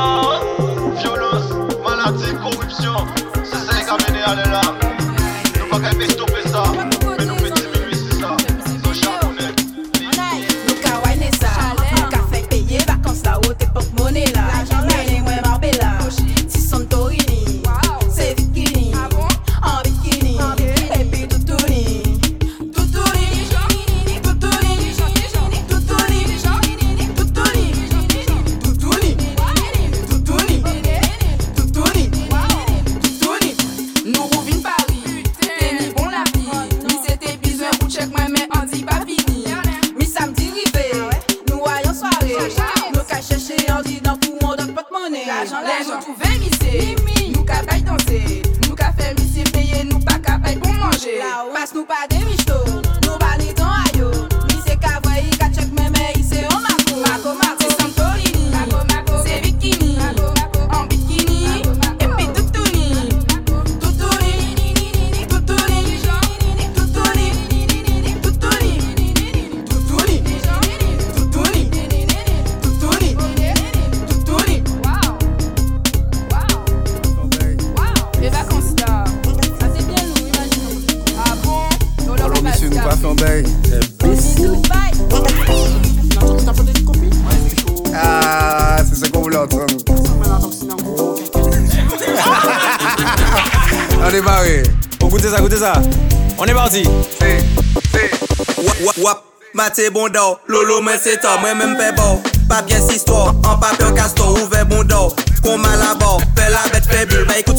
Mate 99.59 99.91
bon 99.91 100.07
daw, 100.09 100.37
lolo 100.47 100.81
men 100.81 101.01
se 101.03 101.17
to, 101.19 101.31
mwen 101.43 101.57
men 101.59 101.73
mpe 101.73 101.89
baw 101.97 102.21
Papye 102.47 102.77
en 102.79 103.43
an 103.43 103.59
papyon 103.59 103.97
kastor, 103.97 104.39
ouve 104.39 104.65
bon 104.71 104.87
daw 104.87 105.11
Kon 105.43 105.59
mal 105.59 105.83
abor, 105.83 106.23
pe 106.37 106.47
la 106.49 106.63
bet 106.71 106.87
pe 106.87 107.05
bul, 107.11 107.25
ba 107.27 107.41
ekout 107.41 107.59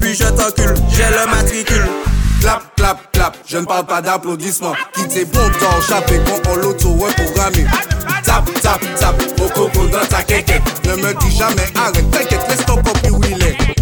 Puis 0.00 0.16
je 0.16 0.24
t'encule, 0.24 0.74
j'ai 0.90 1.06
le 1.14 1.30
matricule. 1.30 1.86
Clap, 2.40 2.74
clap, 2.74 3.12
clap, 3.12 3.36
je 3.46 3.58
ne 3.58 3.64
parle 3.64 3.86
pas 3.86 4.02
d'applaudissements. 4.02 4.74
Quitte 4.94 5.32
bon 5.32 5.48
temps, 5.60 5.80
chapé 5.88 6.20
quand 6.26 6.50
on 6.50 6.56
l'auto-reprogramme 6.56 7.70
Tap, 8.24 8.44
tap, 8.60 8.80
tap, 8.98 9.14
au 9.38 9.48
coco 9.48 9.86
dans 9.86 10.04
ta 10.08 10.24
quéquette 10.24 10.62
Ne 10.86 10.96
me 10.96 11.14
dis 11.20 11.36
jamais 11.36 11.70
arrête, 11.76 12.10
t'inquiète, 12.10 12.48
laisse 12.48 12.66
ton 12.66 12.82
copie 12.82 13.10
où 13.10 13.20
il 13.30 13.42
est. 13.44 13.81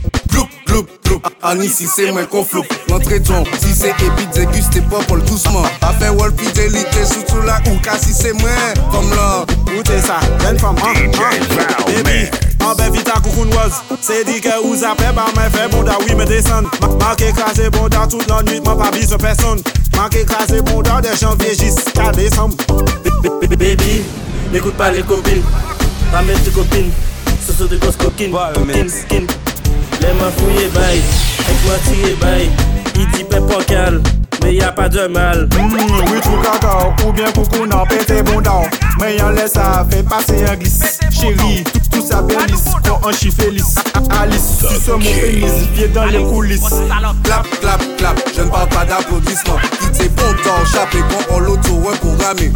Ani 1.43 1.69
si 1.69 1.87
se 1.87 2.13
mwen 2.13 2.27
konflop, 2.27 2.67
lantre 2.89 3.19
djon 3.19 3.47
Si 3.61 3.73
se 3.75 3.89
epi 3.89 4.27
deguste 4.35 4.83
popol 4.91 5.23
douceman 5.25 5.65
Afe 5.81 6.11
wol 6.13 6.35
fidelite 6.37 7.07
soutou 7.09 7.41
la 7.47 7.57
ouka 7.71 7.97
Si 7.99 8.13
se 8.13 8.33
mwen, 8.33 8.81
kom 8.93 9.09
lor 9.15 9.47
Ote 9.79 9.97
sa, 10.05 10.19
jen 10.45 10.61
fam, 10.61 10.77
an, 10.85 11.01
an 11.17 11.41
Baby, 11.87 12.29
anbe 12.61 12.91
vita 12.93 13.17
koukoun 13.25 13.55
woz 13.57 13.81
Se 14.05 14.21
di 14.29 14.37
ke 14.45 14.53
ou 14.61 14.77
zape 14.77 15.09
ba 15.17 15.31
men 15.39 15.49
fe 15.57 15.65
bonda 15.73 15.97
Oui 16.05 16.15
me 16.15 16.29
desen, 16.29 16.69
manke 17.01 17.33
krasi 17.33 17.71
bonda 17.73 18.05
Tout 18.07 18.29
lan 18.29 18.45
nuit, 18.45 18.61
man 18.67 18.77
pa 18.77 18.93
bise 18.93 19.17
person 19.17 19.65
Manke 19.97 20.27
krasi 20.29 20.61
bonda 20.69 21.01
de 21.01 21.17
janvye 21.17 21.57
jis 21.57 21.81
Ka 21.97 22.13
desem 22.13 22.53
Baby, 23.49 24.03
n'ekoute 24.53 24.77
pa 24.77 24.93
le 24.93 25.09
kompil 25.09 25.41
Pa 26.13 26.21
men 26.21 26.37
te 26.45 26.53
kopil 26.53 26.93
Se 27.41 27.57
se 27.57 27.65
de 27.65 27.81
gos 27.81 27.97
kokin, 27.97 28.37
kokin, 28.37 28.93
kokin 29.09 29.40
Les 30.01 30.15
mains 30.15 30.31
fouillées 30.37 30.69
bail, 30.69 31.03
exploitées 31.51 32.17
bail. 32.21 32.51
Il 32.97 33.07
dit 33.13 33.25
pépocale, 33.25 34.01
mais 34.43 34.55
y 34.55 34.63
a 34.63 34.73
pas 34.73 34.89
de 34.89 35.07
mal. 35.07 35.49
Mmh, 35.59 35.75
oui, 36.13 36.21
tout 36.23 36.39
cacao, 36.43 36.93
ou 37.07 37.13
bien 37.13 37.31
coucou, 37.33 37.67
non, 37.67 37.85
pété 37.89 38.23
bon 38.23 38.41
down. 38.41 38.69
Mais 39.01 39.17
y'en 39.17 39.31
laisse 39.31 39.53
ça, 39.53 39.87
fait 39.91 40.03
passer 40.03 40.45
un 40.45 40.57
glisse. 40.57 40.99
Chérie, 41.11 41.65
tout, 41.65 41.81
tout 41.91 42.07
ça 42.07 42.23
bélisse, 42.23 42.65
quand 42.85 43.01
on 43.05 43.13
chie 43.13 43.31
Alice, 44.11 44.59
tu 44.59 44.91
okay. 44.91 44.93
mon 44.93 44.99
pénis, 44.99 45.53
viens 45.75 45.89
dans 45.89 46.07
les 46.07 46.23
coulisses. 46.23 46.61
Clap, 47.25 47.47
clap, 47.61 47.83
clap, 47.97 48.21
je 48.35 48.43
ne 48.43 48.49
parle 48.49 48.69
pas 48.69 48.85
d'applaudissement. 48.85 49.57
Il 49.83 49.91
t'est 49.91 50.09
bon 50.09 50.33
temps, 50.43 50.65
chapé 50.73 50.99
quand 51.11 51.35
on 51.37 51.41
l'auto 51.41 51.81
programmé. 52.01 52.53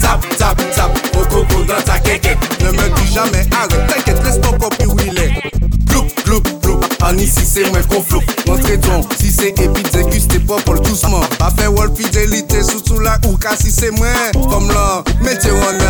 Tap, 0.00 0.24
tap, 0.38 0.56
tap, 0.74 0.90
au 1.14 1.24
coco 1.24 1.62
dans 1.64 1.82
ta 1.84 1.98
kéké. 1.98 2.36
Ne 2.60 2.70
me 2.70 2.94
dis 2.96 3.12
jamais 3.12 3.46
arrête, 3.52 3.86
t'inquiète, 3.88 4.24
laisse 4.24 4.40
ton 4.40 4.52
copie 4.58 4.86
où 4.86 4.96
il 5.06 5.18
est. 5.18 5.32
Gloup, 5.86 6.06
gloup, 6.24 6.42
Ani 7.12 7.26
si 7.26 7.46
se 7.46 7.60
mwen 7.70 7.84
konflou 7.84 8.22
Mwen 8.46 8.62
tredon 8.62 9.02
Si 9.20 9.32
se 9.32 9.50
epi 9.52 9.82
te 9.92 10.00
guste 10.08 10.38
pop 10.48 10.68
ol 10.72 10.80
douceman 10.80 11.26
Pa 11.36 11.50
fe 11.52 11.68
wol 11.68 11.92
fidelite 11.98 12.62
Soutou 12.64 13.04
la 13.04 13.18
ou 13.28 13.36
ka 13.36 13.52
si 13.60 13.68
se 13.74 13.90
mwen 13.98 14.38
Kom 14.48 14.70
lan 14.72 15.04
Mete 15.20 15.52
wan 15.52 15.81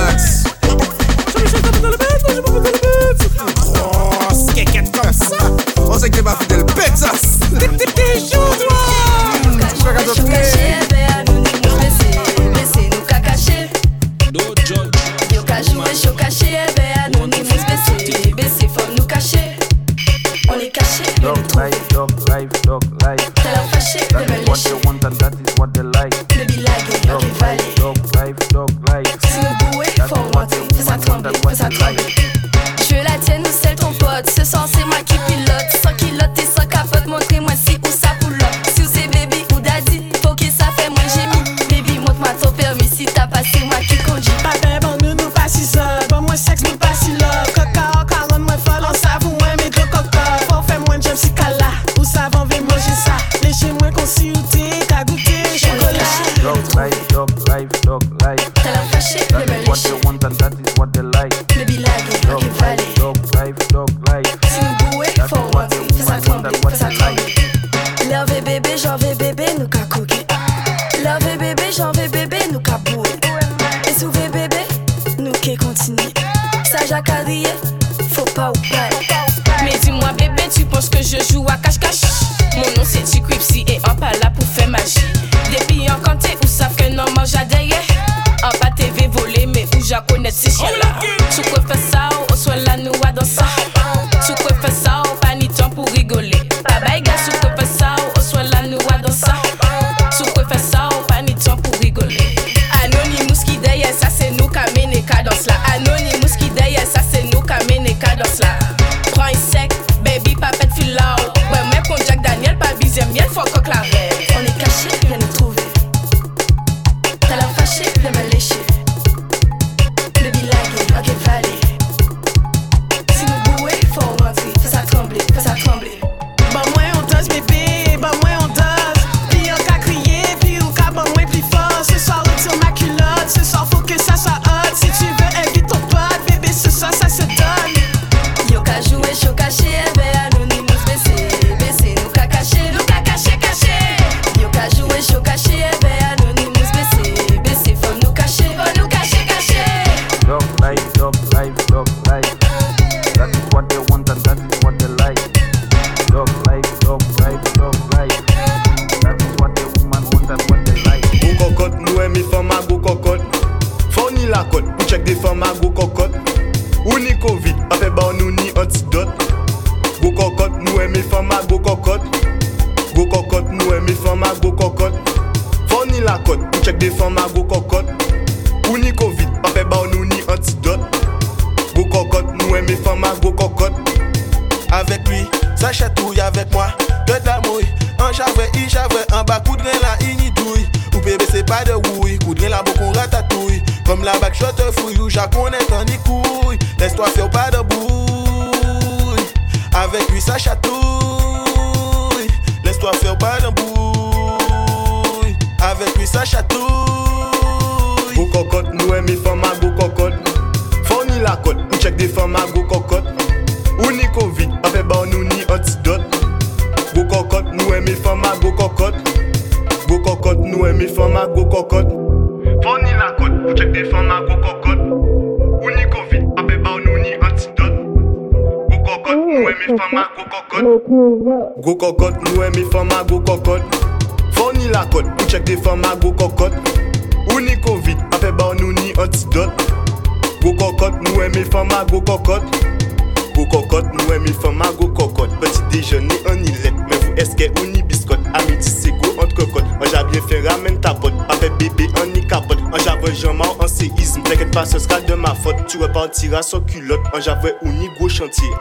tira 256.12 256.42
San 256.42 256.60
kulot, 256.68 257.00
anja 257.14 257.34
vwe 257.40 257.54
ou 257.62 257.72
ni 257.72 257.88
gwo 257.98 258.08
chantiye 258.08 258.52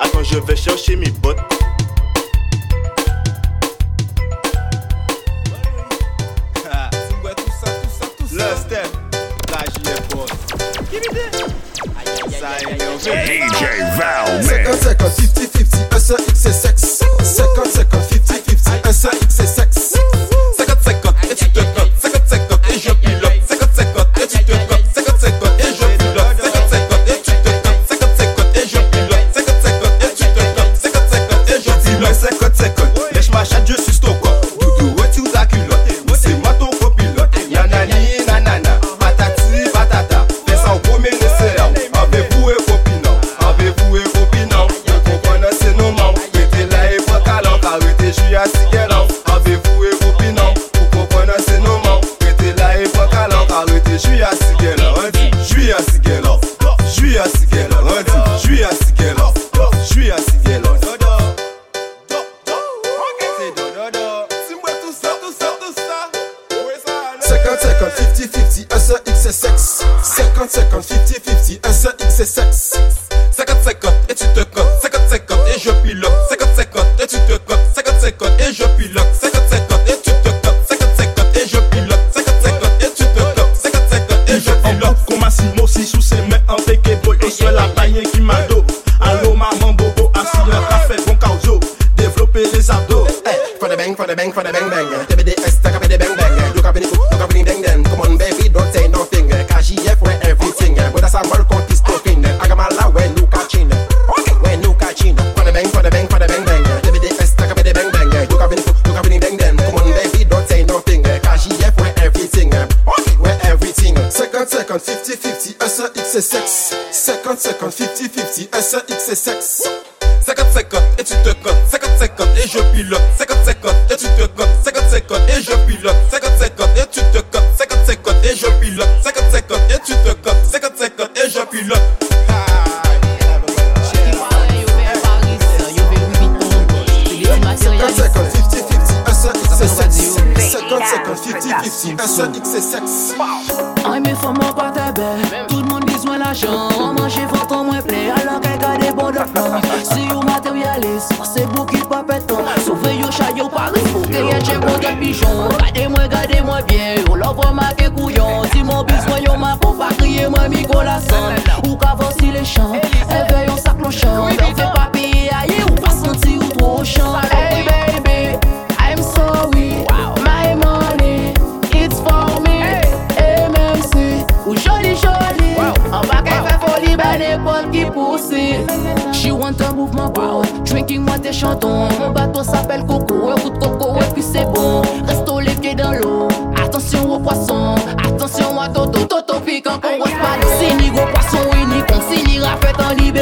rester 181.21 181.39
chanton. 181.39 181.87
Mon 181.99 182.11
bateau 182.11 182.43
s'appelle 182.43 182.85
Coco, 182.85 183.31
route 183.35 183.59
Coco, 183.59 183.99
et 183.99 184.13
puis 184.13 184.23
c'est 184.23 184.45
bon. 184.45 184.81
Restons 185.07 185.39
les 185.39 185.53
pieds 185.53 185.75
dans 185.75 185.91
l'eau. 185.91 186.27
Attention 186.63 187.13
aux 187.13 187.19
poissons, 187.19 187.75
attention 188.05 188.59
à 188.59 188.69
Toto, 188.69 189.05
Toto 189.05 189.39
piquant, 189.39 189.79
qu'on 189.79 190.03
pas. 190.03 190.37
Si 190.59 190.75
ni 190.75 190.89
gros 190.89 191.05
poisson, 191.13 191.37
oui, 191.53 191.65
ni 191.65 191.81
con, 191.81 192.01
si 192.09 192.23
ni 192.25 192.39
rafet 192.39 192.73
en 192.83 192.95
libé. 192.95 193.20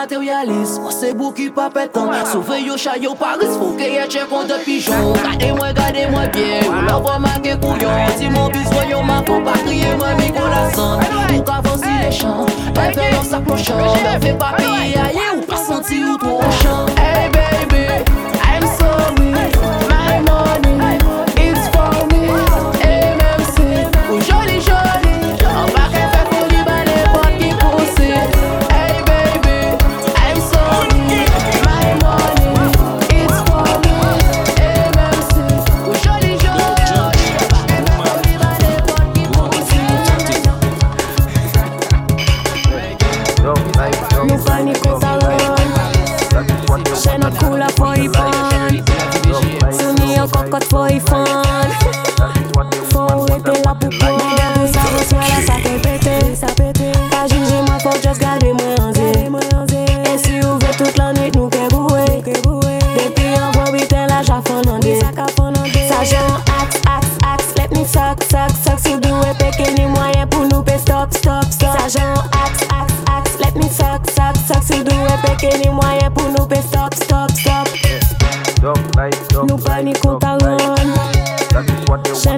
materialist 0.00 0.80
Mwen 0.80 0.92
se 0.92 1.12
bou 1.14 1.32
ki 1.36 1.50
pa 1.54 1.68
petan 1.70 2.08
Souve 2.32 2.56
yo 2.64 2.76
chay 2.76 3.02
yo 3.04 3.14
paris 3.14 3.52
Fouke 3.58 3.86
ye 3.96 4.04
chen 4.08 4.26
kon 4.30 4.46
de 4.48 4.56
pijon 4.64 5.12
Gade 5.20 5.52
mwen, 5.56 5.74
gade 5.74 6.06
mwen 6.12 6.30
bien. 6.32 6.64
Ou 6.68 6.82
la 6.88 6.96
vwa 6.98 7.18
man 7.24 7.38
ke 7.44 7.56
kouyon 7.60 8.14
Ti 8.18 8.30
mwen 8.32 8.48
biswen 8.54 8.88
yo 8.90 9.00
man 9.02 9.24
kon 9.28 9.44
pa 9.44 9.54
kriye 9.64 9.90
mwen 10.00 10.16
mi 10.20 10.28
kon 10.36 10.48
la 10.52 10.62
san 10.74 11.04
Ou 11.34 11.42
ka 11.44 11.60
vansi 11.66 11.92
le 12.02 12.10
chan 12.20 12.36
Mwen 12.76 12.90
fe 12.96 13.04
yon 13.12 13.24
sak 13.32 13.42
lo 13.50 13.56
chan 13.60 13.82
Mwen 13.84 14.18
fe 14.24 14.32
pa 14.40 14.48
piye 14.56 14.96
aye 15.06 15.26
ou 15.36 15.42
pa 15.48 15.56
senti 15.66 15.98
ou 16.04 16.16
tro 16.22 16.34
chan 16.62 16.69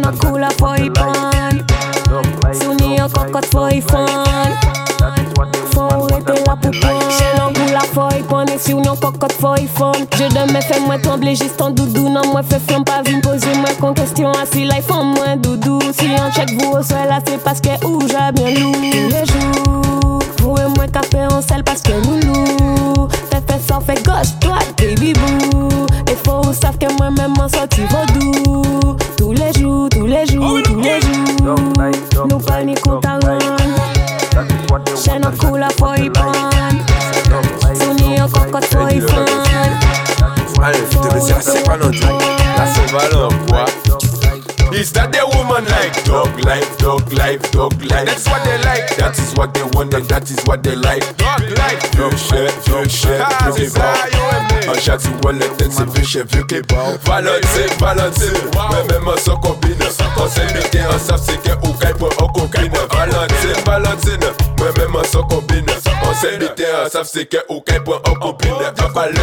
and 0.04 0.18
coule 0.18 0.42
à 0.44 0.48
that 0.48 0.54
is 0.54 0.60
what 0.60 0.68
for 0.68 0.76
they 0.76 0.88
like. 0.88 0.94
pan. 0.94 1.66
Dog 2.08 2.26
life, 2.44 2.58
Souni 2.62 3.00
en 3.00 3.08
dog 3.08 3.12
cocotte 3.12 3.44
life, 3.44 3.50
for 3.50 3.70
dog 3.70 3.82
fun. 3.90 4.06
life. 4.06 4.60
That 4.98 5.18
is 5.18 5.32
what 5.36 5.52
they 5.52 5.60
Faut 5.72 5.80
want 5.80 6.12
arrêter 6.12 6.32
and 6.32 6.46
là 6.46 6.46
what 6.46 6.60
pour 6.60 6.70
they 6.70 6.80
like. 6.80 6.80
prendre. 6.80 7.10
Chaîne 7.10 7.40
en 7.40 7.52
coule 7.52 7.74
à 7.76 7.80
for 7.80 8.08
pan. 8.28 8.46
Si 8.58 8.72
on 8.74 8.82
en 8.82 8.96
cocotte 8.96 9.32
for 9.32 9.56
fun. 9.74 9.92
Je 10.16 10.24
de 10.24 10.52
me 10.52 10.60
fais 10.60 10.80
moi 10.80 10.98
trembler 10.98 11.34
juste 11.34 11.60
en 11.60 11.70
doudou. 11.70 12.08
Non, 12.08 12.22
moi 12.30 12.42
fais 12.42 12.60
flamme 12.60 12.84
pas 12.84 13.02
vine 13.04 13.20
poser 13.20 13.54
moi 13.56 13.70
con 13.80 13.92
question. 13.94 14.30
Assis 14.32 14.64
life 14.64 14.90
en 14.90 15.04
moins 15.04 15.36
doudou. 15.36 15.80
Si 15.92 16.06
on 16.16 16.30
check 16.30 16.50
vous 16.60 16.70
au 16.72 16.82
sol 16.82 17.08
là, 17.08 17.18
c'est 17.26 17.38
parce 17.42 17.60
que 17.60 17.84
ou 17.86 18.00
j'ai 18.02 18.32
bien 18.32 18.54
jours, 18.54 18.76
Fait 23.92 24.02
gauche, 24.04 24.38
droite, 24.40 24.74
baby 24.78 25.12
boo. 25.12 25.86
Et 26.10 26.16
faut 26.24 26.40
vous 26.42 26.52
savent 26.54 26.78
que 26.78 26.90
moi-même 26.96 27.34
en 27.38 27.48
sorti 27.48 27.82
vaudou. 27.90 28.96
Tous 29.18 29.32
les 29.32 29.52
jours, 29.52 29.88
tous 29.90 30.06
les 30.06 30.26
jours, 30.26 30.62
tous 30.64 30.80
les 30.80 31.00
jours. 31.00 31.54
Nous 32.28 32.38
paniquons 32.38 33.00
ta 33.00 33.18
run. 33.18 33.38
Chaîne 34.96 35.26
en 35.26 35.32
coule 35.32 35.62
à 35.62 35.68
for 35.70 35.94
pan. 36.14 36.32
Souni 37.74 38.20
en 38.20 38.28
cocotte 38.28 38.64
for 38.66 38.88
fun. 38.88 39.24
Allez, 40.62 40.78
te 40.78 41.14
laisser 41.14 41.32
assez 41.32 41.62
pas. 41.62 41.76
Là, 41.76 42.64
c'est 42.74 42.90
valeur, 42.92 43.30
quoi. 43.48 43.64
Is 44.72 44.90
that 44.92 45.12
the 45.12 45.20
woman 45.36 45.64
like 45.66 46.02
dog 46.04 46.28
life, 46.46 46.78
dog 46.78 47.12
life, 47.12 47.50
dog 47.52 47.74
life? 47.82 48.06
That's 48.06 48.26
what 48.26 48.42
they 48.42 48.56
and 49.82 50.08
that 50.08 50.30
is 50.30 50.38
what 50.46 50.62
they 50.62 50.76
like. 50.76 51.02
Vieux 51.96 52.16
chef, 52.16 52.64
vieux 52.66 52.88
chef, 52.88 53.26
vieux 53.54 53.66
kebab. 53.66 53.96
Un 54.68 54.80
chat 54.80 54.98
sous 54.98 55.10
wallet, 55.24 55.50
c'est 55.58 55.88
vieux 55.90 56.04
chef, 56.04 56.26
vieux 56.32 56.44
kebab. 56.44 56.98
Valentine, 57.04 57.72
Valentine. 57.80 58.50
Mais 58.70 58.92
même 58.92 59.08
en 59.08 59.16
son 59.16 59.36
combine. 59.38 59.76
On 60.16 60.28
s'est 60.28 60.46
mis 60.46 60.86
en 60.86 60.98
savent 60.98 61.20
c'est 61.24 61.42
que 61.42 61.52
ou 61.66 61.72
caille 61.72 61.94
pour 61.94 62.12
un 62.12 62.32
copine. 62.32 62.72
Valentine, 62.92 63.64
Valentine. 63.66 64.30
Mais 64.58 64.82
même 64.82 64.96
en 64.96 65.04
son 65.04 65.22
combine. 65.24 65.66
On 66.02 66.14
s'est 66.14 66.38
mis 66.38 66.46
en 66.46 66.88
savent 66.88 67.08
c'est 67.12 67.26
que 67.26 67.38
ou 67.48 67.60
caille 67.60 67.82
pour 67.82 67.96
un 67.96 68.14
copine. 68.14 68.52
Un 68.78 68.88
balai, 68.92 69.18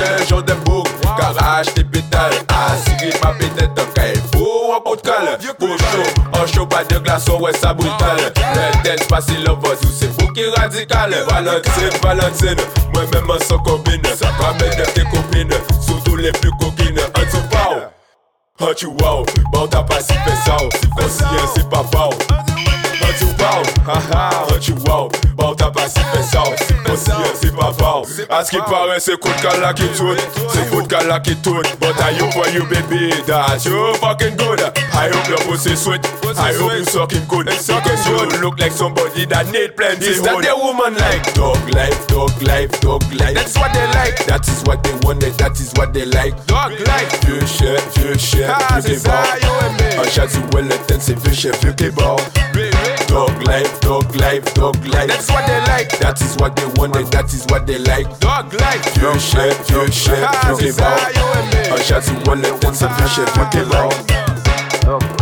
bouc. 0.66 0.88
Garage, 1.18 1.74
des 1.76 1.84
pétales. 1.84 2.34
Ah, 2.50 2.76
si 2.84 3.08
ma 3.24 3.32
pétette, 3.34 3.70
un 3.78 3.86
caille. 3.94 4.14
Un 4.16 4.82
coup 4.82 4.96
de 4.96 5.02
cale. 5.02 5.38
Pour 5.58 5.70
chaud, 5.70 6.04
en 6.40 6.48
chaud, 6.48 6.66
pas 6.66 6.84
de 6.84 6.98
glaçon, 7.00 7.40
ouais, 7.40 7.54
ça 7.54 7.74
brutal. 7.74 8.18
Le 8.18 8.84
dance, 8.84 9.08
pas 9.08 9.22
si 9.22 9.36
le 9.36 9.52
vote, 9.52 9.80
ou 9.84 9.88
c'est 9.92 10.08
vous 10.08 10.32
qui 10.34 10.46
radical. 10.46 11.14
Valentine, 11.30 12.00
Valentine. 12.02 12.58
Moi-même 12.94 13.30
en 13.30 13.40
son 13.48 13.58
combine. 13.60 14.02
Ramène 14.40 14.84
tes 14.94 15.04
copines, 15.04 15.52
surtout 15.82 16.16
les 16.16 16.32
plus 16.32 16.52
coquines. 16.52 17.00
Un 17.00 17.26
tout 17.26 17.44
pao. 17.50 18.70
Un 18.70 18.74
tu 18.74 18.88
wow, 18.88 19.26
bon 19.52 19.68
t'as 19.68 19.84
pas 19.84 20.00
si 20.02 20.14
fait 20.14 20.38
ça. 20.46 20.58
Conscient, 20.98 21.28
c'est 21.56 21.70
pas 21.70 21.84
pao. 21.92 22.10
Tu 23.20 23.26
wow, 23.26 23.64
haha, 23.86 24.60
tu 24.62 24.74
wow, 24.88 25.10
bon 25.36 25.54
t'as 25.56 25.70
pas 25.70 25.88
si 25.90 26.00
fait 26.00 26.24
ça. 26.24 26.44
Conscient, 26.86 27.14
c'est 27.40 27.56
pas 27.56 27.74
pao. 27.78 28.06
À 28.30 28.44
ce 28.44 28.52
qui 28.52 28.58
paraît, 28.58 29.00
c'est 29.00 29.20
coup 29.20 29.30
de 29.30 29.42
cala 29.42 29.74
qui 29.74 29.88
tourne. 29.90 30.18
C'est 30.54 30.70
coup 30.70 30.82
de 30.82 30.88
cala 30.88 31.20
qui 31.20 31.36
tourne. 31.36 31.64
But 31.80 31.96
I 32.00 32.18
hope 32.20 32.34
for 32.34 32.48
you, 32.50 32.66
baby, 32.66 33.12
that 33.28 33.66
you 33.66 33.94
fucking 33.96 34.38
good. 34.38 34.62
I 34.94 35.10
hope 35.10 35.28
your 35.28 35.40
pussy 35.40 35.76
sweet. 35.76 36.06
I 36.38 36.54
hope 36.54 36.74
you 36.78 36.86
sucking 36.86 37.26
good. 37.28 37.48
Because 37.48 38.08
you 38.08 38.40
look 38.42 38.60
like 38.60 38.72
somebody 38.72 39.26
that 39.26 39.48
need 39.52 39.76
plenty. 39.76 40.06
Is 40.06 40.22
that 40.22 40.42
the 40.42 40.56
woman 40.56 40.96
like? 40.96 41.34
Dog 41.34 41.58
life, 41.74 42.08
dog 42.08 42.32
life, 42.42 42.72
dog 42.80 43.04
life. 43.14 43.36
That's 43.36 43.58
what 43.58 43.74
they 43.74 43.86
like. 44.00 44.26
That 44.26 44.48
is 44.48 44.64
what 44.64 44.84
they 44.84 44.94
want, 45.04 45.20
that 45.20 45.60
is 45.60 45.74
what 45.76 45.94
they 45.94 46.06
like. 46.06 46.34
Dog 46.48 46.72
life. 46.88 47.20
Vieux 47.26 47.46
chef, 47.46 47.84
vieux 47.98 48.18
chef, 48.18 48.50
vieux 48.84 48.96
kebab. 48.96 49.26
Un 50.00 50.10
chat 50.10 50.28
sous 50.30 50.42
Wellington, 50.54 51.00
c'est 51.00 51.20
vieux 51.20 51.34
chef, 51.34 51.60
vieux 51.62 51.74
kebab. 51.74 52.20
Dog 53.10 53.44
life, 53.48 53.80
dog 53.82 54.16
life, 54.16 54.54
dog 54.54 54.86
life. 54.86 55.08
That's 55.08 55.30
what 55.32 55.46
they 55.48 55.60
like. 55.66 55.98
That 56.00 56.22
is 56.22 56.36
what 56.38 56.56
they 56.56 56.68
want, 56.80 56.96
and 56.96 57.08
that 57.08 57.34
is 57.34 57.44
what 57.50 57.66
they 57.66 57.80
like. 57.80 58.08
Dog 58.20 58.54
life. 58.54 58.94
Vieux 58.96 59.20
chef, 59.20 59.68
vieux 59.68 59.92
chef, 59.92 60.30
vieux 60.46 60.72
kebab. 60.72 61.74
Un 61.74 61.82
chat 61.84 62.02
sous 62.02 62.14
Wellington, 62.28 62.74
c'est 62.74 62.88
vieux 62.88 63.08
chef, 63.08 63.34
vieux 63.34 63.50
kebab. 63.52 63.90
Big 64.10 64.88
up 64.88 65.02
DJ 65.02 65.19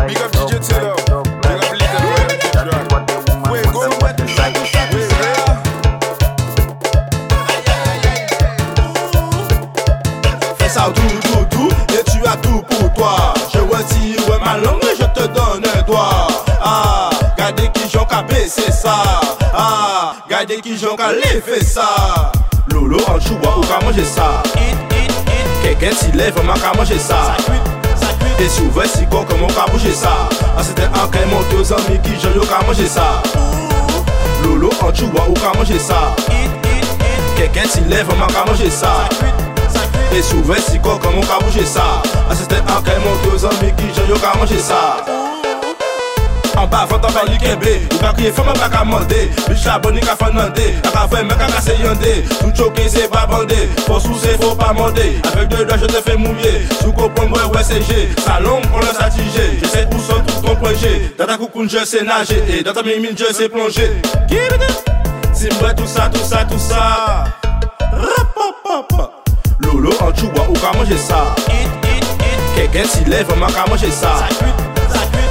ça. 18.88 19.22
Ah, 19.54 20.14
gardez 20.30 20.62
qui 20.62 20.78
j'en 20.78 20.96
qu'à 20.96 21.12
lever 21.12 21.64
ça. 21.64 22.32
Lolo 22.70 22.98
en 23.08 23.20
choua 23.20 23.58
ou 23.58 23.62
qu'à 23.62 23.84
manger 23.86 24.06
ça. 24.06 24.44
Quelqu'un 25.62 25.96
s'y 25.96 26.12
lève, 26.12 26.36
on 26.38 26.60
qu'à 26.60 26.74
manger 26.78 27.00
ça. 27.00 27.36
Et 28.40 28.48
si 28.48 28.62
ouvert 28.62 28.86
si 28.86 29.06
quoi 29.08 29.26
comment 29.28 29.48
qu'à 29.48 29.70
bouger 29.72 29.94
ça. 29.94 30.30
Ah, 30.58 30.64
c'était 30.64 30.84
un 30.84 31.08
qu'à 31.12 31.26
monter 31.26 31.58
aux 31.60 31.74
amis 31.74 32.00
qui 32.04 32.12
j'en 32.22 32.46
qu'à 32.46 32.66
manger 32.66 32.88
ça. 32.88 33.22
Lolo 34.44 34.70
en 34.82 34.94
choua 34.94 35.28
ou 35.30 35.34
qu'à 35.34 35.58
manger 35.58 35.80
ça. 35.80 36.16
Quelqu'un 37.36 37.68
s'y 37.68 37.82
lève, 37.82 38.08
on 38.10 38.34
qu'à 38.34 38.46
manger 38.46 38.70
ça. 38.70 39.10
Et 40.16 40.22
souvent 40.22 40.56
si 40.68 40.80
quoi 40.80 40.98
comment 41.02 41.22
qu'a 41.22 41.38
bouger 41.46 41.66
ça 41.66 42.02
Ah 42.30 42.34
c'était 42.34 42.56
un 42.56 42.60
monte 42.62 43.36
aux 43.36 43.46
amis 43.46 43.74
qui 43.78 44.10
yo 44.10 44.16
qu'a 44.16 44.36
manger 44.40 44.58
ça 44.58 45.17
En 46.58 46.66
bas 46.66 46.88
avant 46.90 46.98
t'en 46.98 47.10
kembe 47.10 47.68
Ou 47.94 47.98
qu'a 48.00 48.14
crier 48.14 48.32
femme 48.32 48.52
pas 48.54 48.68
qu'à 48.68 48.84
mander 48.84 49.30
Biche 49.48 49.66
la 49.66 49.78
bonne 49.78 50.00
qu'a 50.00 50.16
fait 50.16 50.32
demander. 50.32 50.74
A 50.84 50.90
qu'a 50.90 51.08
fait 51.16 51.24
mec 51.24 51.38
qu'a 51.38 51.46
cassé 51.46 51.74
yandé 51.84 52.26
Tout 52.40 52.52
choqué 52.56 52.90
c'est 52.90 53.10
pas 53.10 53.28
bandé. 53.28 53.70
Faut 53.86 54.00
sous 54.00 54.18
c'est 54.20 54.42
faut 54.42 54.56
pas 54.56 54.74
mander. 54.74 55.22
Avec 55.32 55.50
deux 55.50 55.66
doigts 55.66 55.78
je 55.80 55.86
te 55.86 56.02
fais 56.02 56.18
mouiller. 56.18 56.66
Sous 56.82 56.92
comprendre 56.92 57.38
ouais 57.38 57.56
ouais 57.56 57.64
c'est 57.64 57.84
G. 57.84 58.10
Salon 58.26 58.60
pour 58.72 58.80
le 58.80 58.88
satiger 58.88 59.60
Je 59.62 59.68
sais 59.68 59.88
où 59.94 60.00
sont 60.00 60.20
tout 60.26 60.48
ton 60.48 60.56
projet 60.56 61.14
Dans 61.18 61.26
ta 61.28 61.38
coucoune 61.38 61.70
je 61.70 61.86
sais 61.86 62.04
nager. 62.04 62.44
Et 62.50 62.64
dans 62.64 62.74
ta 62.74 62.82
mimine 62.82 63.16
je 63.16 63.32
sais 63.32 63.50
plonger. 63.50 63.92
Give 64.28 64.40
it 64.40 64.84
Si 65.34 65.50
moi 65.62 65.76
tout 65.76 65.86
ça 65.86 66.10
tout 66.12 66.24
ça 66.24 66.44
tout 66.44 66.58
ça. 66.58 67.26
Lolo 69.60 69.92
en 70.02 70.16
choua 70.16 70.48
ou 70.50 70.54
qu'à 70.54 70.76
manger 70.76 70.98
ça? 70.98 71.36
Quelqu'un 72.56 72.86
s'y 72.86 73.06
lève, 73.06 73.28
on 73.30 73.46
qu'à 73.46 73.70
manger 73.70 73.92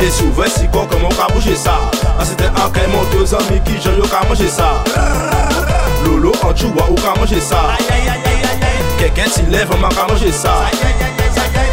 Et 0.01 0.11
si 0.11 0.23
ouvert 0.25 0.49
si 0.49 0.69
quoi 0.69 0.87
comment 0.91 1.09
qu'à 1.09 1.33
bouger 1.33 1.57
ça? 1.57 1.79
Ah 2.19 2.25
c'était 2.25 2.45
un 2.45 2.71
qu'elle 2.71 2.91
monte 2.91 3.15
aux 3.15 3.35
amis 3.35 3.61
qui 3.65 3.75
yo 3.89 4.05
qu'à 4.07 4.27
manger 4.29 4.49
ça. 4.49 4.85
Lolo 6.05 6.33
en 6.43 6.55
choua 6.55 6.87
ou 6.91 6.95
qu'à 6.95 7.19
manger 7.19 7.41
ça? 7.41 7.57
Quelqu'un 8.99 9.29
s'y 9.31 9.43
lève, 9.43 9.69
on 9.73 9.89
qu'à 9.89 10.07
manger 10.07 10.33
ça. 10.33 10.53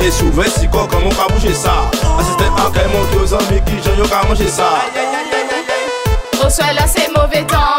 Et 0.01 0.11
si 0.11 0.23
ouvert 0.23 0.47
si 0.47 0.67
quoi 0.67 0.87
comment 0.89 1.09
qu'à 1.09 1.33
bouger 1.33 1.53
ça? 1.53 1.91
Ah 2.03 2.23
c'était 2.23 2.49
un 2.49 2.71
qu'elle 2.71 2.89
monte 2.89 3.13
aux 3.21 3.33
amis 3.33 3.61
qui 3.65 3.75
yo 3.97 4.05
qu'à 4.05 4.27
manger 4.27 4.47
ça. 4.47 4.69
Au 6.45 6.49
soir 6.49 6.73
là 6.73 6.85
c'est 6.87 7.09
mauvais 7.09 7.45
temps, 7.45 7.77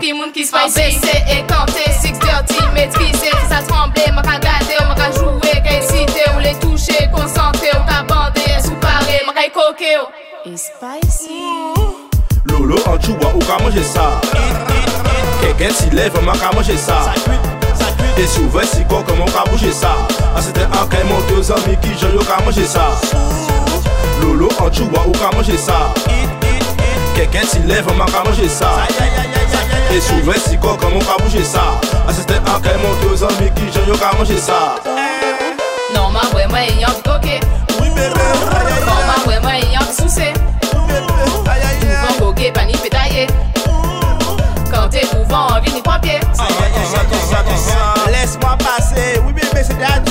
qui 0.00 0.12
moun 0.12 0.32
qui 0.32 0.44
se 0.44 0.50
passe. 0.50 0.72
C'est 0.72 1.38
écanté, 1.38 1.84
630, 2.00 2.72
maîtrisé, 2.74 3.30
ça 3.48 3.62
tremblé, 3.68 4.02
m'a 4.12 4.22
qu'à 4.22 4.38
garder, 4.38 4.76
m'a 4.88 4.94
qu'à 4.94 5.12
jouer, 5.12 5.62
qu'à 5.62 5.76
exciter, 5.76 6.24
ou 6.34 6.40
les 6.40 6.54
toucher, 6.54 7.08
concentrer, 7.12 7.70
ou 7.76 8.64
sous 8.64 8.74
paré, 8.76 9.20
m'a 9.26 9.32
qu'à 9.34 9.50
coquer. 9.50 9.98
Et 10.46 10.56
spicy. 10.56 11.30
Lolo 12.46 12.76
en 12.86 12.98
choua 13.00 13.32
ou 13.34 13.38
qu'à 13.40 13.62
manger 13.62 13.82
ça. 13.82 14.20
Quelqu'un 15.42 15.74
s'y 15.74 15.90
lève, 15.90 16.12
on 16.16 16.32
qu'à 16.32 16.50
manger 16.54 16.76
ça. 16.76 17.12
Et 18.16 18.26
si 18.26 18.40
ouvert 18.40 18.64
si 18.64 18.84
quoi 18.84 19.02
comment 19.06 19.26
qu'à 19.26 19.48
bouger 19.50 19.72
ça. 19.72 19.96
Ah 20.36 20.40
c'était 20.40 20.62
un 20.62 20.86
qu'elle 20.88 21.06
monte 21.06 21.30
aux 21.38 21.52
amis 21.52 21.76
qui 21.80 21.88
j'ai 21.98 22.12
yo 22.12 22.20
qu'à 22.20 22.42
manger 22.44 22.66
ça. 22.66 22.88
Lolo 24.22 24.48
en 24.58 24.72
choua 24.72 25.06
ou 25.06 25.12
qu'à 25.12 25.34
manger 25.36 25.56
ça. 25.56 25.92
Quelqu'un 27.14 27.46
s'y 27.46 27.60
lève, 27.60 27.86
on 27.88 28.04
qu'à 28.06 28.22
manger 28.24 28.48
ça 28.48 28.70
E 29.92 30.00
sou 30.00 30.22
vre 30.22 30.38
si 30.38 30.56
kon 30.56 30.76
koman 30.78 31.02
ka 31.02 31.16
bouje 31.18 31.44
sa 31.44 31.80
Asiste 32.08 32.36
an 32.38 32.62
kay 32.62 32.76
monte 32.78 33.06
yo 33.06 33.16
zanmi 33.16 33.50
ki 33.56 33.70
jan 33.74 33.88
yo 33.88 33.98
ka 33.98 34.12
manje 34.18 34.38
sa 34.38 34.78
Non 35.94 36.12
ma 36.14 36.22
wè 36.34 36.46
mwen 36.46 36.78
yon 36.78 36.94
ki 36.94 37.02
koke 37.08 37.36
Non 37.80 39.02
ma 39.08 39.16
wè 39.26 39.40
mwen 39.42 39.66
yon 39.74 39.88
souse 39.90 40.30
Touvan 40.70 42.14
koke 42.20 42.52
pa 42.54 42.64
ni 42.64 42.78
petaye 42.78 43.26
Quand 44.70 44.88
t'es 44.88 45.06
touvan 45.10 45.58
envie 45.58 45.72
ni 45.72 45.82
point 45.82 45.98
pied 45.98 46.20
Laisse-moi 48.10 48.56
passer. 48.58 49.20
Oui, 49.24 49.32
bébé, 49.32 49.62
c'est 49.62 49.82
adieu 49.82 49.84
là. 49.84 50.09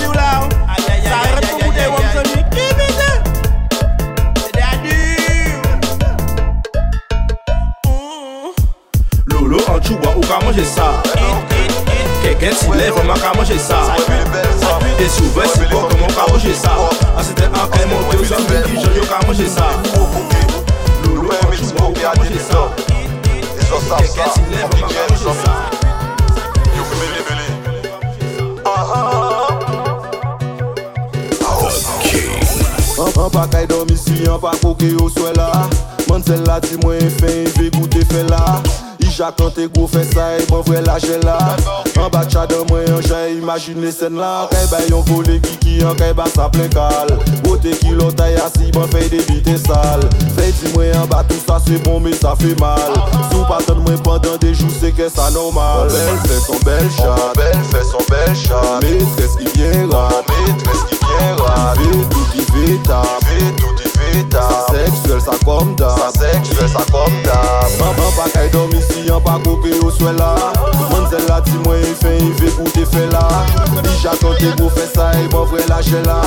I 39.30 39.32
jakante 39.32 39.68
go 39.78 39.88
fe 39.88 40.04
sa, 40.04 40.38
e 40.38 40.46
vre 40.50 40.82
la 40.82 40.98
jè 40.98 41.20
la 41.24 41.38
An 41.38 42.10
mwen 42.70 43.02
jè, 43.06 43.38
imagine 43.38 43.92
sen 43.92 44.16
la 44.18 44.48
bay 44.72 44.88
yon 44.90 45.04
vole 45.06 45.40
kiki, 45.40 45.84
an 45.86 45.96
kay 45.96 46.14
ba 46.14 46.26
sa 46.34 46.50
plen 46.50 46.70
kal 46.74 47.08
Bote 47.44 47.78
ki 47.78 47.94
lo 47.94 48.10
tay 48.12 48.36
asi, 48.42 48.72
ban 48.72 48.88
fey 48.88 49.08
de 49.10 49.22
bite 49.30 49.58
sal 49.58 50.02
Fey 50.36 50.52
di 50.52 50.74
mwen 50.74 50.96
an 50.98 51.08
ba 51.08 51.24
tout 51.30 51.46
sa 51.46 51.60
se 51.60 51.78
bon, 51.86 52.00
me 52.00 52.14
sa 52.14 52.36
fe 52.36 52.56
mal. 52.60 52.94
Sou 53.30 53.46
patan 53.46 53.84
mwen 53.86 54.02
pandan 54.02 54.40
de 54.42 54.54
jou, 54.54 54.70
se 54.80 54.90
ke 54.92 55.10
sa 55.10 55.30
normal. 55.30 55.90
Belle 55.94 56.18
fè 56.26 56.40
son 56.48 56.60
bel 56.66 56.90
chat, 56.98 57.38
belle 57.38 57.64
fè 57.70 57.86
son 57.92 58.04
bel 58.10 58.34
chat 58.34 58.82
tout 63.60 63.89
veritable 64.10 64.78
Seksuel 64.78 65.22
sa 65.22 65.36
kom 65.46 65.76
dam 65.76 65.98
Seksuel 66.14 66.70
sa 66.70 66.84
kom 66.92 67.12
dam 67.24 67.68
Maman 67.80 68.12
pa 68.18 68.26
kay 68.34 68.50
domisi, 68.50 69.10
an 69.10 69.22
pa 69.22 69.38
kope 69.44 69.70
yo 69.70 69.90
swel 69.92 70.18
la 70.18 70.36
Man 70.90 71.06
zel 71.10 71.24
la 71.30 71.40
di 71.42 71.58
mwen 71.66 71.82
yi 71.84 71.94
fe, 71.96 72.16
yi 72.18 72.32
ve 72.42 72.50
pou 72.58 72.70
te 72.74 72.86
fe 72.86 73.06
la 73.14 73.26
Dija 73.86 74.16
kante 74.22 74.54
pou 74.58 74.70
fe 74.74 74.86
sa, 74.94 75.12
yi 75.18 75.28
mwen 75.30 75.46
vre 75.52 75.62
la 75.68 75.78
lache 75.80 76.02
la 76.08 76.20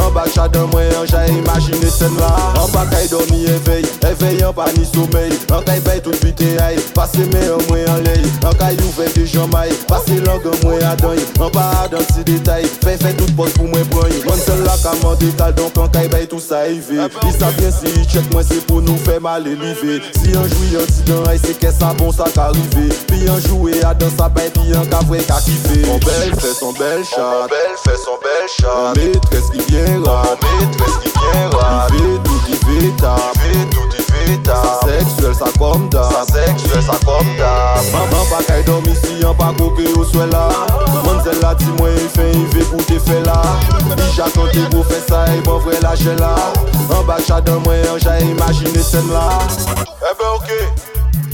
An 0.00 0.12
bak 0.14 0.30
chadan 0.32 0.70
mwen, 0.70 0.90
an 0.96 1.06
jay 1.10 1.28
imagine 1.34 1.90
sen 1.90 2.14
la 2.20 2.30
An 2.60 2.70
pa 2.74 2.84
kay 2.90 3.08
domi 3.10 3.44
evey, 3.50 3.84
evey 4.06 4.42
an 4.46 4.54
pa 4.56 4.70
ni 4.76 4.84
somey 4.86 5.30
An 5.50 5.64
kay 5.66 5.80
bay 5.86 6.00
tout 6.00 6.16
bite 6.22 6.56
ay, 6.62 6.78
pase 6.94 7.26
me 7.32 7.42
an 7.50 7.62
mwen 7.68 7.88
an 7.90 8.04
ley 8.06 8.22
An 8.46 8.54
kay 8.58 8.78
ouve 8.86 9.10
de 9.14 9.26
jamay, 9.26 9.70
pase 9.90 10.20
lang 10.26 10.42
an 10.46 10.56
mwen 10.64 10.84
adan 10.86 11.18
An 11.40 11.50
pa 11.54 11.66
adan 11.84 12.04
si 12.12 12.24
detay, 12.24 12.66
fey 12.84 12.96
fey 13.00 13.14
tout 13.18 13.34
pos 13.38 13.52
pou 13.58 13.68
mwen 13.70 13.86
pran 13.92 14.14
Man 14.26 14.40
zel 14.44 14.62
la 14.66 14.76
ka 14.82 14.94
mande 15.02 15.26
detal, 15.26 15.54
donk 15.58 15.78
an 15.82 15.92
kay 15.94 16.08
bay 16.12 16.26
tout 16.30 16.42
sa 16.42 16.64
yi 16.68 16.80
ve 16.80 17.08
Sa 17.38 17.50
bien 17.52 17.70
si 17.72 17.86
yi 17.86 18.06
check 18.06 18.26
mwen 18.32 18.44
se 18.44 18.58
pou 18.68 18.82
nou 18.84 18.98
fe 19.06 19.18
mal 19.22 19.46
elive 19.48 20.00
Si 20.18 20.34
an 20.36 20.48
joui 20.54 20.76
an 20.80 20.88
ti 20.90 21.04
dan 21.08 21.28
ay, 21.30 21.38
se 21.40 21.54
ke 21.60 21.70
sa 21.72 21.92
bon 21.98 22.12
sa 22.12 22.28
ka 22.34 22.50
rive 22.56 22.88
Pi 23.10 23.28
an 23.32 23.40
joue 23.46 23.70
a 23.86 23.94
dan 23.94 24.10
sa 24.16 24.28
bay, 24.28 24.50
pi 24.56 24.74
an 24.76 24.88
ka 24.92 25.02
vwe 25.08 25.22
ka 25.28 25.40
kife 25.46 25.80
Son 25.84 26.02
bel 26.06 26.34
fè 26.40 26.54
son 26.56 26.74
bel 26.78 27.04
chat, 27.04 27.46
belle 27.52 27.78
fè 27.84 27.96
son 28.04 28.18
bel 28.24 28.50
chat. 28.56 28.92
Maîtresse 28.96 29.50
qui 29.50 29.60
vient 29.70 30.02
rap, 30.04 30.44
maîtresse 30.60 30.98
qui 31.02 31.12
vient 31.14 31.50
rap 31.58 31.92
Fait 31.92 31.98
tout 31.98 32.40
qui 32.46 32.52
fait 32.52 32.80
fait 32.80 32.96
tout 32.96 33.00
fait 33.00 33.00
tap 33.00 33.40
sexuel 33.40 33.80
sa 33.80 33.89
verita 34.30 34.62
Seksuel 34.86 35.34
sa 35.34 35.50
kom 35.58 35.90
da 35.90 36.06
Seksuel 36.26 36.82
sa 36.82 36.94
kom 37.02 37.26
da 37.38 37.80
Maman 37.90 38.24
pa 38.30 38.38
kay 38.46 38.62
domi 38.62 38.94
si 38.94 39.24
an 39.26 39.34
pa 39.34 39.50
kope 39.58 39.84
ou 39.96 40.04
swè 40.06 40.26
la. 40.30 40.46
Man 41.04 41.18
zè 41.24 41.34
la 41.42 41.54
ti 41.58 41.66
mwen 41.78 41.96
y 41.98 42.08
fe 42.14 42.26
y 42.30 42.44
ve 42.54 42.62
pou 42.70 42.82
te 42.86 42.98
fe 43.02 43.18
la. 43.26 43.38
Di 43.96 44.06
jaton 44.14 44.50
te 44.54 44.62
go 44.70 44.84
fe 44.86 45.00
sa 45.08 45.26
y 45.34 45.40
bon 45.46 45.58
vre 45.64 45.80
la 45.82 45.94
jè 45.98 46.14
la. 46.20 46.34
An 46.94 47.06
bak 47.08 47.24
chadan 47.26 47.62
mwen 47.64 47.82
an 47.90 47.98
jay 47.98 48.22
imagine 48.30 48.82
sen 48.84 49.10
la. 49.10 49.26
Eh 50.00 50.10
Ebe 50.10 50.26
ok, 50.36 50.48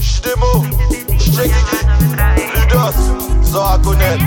jde 0.01 0.35
mo, 0.41 0.51
jde 1.17 1.49
gigi. 1.51 1.79
Lidos, 2.55 2.97
zon 3.51 3.65
a 3.65 3.77
konen 3.83 4.19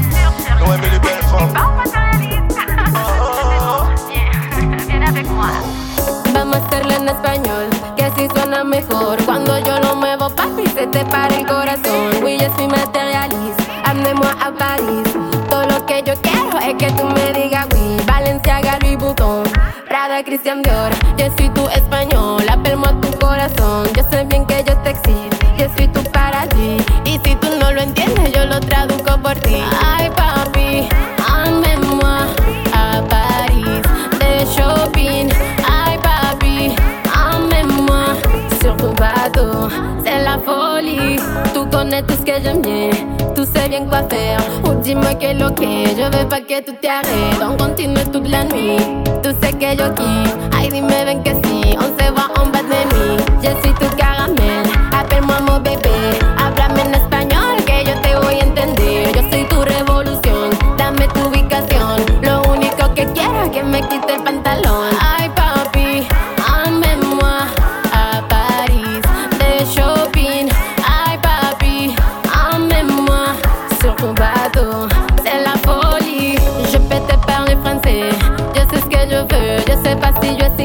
Je 20.50 21.30
suis 21.36 21.48
tu 21.50 21.60
español, 21.72 22.42
appelle-moi 22.52 22.88
tu 23.00 23.08
corazón. 23.18 23.86
Yo 23.94 24.02
sé 24.10 24.24
bien 24.24 24.44
que 24.44 24.64
yo 24.66 24.76
te 24.82 24.90
excito, 24.90 25.36
je 25.56 25.68
suis 25.76 25.86
tu 25.86 26.02
paradis. 26.10 26.82
Y 27.04 27.20
si 27.24 27.36
tú 27.36 27.46
no 27.60 27.70
lo 27.70 27.80
entiendes, 27.80 28.32
yo 28.32 28.46
lo 28.46 28.58
traduzco 28.58 29.16
por 29.22 29.34
ti. 29.34 29.62
Ay, 29.80 30.10
papi, 30.10 30.88
emmène-moi 31.24 32.26
à 32.72 33.00
Paris 33.00 33.80
de 34.18 34.44
shopping. 34.50 35.30
Ay, 35.64 35.96
papi, 36.02 36.74
emmène-moi 37.14 38.16
sur 38.60 38.76
tu 38.76 38.88
bateau. 39.00 39.68
C'est 40.02 40.24
la 40.24 40.36
folie. 40.44 41.20
Tú 41.54 41.64
connais 41.70 42.02
tout 42.02 42.14
ce 42.14 42.22
que 42.22 42.42
j'aime 42.42 42.60
bien. 42.60 42.90
Tú 43.36 43.44
sais 43.44 43.68
bien 43.68 43.84
quoi 43.86 44.02
faire. 44.10 44.40
Ou 44.64 44.74
dis-moi 44.82 45.14
que 45.14 45.32
lo 45.32 45.50
que. 45.50 45.94
Je 45.96 46.18
veux 46.18 46.28
pas 46.28 46.40
que 46.40 46.60
tu 46.60 46.74
t'arrêtes. 46.82 47.40
On 47.40 47.56
continue 47.56 48.04
toute 48.12 48.28
la 48.28 48.42
nuit. 48.42 49.09
Tú 49.22 49.30
sé 49.42 49.52
que 49.58 49.76
yo 49.76 49.84
aquí, 49.84 50.24
ay 50.52 50.70
dime 50.70 51.04
ven 51.04 51.22
que 51.22 51.34
sí, 51.34 51.76
on 51.76 51.94
se 51.98 52.10
va, 52.10 52.30
on 52.40 52.50
va 52.52 52.62
de 52.62 52.86
mí, 52.86 53.16
yo 53.42 53.50
soy 53.62 53.72
tu 53.74 53.96
cara. 53.96 54.09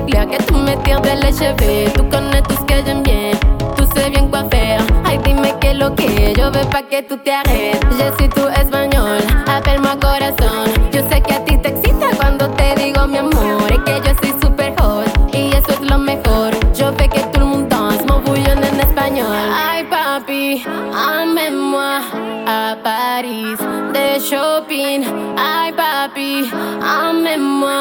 Clair 0.06 0.28
que 0.28 0.38
tu 0.44 0.54
me 0.54 0.76
tires 0.84 1.02
de 1.02 1.10
les 1.22 1.34
cheveux. 1.34 1.92
Tu 1.94 2.04
connais 2.10 2.42
tout 2.44 2.56
ce 2.56 2.66
que 2.66 2.86
j'aime 2.86 3.04
bien. 3.04 3.32
Tu 3.78 3.84
sais 3.94 4.10
bien 4.10 4.28
quoi 4.28 4.44
faire. 4.50 4.82
Ay, 5.06 5.18
dime 5.24 5.48
que 5.60 5.74
lo 5.74 5.90
que. 5.96 6.34
Yo 6.38 6.52
veux 6.52 6.70
pas 6.70 6.84
que 6.84 7.02
tú 7.08 7.18
te 7.18 7.32
arrêtes. 7.32 7.82
Je 7.92 8.08
suis 8.18 8.30
tu 8.30 8.42
español. 8.62 9.20
Appelle-moi 9.48 9.96
corazón. 10.02 10.68
Yo 10.94 11.02
sé 11.10 11.22
que 11.22 11.34
a 11.34 11.40
ti 11.46 11.58
te 11.58 11.70
excita 11.70 12.08
cuando 12.18 12.48
te 12.50 12.76
digo 12.82 13.08
mi 13.08 13.18
amor. 13.18 13.70
Es 13.70 13.80
que 13.80 13.96
yo 14.06 14.14
soy 14.22 14.34
super 14.42 14.74
hot. 14.80 15.10
Y 15.34 15.52
eso 15.54 15.72
es 15.72 15.82
lo 15.90 15.98
mejor. 15.98 16.52
Yo 16.74 16.92
sé 16.98 17.08
que 17.10 17.20
todo 17.32 17.44
el 17.44 17.46
mundo 17.46 17.76
danse. 17.76 18.06
Mon 18.06 18.24
bouillon 18.24 18.64
en 18.64 18.80
español. 18.80 19.36
Ay, 19.70 19.84
papi, 19.86 20.64
emmène-moi 20.94 22.00
à 22.48 22.76
Paris 22.84 23.58
de 23.94 24.20
shopping. 24.20 25.04
Ay, 25.38 25.72
papi, 25.74 26.50
emmène-moi 26.82 27.75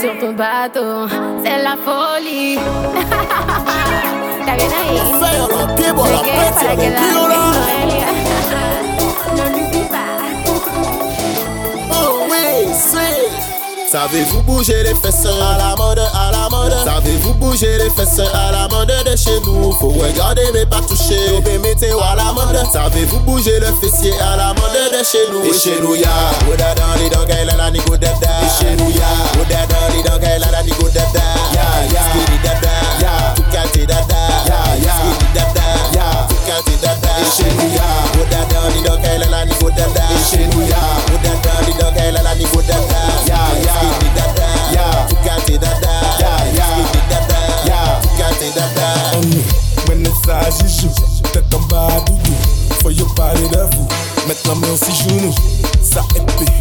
sur 0.00 0.18
ton 0.18 0.32
bateau. 0.32 1.06
C'est 1.44 1.62
la 1.62 1.76
folie. 1.76 2.54
Está 4.40 4.54
bien 4.56 4.70
ahí. 4.80 4.98
Feo, 5.20 5.48
los 5.48 5.74
tipos, 5.74 6.08
la, 6.08 6.22
la, 6.22 6.74
la, 6.74 6.92
la 7.86 8.29
Savez-vous 13.90 14.42
bouger 14.42 14.84
les 14.84 14.94
fesses 14.94 15.26
à 15.26 15.58
la 15.58 15.74
mode, 15.74 15.98
à 15.98 16.30
la 16.30 16.48
mode? 16.48 16.72
Savez-vous 16.84 17.34
bouger 17.34 17.76
les 17.78 17.90
fesses 17.90 18.20
à 18.20 18.52
la 18.52 18.68
mode 18.68 18.86
de 19.04 19.16
chez 19.16 19.40
nous? 19.44 19.72
Faut 19.72 19.88
regarder 19.88 20.44
mais 20.54 20.64
pas 20.64 20.80
toucher, 20.86 21.18
obé 21.36 21.58
météo 21.58 21.98
à 21.98 22.14
la 22.14 22.32
mode. 22.32 22.56
Savez-vous 22.72 23.18
bouger 23.20 23.58
le 23.58 23.66
fessier 23.82 24.12
à 24.20 24.36
la 24.36 24.48
mode 24.54 24.78
de 24.92 25.04
chez 25.04 25.26
nous? 25.32 25.42
Et 25.42 25.58
chez 25.58 25.80
nous 25.80 25.96
ya, 25.96 26.06
Oda 26.48 26.72
dans 26.76 27.02
les 27.02 27.10
dents, 27.10 27.26
Kaila 27.26 27.56
la 27.56 27.70
nigo 27.72 27.96
dada. 27.96 28.14
Et 28.14 28.62
chez 28.62 28.76
nous 28.76 28.90
ya, 28.90 29.10
Oda 29.42 29.66
dans 29.66 29.92
les 29.92 30.02
dents, 30.08 30.20
Kaila 30.20 30.50
la 30.52 30.62
nigo 30.62 30.88
dada. 30.94 31.26
Ya, 31.52 31.66
ya, 31.92 32.02
skiri 32.10 32.38
dada, 32.44 32.70
ya, 33.02 33.34
tukate 33.34 33.86
dada. 33.86 34.20
Ya, 34.46 34.58
ya, 34.86 34.94
skiri 35.02 35.28
dada, 35.34 35.66
ya, 35.94 36.28
tukate 36.28 36.78
dada. 36.80 37.10
Et 37.18 37.36
chez 37.36 37.50
nous 37.58 37.74
ya, 37.74 38.22
Oda 38.22 38.38
dans 38.54 38.72
les 38.72 38.88
dents, 38.88 39.02
Kaila 39.02 39.26
la 39.26 39.44
nigo 39.46 39.68
dada. 39.70 40.02
Et 40.14 40.36
chez 40.36 40.46
nous 40.46 40.62
ya. 40.68 40.78
debout. 53.50 53.88
Maintenant, 54.26 54.56
mais 54.56 54.70
aussi 54.70 54.92
genoux. 54.92 55.34
Ça 55.82 56.02
épée, 56.14 56.52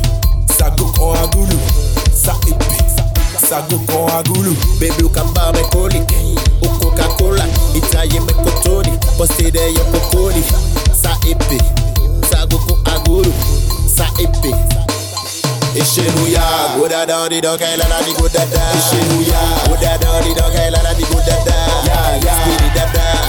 ça 0.58 0.70
go 0.72 0.86
con 0.98 1.14
à 1.14 1.28
goulou. 1.28 1.60
Ça 2.14 2.34
épée, 2.48 2.84
ça 3.38 3.62
go 3.70 3.80
con 3.88 4.08
à 4.08 4.24
goulou. 4.24 4.56
Baby, 4.80 5.04
ou 5.04 5.10
kambar 5.10 5.54
me 5.54 5.62
coli. 5.70 6.02
Ou 6.64 6.68
Coca-Cola. 6.80 7.44
Itaye 7.76 8.20
me 8.20 8.34
kotoni. 8.34 8.92
Posté 9.18 9.52
de 9.52 9.60
yo 9.60 9.84
kokoni. 9.92 10.44
Ça 10.94 11.12
épée, 11.28 11.58
ça 12.32 12.46
go 12.48 12.58
con 12.68 12.78
à 12.92 13.00
goulou. 13.00 13.34
Ça 13.96 14.06
épée. 14.20 14.56
Ishenuya, 15.76 16.42
Goda 16.78 17.06
down 17.06 17.30
the 17.30 17.40
dog, 17.42 17.62
I 17.62 17.78
lala 17.78 18.04
di 18.04 18.14
go 18.14 18.28
da 18.28 18.44
da. 18.46 18.60
Ishenuya, 18.74 19.40
Goda 19.68 19.98
down 20.00 20.24
the 20.24 20.34
dog, 20.36 20.56
I 20.56 20.70
lala. 20.70 20.90
Yeah, 21.86 22.20
yeah. 22.24 23.29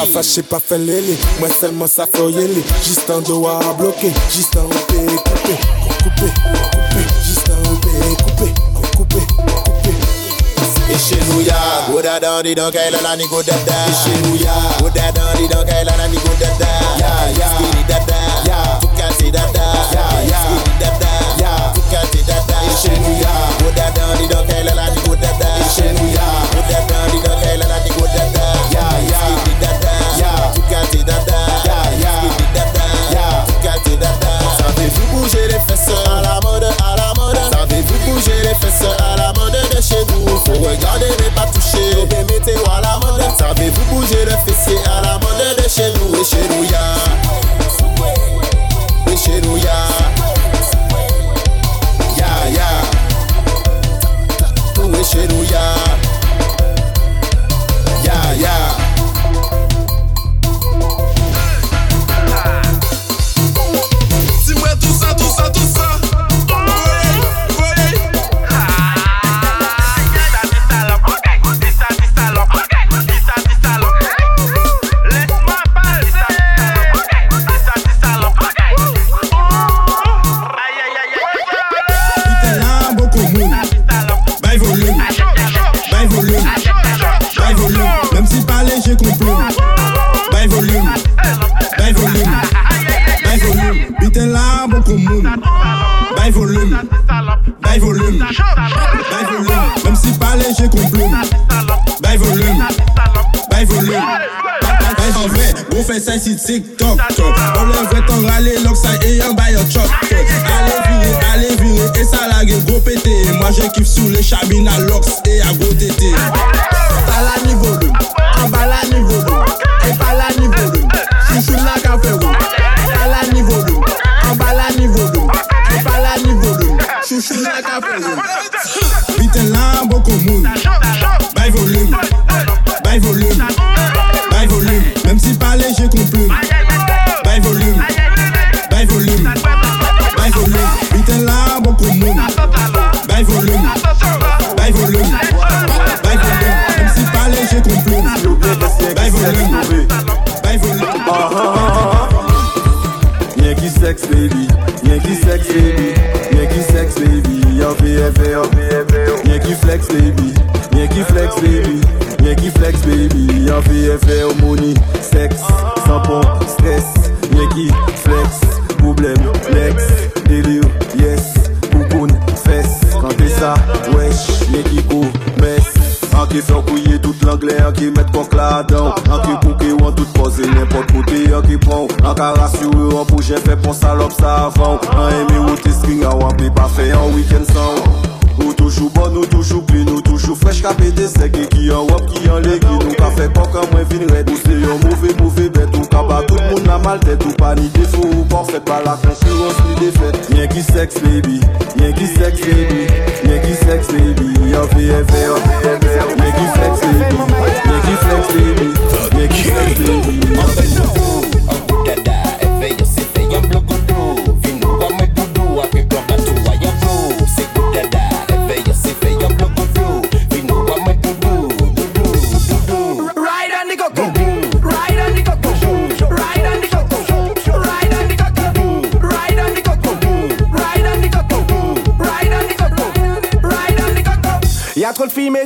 Pa 0.00 0.06
fache, 0.06 0.42
pa 0.42 0.58
fe 0.58 0.78
lele 0.78 1.14
Mwen 1.38 1.52
selman 1.52 1.88
sa 1.88 2.06
foyele 2.06 2.62
Jistan 2.82 3.20
do 3.22 3.46
a 3.46 3.74
bloke 3.76 4.08
Jistan 4.32 4.64
ou 4.64 4.80
pe 4.88 4.96
koupe 4.96 5.54
Koupe, 6.00 6.28
koupe 6.72 7.02
Jistan 7.26 7.58
ou 7.68 7.76
pe 7.84 7.92
koupe 8.22 8.48
Koupe, 8.96 9.20
koupe 9.36 9.92
Ishe 10.88 11.20
nou 11.28 11.44
ya 11.44 11.60
Oda 11.92 12.16
dan 12.18 12.40
di 12.44 12.54
dan 12.54 12.72
kay 12.72 12.88
lala 12.90 13.12
ni 13.16 13.28
go 13.28 13.42
dada 13.42 13.76
Ishe 13.92 14.16
nou 14.24 14.40
ya 14.40 14.56
Oda 14.80 15.12
dan 15.12 15.36
di 15.36 15.44
dan 15.52 15.68
kay 15.68 15.84
lala 15.84 16.08
ni 16.08 16.16
go 16.16 16.32
dada 16.40 16.70
Ya, 16.96 17.12
ya 17.36 17.48
Skiri 17.60 17.84
dada 17.84 18.20
Ya 18.48 18.58
Tukati 18.80 19.28
dada 19.30 19.66
Ya, 19.92 20.06
ya 20.24 20.40
Skiri 20.48 20.74
dada 20.80 21.12
Ya 21.44 21.52
Tukati 21.76 22.24
dada 22.24 22.56
Ishe 22.72 22.96
nou 23.04 23.20
ya 23.20 23.34
Oda 23.68 23.86
dan 23.92 24.16
di 24.16 24.24
dan 24.32 24.48
kay 24.48 24.64
lala 24.64 24.88
ni 24.96 25.00
go 25.04 25.12
dada 25.12 25.50
Ishe 25.60 25.92
nou 25.92 26.08
ya 26.08 26.26
Oda 26.56 26.78
dan 26.88 26.99
Shit. 46.22 46.99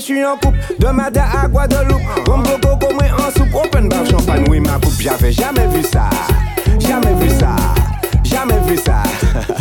suis 0.05 0.25
en 0.25 0.37
coupe 0.37 0.55
de 0.79 0.87
Mada 0.89 1.25
à 1.43 1.49
Guadeloupe. 1.49 2.03
Rombo 2.27 2.51
coco, 2.63 2.93
moi 2.93 3.05
en 3.19 3.31
soupe, 3.31 3.55
open 3.55 3.89
bar 3.89 4.05
champagne, 4.05 4.45
oui 4.51 4.61
ma 4.61 4.75
coupe. 4.75 5.01
J'avais 5.01 5.33
jamais 5.33 5.67
vu 5.69 5.83
ça, 5.83 6.11
jamais 6.79 7.15
vu 7.15 7.31
ça, 7.31 7.57
jamais 8.23 8.61
vu 8.67 8.77
ça. 8.77 9.03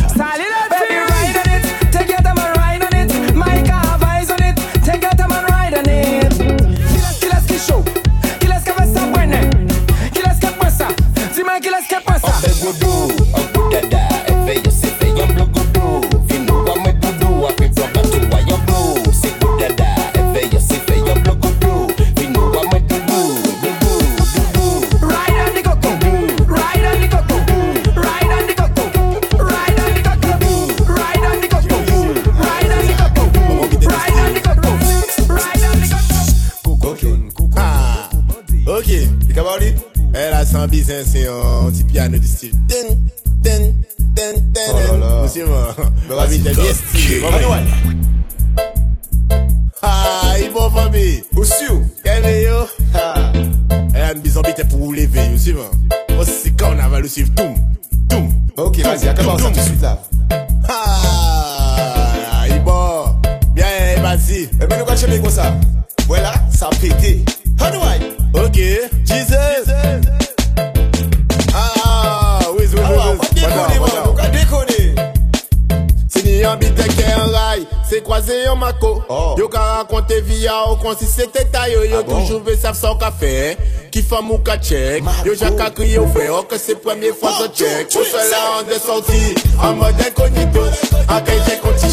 Qui 83.94 84.02
fam 84.02 84.32
ou 84.34 84.42
ka 84.42 84.56
chek 84.58 85.06
Yo 85.28 85.36
jaka 85.38 85.68
kri 85.78 85.92
yo 85.94 86.08
fwe 86.16 86.26
Ou 86.34 86.48
ke 86.50 86.58
se 86.58 86.74
premye 86.82 87.12
fwa 87.14 87.36
se 87.38 87.50
chek 87.60 87.92
Pou 87.94 88.02
se 88.10 88.24
la 88.32 88.64
de 88.66 88.80
sorti. 88.82 89.22
An 89.62 89.78
mode 89.78 90.08
inkognito 90.10 90.66
Akay 91.14 91.38
jek 91.46 91.62
kon 91.62 91.78
ti 91.78 91.92